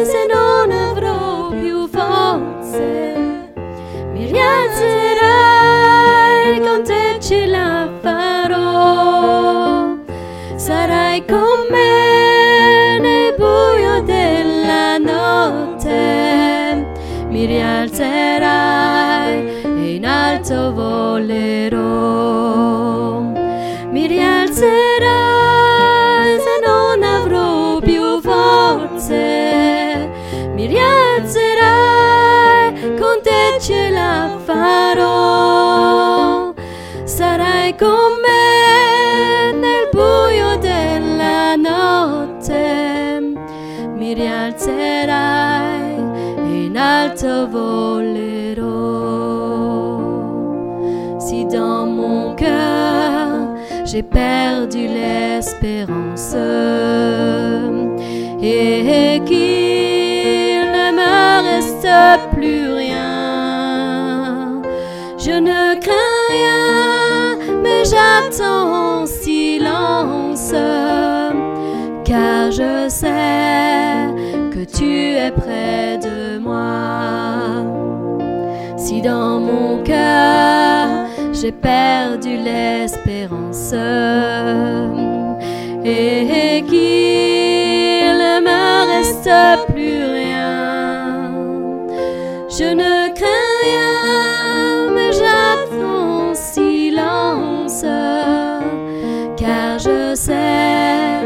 se 0.06 0.28
non 0.32 0.70
avrò 0.72 1.50
più 1.50 1.88
forze, 1.88 3.16
mi 4.12 4.26
rialzerai 4.26 5.30
con 6.60 6.84
te 6.84 7.18
ce 7.22 7.46
la 7.46 7.90
farò. 8.02 9.96
Sarai 10.56 11.24
con 11.26 11.68
me 11.70 13.00
nel 13.00 13.34
buio 13.38 14.02
della 14.04 14.98
notte, 14.98 16.86
mi 17.30 17.46
rialzerai 17.46 18.40
e 19.64 19.96
in 19.96 20.06
alto 20.06 20.74
volerò. 20.74 21.71
J'ai 53.92 54.04
perdu 54.04 54.88
l'espérance. 54.88 56.34
Et 58.42 59.22
qu'il 59.26 60.72
ne 60.78 60.88
me 61.00 61.14
reste 61.50 62.30
plus 62.34 62.70
rien. 62.74 64.62
Je 65.18 65.32
ne 65.32 65.80
crains 65.80 66.20
rien, 66.30 67.38
mais 67.62 67.84
j'attends 67.84 69.02
en 69.02 69.06
silence, 69.06 70.54
car 72.06 72.52
je 72.52 72.88
sais 72.88 74.08
que 74.54 74.64
tu 74.64 75.16
es 75.18 75.32
près 75.32 75.98
de 75.98 76.40
moi. 76.40 77.66
Si 78.78 79.02
dans 79.02 79.40
mon 79.40 79.84
cœur 79.84 80.88
j'ai 81.34 81.52
perdu 81.52 82.38
l'espérance 82.38 83.01
et 85.84 86.64
qu'il 86.68 88.18
ne 88.18 88.40
me 88.40 88.64
reste 88.94 89.30
plus 89.74 90.06
rien, 90.06 91.32
je 92.50 92.74
ne 92.74 93.14
crains 93.14 93.56
rien, 93.64 94.92
mais 94.96 95.12
j'attends 95.12 96.30
en 96.30 96.34
silence, 96.34 97.84
car 99.36 99.80
je 99.80 100.16
sais 100.16 101.20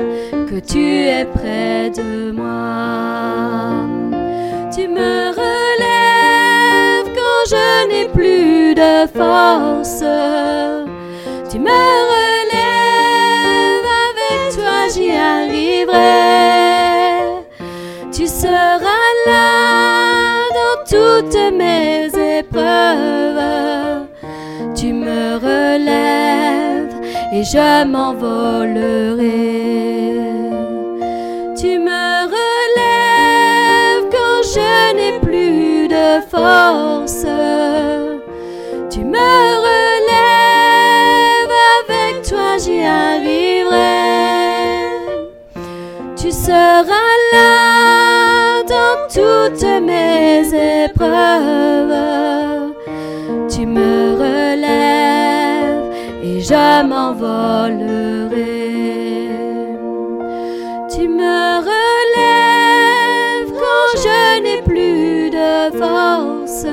que 0.49 0.59
tu 0.59 1.03
es 1.03 1.25
près 1.25 1.91
de 1.91 2.31
moi. 2.31 3.85
Tu 4.75 4.87
me 4.87 5.29
relèves 5.29 7.13
quand 7.13 7.43
je 7.49 7.87
n'ai 7.89 8.07
plus 8.07 8.73
de 8.73 9.05
force. 9.15 10.03
Tu 11.55 11.61
me 11.61 11.69
relèves, 12.13 13.87
avec 14.09 14.39
toi 14.55 14.77
j'y 14.93 15.09
arriverai. 15.11 15.93
Tu 18.11 18.27
seras 18.27 19.09
là 19.25 20.49
dans 20.59 20.77
toutes 20.83 21.39
mes 21.53 22.11
épreuves. 22.39 24.07
Tu 24.75 24.91
me 24.91 25.35
relèves 25.37 26.93
et 27.31 27.43
je 27.45 27.85
m'envolerai. 27.85 29.23
Tu 31.57 31.79
me 31.79 32.25
relèves 32.35 34.09
quand 34.11 34.41
je 34.43 34.93
n'ai 34.97 35.19
plus 35.21 35.87
de 35.87 36.19
force. 36.29 37.25
Tu 38.89 39.05
me 39.05 39.17
relèves, 39.17 39.94
Tu 46.25 46.31
seras 46.31 47.15
là 47.33 48.63
dans 48.63 48.97
toutes 49.13 49.63
mes 49.83 50.41
épreuves. 50.85 51.93
Tu 53.47 53.67
me 53.67 54.15
relèves 54.15 55.93
et 56.23 56.41
je 56.41 56.83
m'envolerai. 56.83 58.33
Tu 60.89 61.07
me 61.07 61.59
relèves 61.71 63.51
quand 63.51 63.91
je 64.03 64.41
n'ai 64.41 64.61
plus 64.63 65.29
de 65.29 65.77
force. 65.77 66.65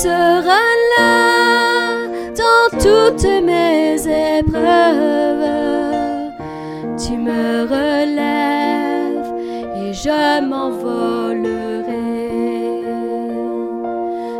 Tu 0.00 0.06
seras 0.06 0.72
là 0.96 2.06
dans 2.34 2.78
toutes 2.78 3.28
mes 3.44 3.96
épreuves. 4.38 5.44
Tu 6.96 7.18
me 7.18 7.66
relèves 7.68 9.30
et 9.76 9.92
je 9.92 10.40
m'envolerai. 10.40 11.90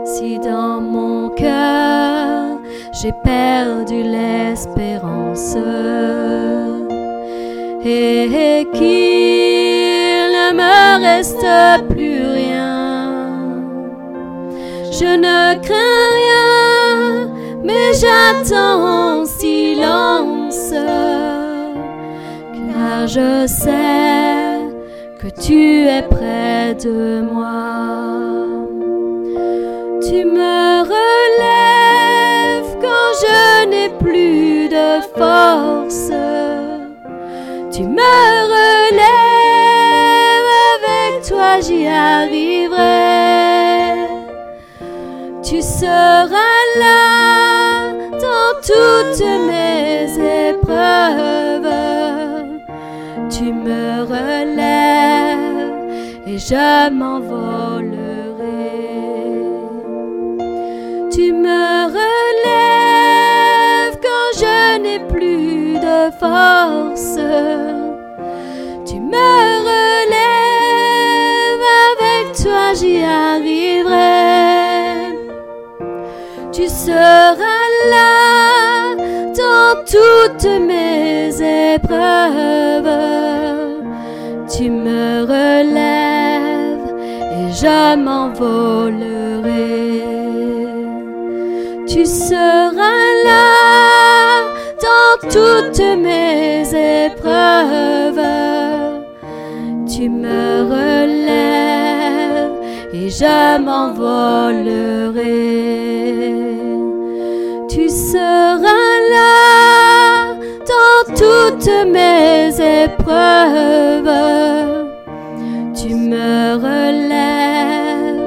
Si 0.06 0.38
dans 0.38 0.80
mon 0.80 1.28
cœur 1.28 2.58
j'ai 2.94 3.12
perdu 3.22 4.02
l'espérance 4.02 5.56
et 7.84 8.66
qu'il 8.72 10.24
ne 10.38 10.54
me 10.54 11.02
reste 11.04 11.84
plus 11.90 12.29
je 15.00 15.06
ne 15.06 15.58
crains 15.66 16.08
rien, 16.20 17.30
mais 17.64 17.92
j'attends 18.00 18.82
en 18.84 19.24
silence, 19.24 20.74
car 22.54 23.06
je 23.06 23.46
sais 23.46 24.60
que 25.18 25.28
tu 25.40 25.86
es 25.86 26.02
près 26.02 26.74
de 26.74 27.22
moi. 27.22 28.44
Tu 30.06 30.18
me 30.26 30.82
relèves 30.94 32.72
quand 32.82 33.10
je 33.24 33.40
n'ai 33.70 33.88
plus 34.04 34.68
de 34.68 35.00
force. 35.16 36.12
Tu 37.72 37.84
me 37.84 38.16
relèves, 38.54 39.70
avec 40.76 41.12
toi 41.26 41.60
j'y 41.62 41.86
arriverai. 41.86 43.29
Tu 45.50 45.60
seras 45.62 46.58
là 46.78 47.92
dans 48.12 48.54
toutes 48.62 49.26
mes 49.48 50.06
épreuves. 50.48 51.66
Tu 53.28 53.52
me 53.52 54.04
relèves 54.04 55.74
et 56.24 56.38
je 56.38 56.88
m'envolerai. 56.90 57.98
Tu 61.10 61.32
me 61.32 61.86
relèves 61.98 63.98
quand 64.00 64.30
je 64.38 64.78
n'ai 64.78 65.00
plus 65.00 65.80
de 65.80 66.12
force. 66.12 67.18
Tu 68.86 69.00
me 69.00 69.58
relèves, 69.70 71.64
avec 71.90 72.36
toi 72.40 72.72
j'y 72.72 73.02
arriverai. 73.02 74.09
Tu 76.60 76.68
seras 76.68 77.68
là 77.88 78.94
dans 79.42 79.72
toutes 79.86 80.44
mes 80.60 81.30
épreuves. 81.72 82.98
Tu 84.46 84.68
me 84.68 85.22
relèves 85.22 86.92
et 87.32 87.50
je 87.50 87.96
m'envolerai. 87.96 89.48
Tu 91.88 92.04
seras 92.04 93.08
là 93.24 94.42
dans 94.86 95.16
toutes 95.30 95.82
mes 95.96 96.60
épreuves. 97.06 98.20
Tu 99.88 100.10
me 100.10 100.64
relèves 100.74 102.52
et 102.92 103.08
je 103.08 103.58
m'envolerai. 103.58 105.00
Dans 110.72 111.02
toutes 111.14 111.70
mes 111.86 112.48
épreuves. 112.84 114.10
Tu 115.74 115.94
me 115.94 116.54
relèves 116.56 118.20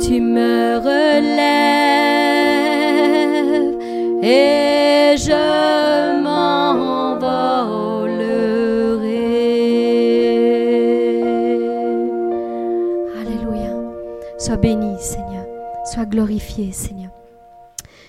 Tu 0.00 0.18
me 0.22 0.78
glorifié, 16.08 16.72
Seigneur. 16.72 17.10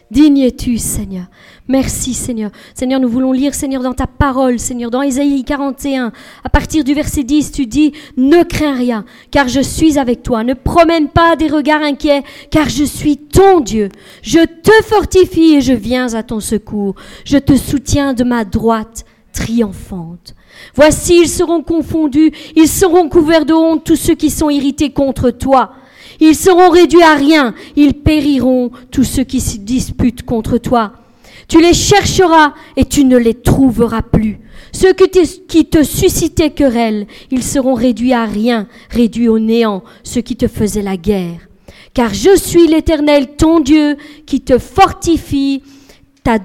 Digne 0.09 0.39
es-tu, 0.39 0.77
Seigneur. 0.77 1.25
Merci, 1.67 2.13
Seigneur. 2.13 2.51
Seigneur, 2.73 3.01
nous 3.01 3.09
voulons 3.09 3.33
lire, 3.33 3.53
Seigneur, 3.53 3.83
dans 3.83 3.93
ta 3.93 4.07
parole, 4.07 4.57
Seigneur, 4.57 4.89
dans 4.89 5.01
Ésaïe 5.01 5.43
41, 5.43 6.13
à 6.45 6.49
partir 6.49 6.85
du 6.85 6.93
verset 6.93 7.23
10, 7.23 7.51
tu 7.51 7.65
dis, 7.65 7.91
ne 8.15 8.43
crains 8.43 8.75
rien, 8.75 9.03
car 9.31 9.49
je 9.49 9.59
suis 9.59 9.99
avec 9.99 10.23
toi. 10.23 10.45
Ne 10.45 10.53
promène 10.53 11.09
pas 11.09 11.35
des 11.35 11.49
regards 11.49 11.81
inquiets, 11.81 12.23
car 12.51 12.69
je 12.69 12.85
suis 12.85 13.17
ton 13.17 13.59
Dieu. 13.59 13.89
Je 14.21 14.45
te 14.45 14.71
fortifie 14.85 15.55
et 15.55 15.61
je 15.61 15.73
viens 15.73 16.13
à 16.13 16.23
ton 16.23 16.39
secours. 16.39 16.95
Je 17.25 17.37
te 17.37 17.57
soutiens 17.57 18.13
de 18.13 18.23
ma 18.23 18.45
droite 18.45 19.03
triomphante. 19.33 20.35
Voici, 20.73 21.19
ils 21.21 21.29
seront 21.29 21.61
confondus, 21.61 22.31
ils 22.55 22.69
seront 22.69 23.09
couverts 23.09 23.45
de 23.45 23.53
honte, 23.53 23.83
tous 23.83 23.97
ceux 23.97 24.15
qui 24.15 24.29
sont 24.29 24.49
irrités 24.49 24.91
contre 24.91 25.31
toi. 25.31 25.73
Ils 26.19 26.35
seront 26.35 26.69
réduits 26.69 27.03
à 27.03 27.15
rien, 27.15 27.53
ils 27.75 27.93
périront, 27.93 28.71
tous 28.91 29.03
ceux 29.03 29.23
qui 29.23 29.39
se 29.39 29.57
disputent 29.57 30.23
contre 30.23 30.57
toi. 30.57 30.93
Tu 31.47 31.61
les 31.61 31.73
chercheras 31.73 32.53
et 32.75 32.85
tu 32.85 33.05
ne 33.05 33.17
les 33.17 33.33
trouveras 33.33 34.01
plus. 34.01 34.39
Ceux 34.71 34.93
qui 34.93 35.65
te 35.65 35.83
suscitaient 35.83 36.49
querelle, 36.49 37.07
ils 37.31 37.43
seront 37.43 37.73
réduits 37.73 38.13
à 38.13 38.25
rien, 38.25 38.67
réduits 38.89 39.29
au 39.29 39.39
néant, 39.39 39.83
ceux 40.03 40.21
qui 40.21 40.35
te 40.35 40.47
faisaient 40.47 40.81
la 40.81 40.97
guerre. 40.97 41.47
Car 41.93 42.13
je 42.13 42.35
suis 42.35 42.67
l'Éternel, 42.67 43.35
ton 43.37 43.59
Dieu, 43.59 43.97
qui 44.25 44.41
te 44.41 44.59
fortifie 44.59 45.63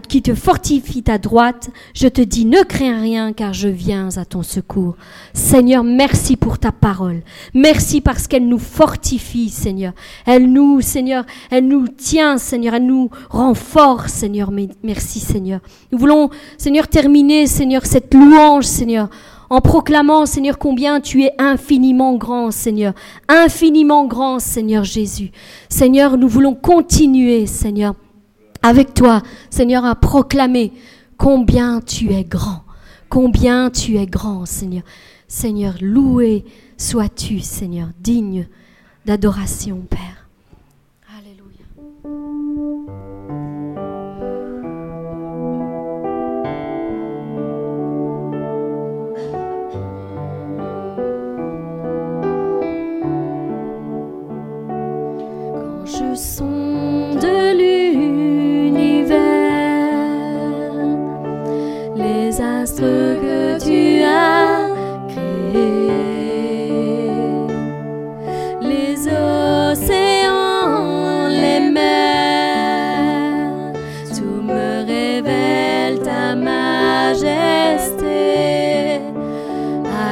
qui 0.09 0.23
te 0.23 0.35
fortifie 0.35 1.03
ta 1.03 1.19
droite, 1.19 1.71
je 1.95 2.07
te 2.07 2.21
dis, 2.21 2.45
ne 2.45 2.63
crains 2.63 3.01
rien, 3.01 3.33
car 3.33 3.53
je 3.53 3.69
viens 3.69 4.17
à 4.17 4.25
ton 4.25 4.43
secours. 4.43 4.95
Seigneur, 5.35 5.83
merci 5.83 6.37
pour 6.37 6.59
ta 6.59 6.71
parole. 6.71 7.23
Merci 7.53 8.01
parce 8.01 8.29
qu'elle 8.29 8.47
nous 8.47 8.61
fortifie, 8.61 9.49
Seigneur. 9.49 9.93
Elle 10.25 10.53
nous, 10.53 10.81
Seigneur, 10.81 11.25
elle 11.51 11.67
nous 11.67 11.89
tient, 11.89 12.39
Seigneur, 12.39 12.75
elle 12.75 12.87
nous 12.87 13.11
renforce, 13.31 14.13
Seigneur. 14.13 14.53
Merci, 14.83 15.19
Seigneur. 15.19 15.61
Nous 15.91 15.99
voulons, 15.99 16.31
Seigneur, 16.59 16.87
terminer, 16.87 17.47
Seigneur, 17.47 17.85
cette 17.85 18.15
louange, 18.15 18.65
Seigneur, 18.65 19.09
en 19.51 19.61
proclamant, 19.61 20.27
Seigneur, 20.27 20.59
combien 20.59 21.01
tu 21.01 21.25
es 21.25 21.33
infiniment 21.39 22.15
grand, 22.15 22.51
Seigneur. 22.53 22.95
Infiniment 23.29 24.07
grand, 24.07 24.39
Seigneur 24.39 24.85
Jésus. 24.85 25.31
Seigneur, 25.69 26.17
nous 26.17 26.29
voulons 26.29 26.55
continuer, 26.55 27.47
Seigneur, 27.47 27.95
avec 28.63 28.95
toi, 28.95 29.23
Seigneur, 29.51 29.85
à 29.85 29.95
proclamer 29.95 30.73
combien 31.17 31.81
tu 31.81 32.13
es 32.13 32.25
grand, 32.25 32.63
combien 33.09 33.71
tu 33.71 33.97
es 33.99 34.07
grand, 34.07 34.47
Seigneur. 34.47 34.85
Seigneur, 35.29 35.75
loué 35.81 36.45
sois-tu, 36.77 37.41
Seigneur, 37.41 37.89
digne 38.01 38.47
d'adoration, 39.07 39.83
Père. 39.89 40.29
Alléluia. 41.17 41.65
Quand 55.55 55.87
je 55.87 56.15
que 62.71 63.59
tu 63.59 64.05
as 64.05 64.69
créés. 65.09 65.51
Les 68.61 69.09
océans, 69.09 71.27
les 71.29 71.71
mers, 71.71 73.73
tout 74.17 74.43
me 74.43 74.85
révèle 74.87 75.99
ta 76.01 76.37
majesté. 76.37 77.31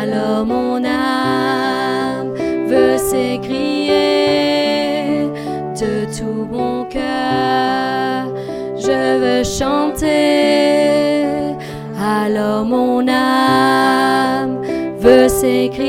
Alors 0.02 0.44
mon 0.44 0.84
âme 0.84 2.34
veut 2.66 2.98
s'écrier 2.98 3.69
veut 15.42 15.79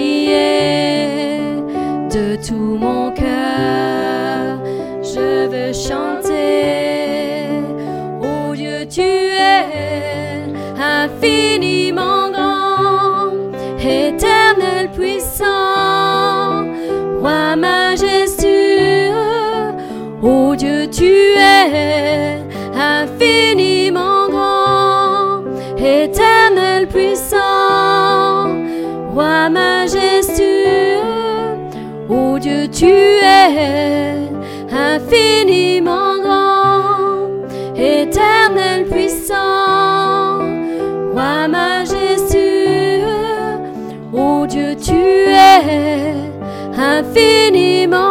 tu 32.81 32.87
es 32.87 34.17
infiniment 34.71 36.17
grand, 36.23 37.29
éternel 37.75 38.85
puissant, 38.87 40.39
roi 41.13 41.47
majestueux, 41.47 43.05
ô 44.11 44.47
Dieu 44.47 44.75
tu 44.75 45.03
es 45.29 46.15
infiniment 46.75 48.10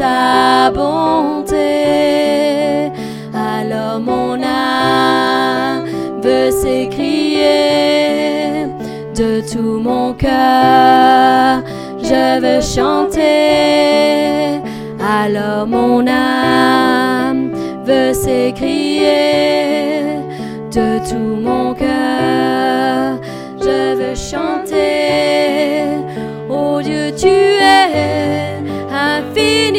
ta 0.00 0.70
bonté. 0.70 1.56
Alors 3.34 4.00
mon 4.00 4.32
âme 4.42 5.84
veut 6.22 6.50
s'écrier 6.50 7.46
de 9.20 9.30
tout 9.52 9.78
mon 9.88 10.14
cœur, 10.14 11.62
je 12.02 12.40
veux 12.40 12.62
chanter 12.62 13.20
alors 15.20 15.66
mon 15.66 16.06
âme 16.06 17.50
veut 17.84 18.14
s'écrier 18.14 19.06
de 20.76 20.98
tout 21.08 21.36
mon 21.48 21.74
cœur. 21.74 23.18
Je 23.60 23.94
veux 23.98 24.14
chanter, 24.14 25.84
oh 26.48 26.80
Dieu, 26.82 27.12
tu 27.16 27.28
es 27.28 28.56
infiniment 28.92 29.69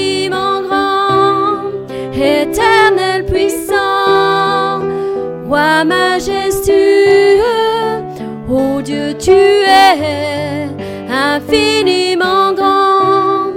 majestueux. 5.85 7.41
Oh 8.49 8.81
Dieu, 8.81 9.13
tu 9.17 9.31
es 9.31 10.67
infiniment 11.09 12.53
grand, 12.53 13.53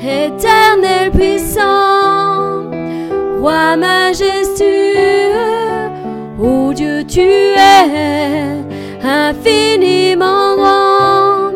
éternel 0.00 1.10
puissant, 1.10 2.70
roi 3.40 3.76
majestueux, 3.76 5.34
oh 6.42 6.72
Dieu, 6.72 7.04
tu 7.04 7.20
es 7.20 8.64
infiniment 9.04 10.56
grand, 10.56 11.52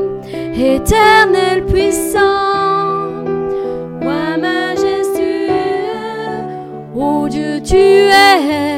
éternel 0.55 1.65
puissant, 1.65 3.25
roi 4.03 4.37
majestueux, 4.39 5.49
oh 6.95 7.27
Dieu, 7.29 7.61
tu 7.63 7.77
es 7.77 8.72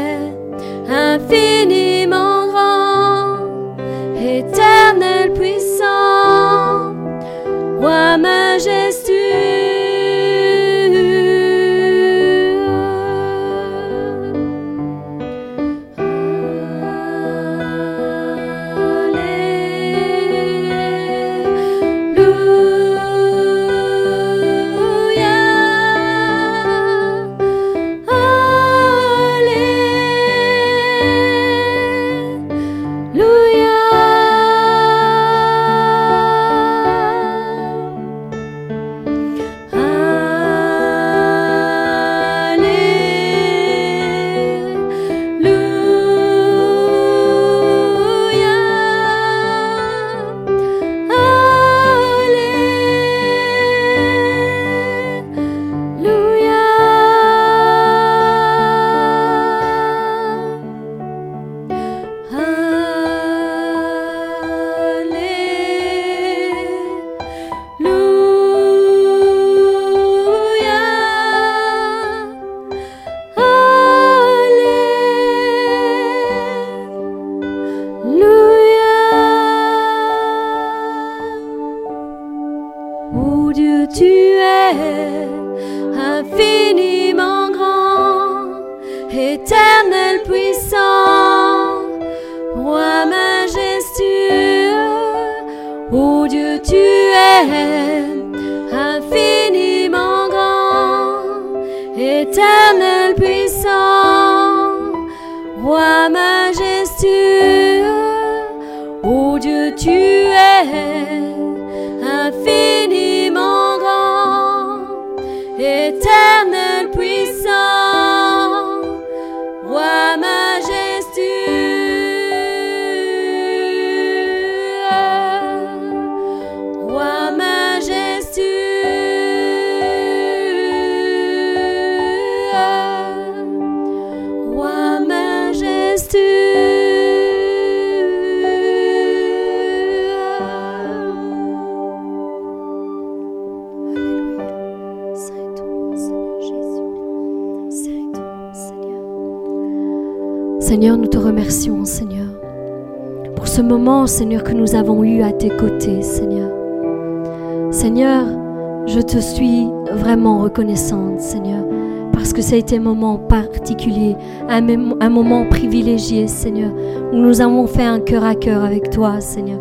Seigneur, 160.56 161.64
parce 162.12 162.32
que 162.32 162.40
ça 162.40 162.54
a 162.54 162.58
été 162.58 162.76
un 162.76 162.80
moment 162.80 163.18
particulier, 163.18 164.14
un, 164.48 164.64
un 165.00 165.08
moment 165.08 165.46
privilégié, 165.46 166.28
Seigneur, 166.28 166.70
où 167.12 167.16
nous 167.16 167.40
avons 167.40 167.66
fait 167.66 167.82
un 167.82 167.98
cœur 167.98 168.22
à 168.22 168.36
cœur 168.36 168.62
avec 168.62 168.90
toi, 168.90 169.20
Seigneur. 169.20 169.58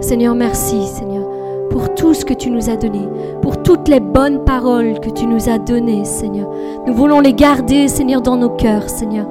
Seigneur, 0.00 0.36
merci, 0.36 0.86
Seigneur, 0.86 1.28
pour 1.68 1.96
tout 1.96 2.14
ce 2.14 2.24
que 2.24 2.32
tu 2.32 2.50
nous 2.50 2.70
as 2.70 2.76
donné, 2.76 3.00
pour 3.42 3.60
toutes 3.64 3.88
les 3.88 3.98
bonnes 3.98 4.44
paroles 4.44 5.00
que 5.00 5.10
tu 5.10 5.26
nous 5.26 5.48
as 5.48 5.58
données, 5.58 6.04
Seigneur. 6.04 6.48
Nous 6.86 6.94
voulons 6.94 7.18
les 7.18 7.32
garder, 7.32 7.88
Seigneur, 7.88 8.22
dans 8.22 8.36
nos 8.36 8.50
cœurs, 8.50 8.88
Seigneur. 8.88 9.26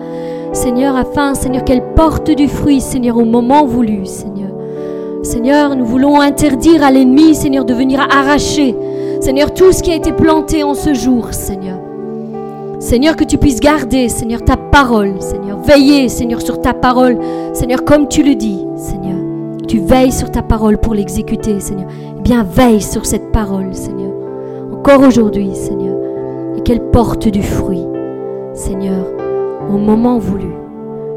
Seigneur, 0.51 0.97
afin, 0.97 1.33
Seigneur, 1.33 1.63
qu'elles 1.63 1.93
portent 1.95 2.31
du 2.31 2.49
fruit, 2.49 2.81
Seigneur, 2.81 3.15
au 3.15 3.25
moment 3.25 3.65
voulu, 3.65 4.05
Seigneur. 4.05 4.51
Seigneur, 5.23 5.77
nous 5.77 5.85
voulons 5.85 6.19
interdire 6.19 6.83
à 6.83 6.91
l'ennemi, 6.91 7.35
Seigneur, 7.35 7.63
de 7.63 7.73
venir 7.73 8.01
arracher, 8.01 8.75
Seigneur, 9.23 9.53
tout 9.53 9.71
ce 9.71 9.81
qui 9.81 9.89
a 9.89 9.95
été 9.95 10.11
planté 10.11 10.63
en 10.63 10.73
ce 10.73 10.93
jour, 10.93 11.33
Seigneur. 11.33 11.79
Seigneur, 12.79 13.15
que 13.15 13.23
tu 13.23 13.37
puisses 13.37 13.61
garder, 13.61 14.09
Seigneur, 14.09 14.43
ta 14.43 14.57
parole, 14.57 15.21
Seigneur. 15.21 15.59
Veiller, 15.59 16.09
Seigneur, 16.09 16.41
sur 16.41 16.59
ta 16.59 16.73
parole, 16.73 17.17
Seigneur, 17.53 17.85
comme 17.85 18.09
tu 18.09 18.21
le 18.21 18.35
dis, 18.35 18.65
Seigneur. 18.75 19.15
Tu 19.65 19.79
veilles 19.79 20.11
sur 20.11 20.29
ta 20.29 20.41
parole 20.41 20.77
pour 20.77 20.93
l'exécuter, 20.93 21.61
Seigneur. 21.61 21.87
Eh 22.17 22.21
bien, 22.21 22.43
veille 22.43 22.81
sur 22.81 23.05
cette 23.05 23.31
parole, 23.31 23.73
Seigneur. 23.73 24.11
Encore 24.73 25.07
aujourd'hui, 25.07 25.55
Seigneur. 25.55 25.95
Et 26.57 26.61
qu'elle 26.61 26.81
porte 26.91 27.29
du 27.29 27.43
fruit, 27.43 27.87
Seigneur, 28.53 29.05
au 29.73 29.77
moment 29.77 30.17
voulu. 30.17 30.51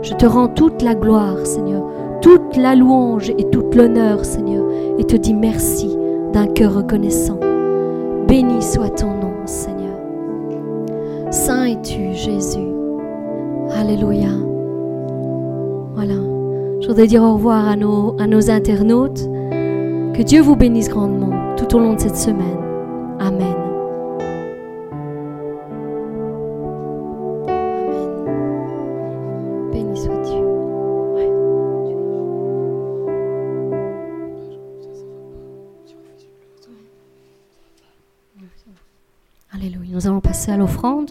Je 0.03 0.15
te 0.15 0.27
rends 0.27 0.47
toute 0.47 0.81
la 0.81 0.95
gloire, 0.95 1.45
Seigneur, 1.45 1.83
toute 2.23 2.57
la 2.57 2.77
louange 2.77 3.31
et 3.31 3.51
toute 3.51 3.75
l'honneur, 3.75 4.25
Seigneur, 4.25 4.65
et 4.97 5.03
te 5.03 5.17
dis 5.17 5.35
merci 5.35 5.99
d'un 6.33 6.47
cœur 6.47 6.73
reconnaissant. 6.73 7.41
Béni 8.29 8.63
soit 8.63 8.91
ton 8.91 9.11
nom, 9.11 9.35
Seigneur. 9.47 9.97
Saint 11.31 11.67
es-tu, 11.67 12.13
Jésus. 12.13 12.69
Alléluia. 13.71 14.31
Voilà. 15.95 16.15
Je 16.81 16.89
voudrais 16.89 17.07
dire 17.07 17.23
au 17.23 17.35
revoir 17.35 17.69
à 17.69 17.77
nos, 17.77 18.17
à 18.19 18.27
nos 18.27 18.51
internautes. 18.51 19.29
Que 20.15 20.23
Dieu 20.23 20.41
vous 20.41 20.57
bénisse 20.57 20.89
grandement 20.89 21.55
tout 21.57 21.77
au 21.77 21.79
long 21.79 21.95
de 21.95 22.01
cette 22.01 22.17
semaine. 22.17 22.59
Amen. 23.19 23.43
Amen. 23.43 23.56
À 40.51 40.57
l'offrande. 40.57 41.11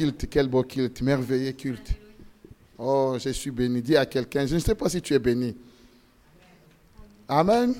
culte, 0.00 0.26
quel 0.30 0.48
beau 0.48 0.62
culte, 0.62 1.02
merveilleux 1.02 1.52
culte. 1.52 1.90
Oh, 2.78 3.18
je 3.22 3.28
suis 3.30 3.50
béni. 3.50 3.82
Dis 3.82 3.96
à 3.96 4.06
quelqu'un, 4.06 4.46
je 4.46 4.54
ne 4.54 4.60
sais 4.60 4.74
pas 4.74 4.88
si 4.88 5.02
tu 5.02 5.12
es 5.12 5.18
béni. 5.18 5.54
Amen. 7.28 7.74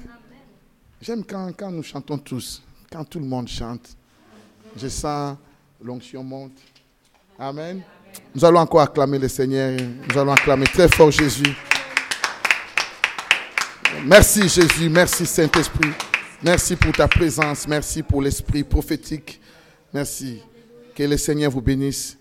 J'aime 1.00 1.24
quand, 1.24 1.50
quand 1.56 1.70
nous 1.70 1.82
chantons 1.82 2.18
tous, 2.18 2.62
quand 2.92 3.04
tout 3.04 3.18
le 3.18 3.24
monde 3.24 3.48
chante. 3.48 3.96
Je 4.76 4.88
sens 4.88 5.36
l'onction 5.82 6.22
monte. 6.22 6.58
Amen. 7.38 7.80
Nous 8.34 8.44
allons 8.44 8.60
encore 8.60 8.82
acclamer 8.82 9.18
le 9.18 9.28
Seigneur. 9.28 9.80
Nous 9.80 10.18
allons 10.18 10.32
acclamer 10.32 10.66
très 10.66 10.88
fort 10.88 11.10
Jésus. 11.10 11.56
Merci 14.04 14.46
Jésus, 14.46 14.90
merci 14.90 15.24
Saint-Esprit. 15.24 15.92
Merci 16.42 16.76
pour 16.76 16.92
ta 16.92 17.08
présence, 17.08 17.66
merci 17.66 18.02
pour 18.02 18.20
l'esprit 18.20 18.62
prophétique. 18.62 19.40
Merci. 19.92 20.42
Que 20.94 21.02
le 21.02 21.16
Seigneur 21.16 21.50
vous 21.50 21.62
bénisse. 21.62 22.18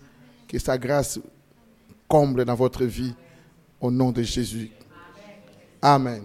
Que 0.48 0.58
sa 0.58 0.78
grâce 0.78 1.18
comble 2.08 2.44
dans 2.44 2.54
votre 2.54 2.84
vie. 2.84 3.14
Au 3.80 3.90
nom 3.90 4.12
de 4.12 4.22
Jésus. 4.22 4.70
Amen. 5.80 6.22